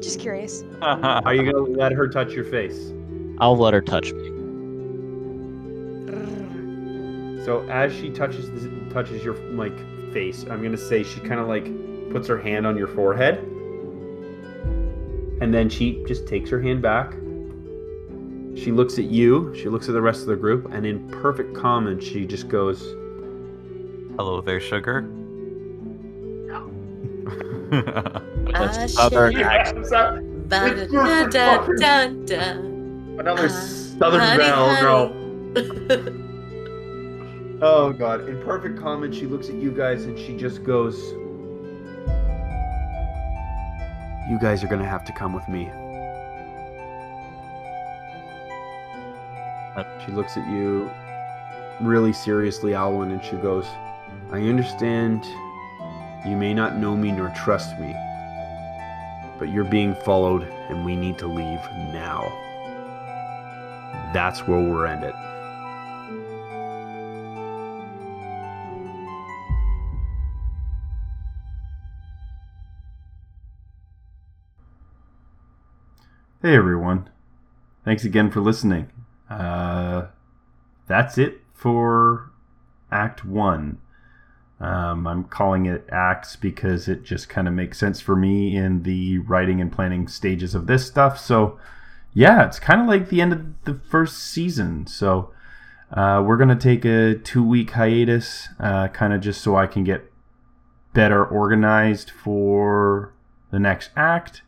Just 0.00 0.18
curious. 0.20 0.64
are 0.82 1.34
you 1.34 1.44
gonna 1.50 1.64
let 1.64 1.92
her 1.92 2.08
touch 2.08 2.32
your 2.32 2.44
face 2.44 2.92
I'll 3.38 3.56
let 3.56 3.72
her 3.74 3.80
touch 3.82 4.12
me. 4.12 4.28
so 7.44 7.64
as 7.70 7.94
she 7.94 8.10
touches 8.10 8.50
this, 8.50 8.66
touches 8.92 9.22
your 9.24 9.34
like 9.52 9.76
face 10.12 10.44
i'm 10.50 10.62
gonna 10.62 10.76
say 10.76 11.02
she 11.02 11.20
kind 11.20 11.38
of 11.40 11.46
like 11.48 11.64
puts 12.10 12.26
her 12.28 12.38
hand 12.38 12.66
on 12.66 12.76
your 12.76 12.88
forehead 12.88 13.38
and 15.40 15.52
then 15.52 15.68
she 15.68 16.02
just 16.08 16.26
takes 16.26 16.48
her 16.50 16.60
hand 16.60 16.80
back 16.82 17.14
she 18.56 18.72
looks 18.72 18.98
at 18.98 19.04
you 19.04 19.52
she 19.54 19.68
looks 19.68 19.86
at 19.88 19.92
the 19.92 20.00
rest 20.00 20.22
of 20.22 20.26
the 20.28 20.36
group 20.36 20.72
and 20.72 20.86
in 20.86 21.06
perfect 21.10 21.54
common 21.54 22.00
she 22.00 22.24
just 22.26 22.48
goes 22.48 22.82
Hello 24.18 24.40
there, 24.40 24.60
sugar. 24.60 25.02
With 27.70 28.56
a 28.56 28.88
southern 28.88 29.36
accent. 29.36 30.48
Ba-da-da-da-da-da. 30.48 32.50
Another 33.20 33.44
Uh, 33.44 33.48
southern 33.48 34.20
honey, 34.20 34.38
bell, 34.38 34.74
honey. 34.74 36.12
Oh 37.62 37.92
god. 37.92 38.26
In 38.28 38.40
perfect 38.42 38.78
common, 38.78 39.12
she 39.12 39.26
looks 39.26 39.48
at 39.50 39.54
you 39.56 39.70
guys 39.70 40.04
and 40.04 40.18
she 40.18 40.34
just 40.36 40.62
goes 40.64 40.96
You 44.30 44.38
guys 44.40 44.62
are 44.64 44.68
gonna 44.68 44.88
have 44.88 45.04
to 45.06 45.12
come 45.12 45.32
with 45.34 45.46
me. 45.48 45.70
She 50.04 50.12
looks 50.12 50.36
at 50.36 50.48
you 50.48 50.90
really 51.80 52.12
seriously, 52.12 52.74
Alwyn, 52.74 53.10
and 53.10 53.22
she 53.22 53.36
goes, 53.36 53.66
I 54.30 54.40
understand 54.40 55.24
you 56.26 56.36
may 56.36 56.54
not 56.54 56.76
know 56.76 56.96
me 56.96 57.12
nor 57.12 57.28
trust 57.36 57.78
me, 57.78 57.94
but 59.38 59.50
you're 59.50 59.64
being 59.64 59.94
followed 59.94 60.42
and 60.42 60.84
we 60.84 60.96
need 60.96 61.18
to 61.18 61.26
leave 61.26 61.60
now. 61.92 62.32
That's 64.14 64.46
where 64.46 64.60
we're 64.60 64.86
ended. 64.86 65.14
Hey 76.42 76.54
everyone. 76.54 77.10
Thanks 77.84 78.04
again 78.04 78.30
for 78.30 78.40
listening. 78.40 78.90
Uh, 79.28 80.06
that's 80.86 81.18
it 81.18 81.40
for 81.54 82.30
Act 82.90 83.24
1. 83.24 83.78
Um, 84.58 85.06
I'm 85.06 85.24
calling 85.24 85.66
it 85.66 85.86
Acts 85.90 86.36
because 86.36 86.88
it 86.88 87.02
just 87.02 87.28
kind 87.28 87.46
of 87.46 87.54
makes 87.54 87.78
sense 87.78 88.00
for 88.00 88.16
me 88.16 88.56
in 88.56 88.84
the 88.84 89.18
writing 89.18 89.60
and 89.60 89.70
planning 89.70 90.08
stages 90.08 90.54
of 90.54 90.66
this 90.66 90.86
stuff. 90.86 91.18
So, 91.18 91.58
yeah, 92.14 92.46
it's 92.46 92.58
kind 92.58 92.80
of 92.80 92.86
like 92.86 93.08
the 93.08 93.20
end 93.20 93.32
of 93.32 93.64
the 93.64 93.74
first 93.74 94.18
season. 94.18 94.86
So, 94.86 95.32
uh, 95.92 96.22
we're 96.26 96.38
going 96.38 96.48
to 96.48 96.56
take 96.56 96.84
a 96.84 97.14
two 97.16 97.46
week 97.46 97.72
hiatus, 97.72 98.48
uh, 98.58 98.88
kind 98.88 99.12
of 99.12 99.20
just 99.20 99.42
so 99.42 99.56
I 99.56 99.66
can 99.66 99.84
get 99.84 100.10
better 100.94 101.24
organized 101.24 102.10
for 102.10 103.12
the 103.50 103.58
next 103.58 103.90
act 103.94 104.42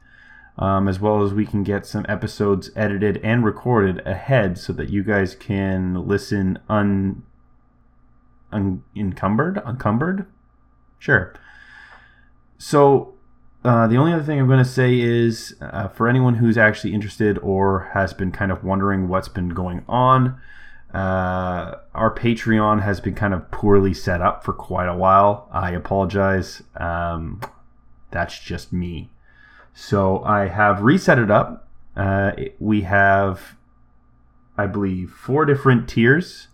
um, 0.59 0.89
as 0.89 0.99
well 1.01 1.23
as 1.23 1.33
we 1.33 1.47
can 1.47 1.63
get 1.63 1.87
some 1.87 2.05
episodes 2.09 2.71
edited 2.75 3.19
and 3.19 3.45
recorded 3.45 4.05
ahead 4.07 4.59
so 4.59 4.73
that 4.73 4.91
you 4.91 5.03
guys 5.03 5.35
can 5.35 6.07
listen 6.07 6.59
un, 6.69 7.23
unencumbered 8.53 9.61
uncumbered 9.65 10.27
sure. 10.99 11.35
So 12.59 13.15
uh, 13.65 13.87
the 13.87 13.97
only 13.97 14.13
other 14.13 14.23
thing 14.23 14.39
i'm 14.41 14.47
going 14.47 14.59
to 14.59 14.65
say 14.65 14.99
is 14.99 15.57
uh, 15.61 15.89
for 15.89 16.09
anyone 16.09 16.35
who's 16.37 16.57
actually 16.57 16.95
interested 16.95 17.37
or 17.39 17.91
has 17.93 18.13
been 18.13 18.31
kind 18.31 18.53
of 18.53 18.63
wondering 18.63 19.09
what's 19.09 19.29
been 19.29 19.49
going 19.49 19.85
on 19.89 20.41
uh, 20.93 21.75
our 21.95 22.15
patreon 22.15 22.83
has 22.83 23.01
been 23.01 23.15
kind 23.15 23.35
of 23.35 23.51
poorly 23.51 23.93
set 23.93 24.23
up 24.23 24.43
for 24.43 24.55
quite 24.55 24.89
a 24.89 24.97
while. 24.97 25.47
I 25.53 25.73
apologize. 25.73 26.63
Um, 26.77 27.41
that's 28.11 28.39
just 28.39 28.73
me 28.73 29.11
so 29.81 30.25
I 30.25 30.49
have 30.49 30.83
reset 30.83 31.21
it 31.21 31.31
up. 31.31 31.69
Uh, 31.97 32.33
we 32.59 32.81
have, 32.81 33.55
I 34.57 34.67
believe, 34.67 35.13
four 35.13 35.45
different 35.45 35.89
tiers. 35.89 36.49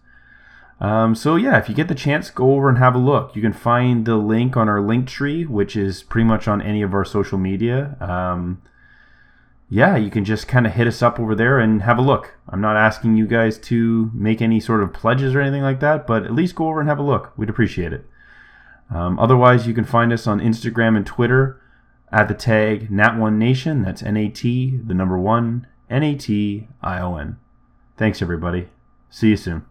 Um, 0.78 1.14
so 1.14 1.34
yeah, 1.36 1.56
if 1.56 1.70
you 1.70 1.74
get 1.74 1.88
the 1.88 1.94
chance, 1.94 2.28
go 2.28 2.52
over 2.52 2.68
and 2.68 2.76
have 2.76 2.94
a 2.94 2.98
look. 2.98 3.34
You 3.34 3.40
can 3.40 3.54
find 3.54 4.04
the 4.04 4.16
link 4.16 4.58
on 4.58 4.68
our 4.68 4.82
link 4.82 5.08
tree, 5.08 5.46
which 5.46 5.74
is 5.74 6.02
pretty 6.02 6.26
much 6.26 6.46
on 6.46 6.60
any 6.60 6.82
of 6.82 6.92
our 6.92 7.04
social 7.04 7.38
media. 7.38 7.96
Um, 7.98 8.60
yeah, 9.70 9.96
you 9.96 10.10
can 10.10 10.26
just 10.26 10.46
kind 10.46 10.66
of 10.66 10.74
hit 10.74 10.86
us 10.86 11.00
up 11.00 11.18
over 11.18 11.34
there 11.34 11.58
and 11.58 11.80
have 11.80 11.96
a 11.96 12.02
look. 12.02 12.34
I'm 12.50 12.60
not 12.60 12.76
asking 12.76 13.16
you 13.16 13.26
guys 13.26 13.56
to 13.60 14.10
make 14.12 14.42
any 14.42 14.60
sort 14.60 14.82
of 14.82 14.92
pledges 14.92 15.34
or 15.34 15.40
anything 15.40 15.62
like 15.62 15.80
that, 15.80 16.06
but 16.06 16.24
at 16.24 16.34
least 16.34 16.56
go 16.56 16.68
over 16.68 16.78
and 16.78 16.90
have 16.90 16.98
a 16.98 17.02
look. 17.02 17.32
We'd 17.38 17.48
appreciate 17.48 17.94
it. 17.94 18.04
Um, 18.90 19.18
otherwise, 19.18 19.66
you 19.66 19.72
can 19.72 19.84
find 19.84 20.12
us 20.12 20.26
on 20.26 20.40
Instagram 20.40 20.94
and 20.94 21.06
Twitter. 21.06 21.62
Add 22.14 22.28
the 22.28 22.34
tag 22.34 22.90
Nat1 22.90 23.38
Nation, 23.38 23.82
that's 23.82 24.00
N 24.00 24.16
A 24.16 24.28
T, 24.28 24.76
the 24.76 24.94
number 24.94 25.18
one, 25.18 25.66
N 25.90 26.04
A 26.04 26.14
T 26.14 26.68
I 26.80 27.00
O 27.00 27.16
N. 27.16 27.38
Thanks, 27.96 28.22
everybody. 28.22 28.68
See 29.10 29.30
you 29.30 29.36
soon. 29.36 29.66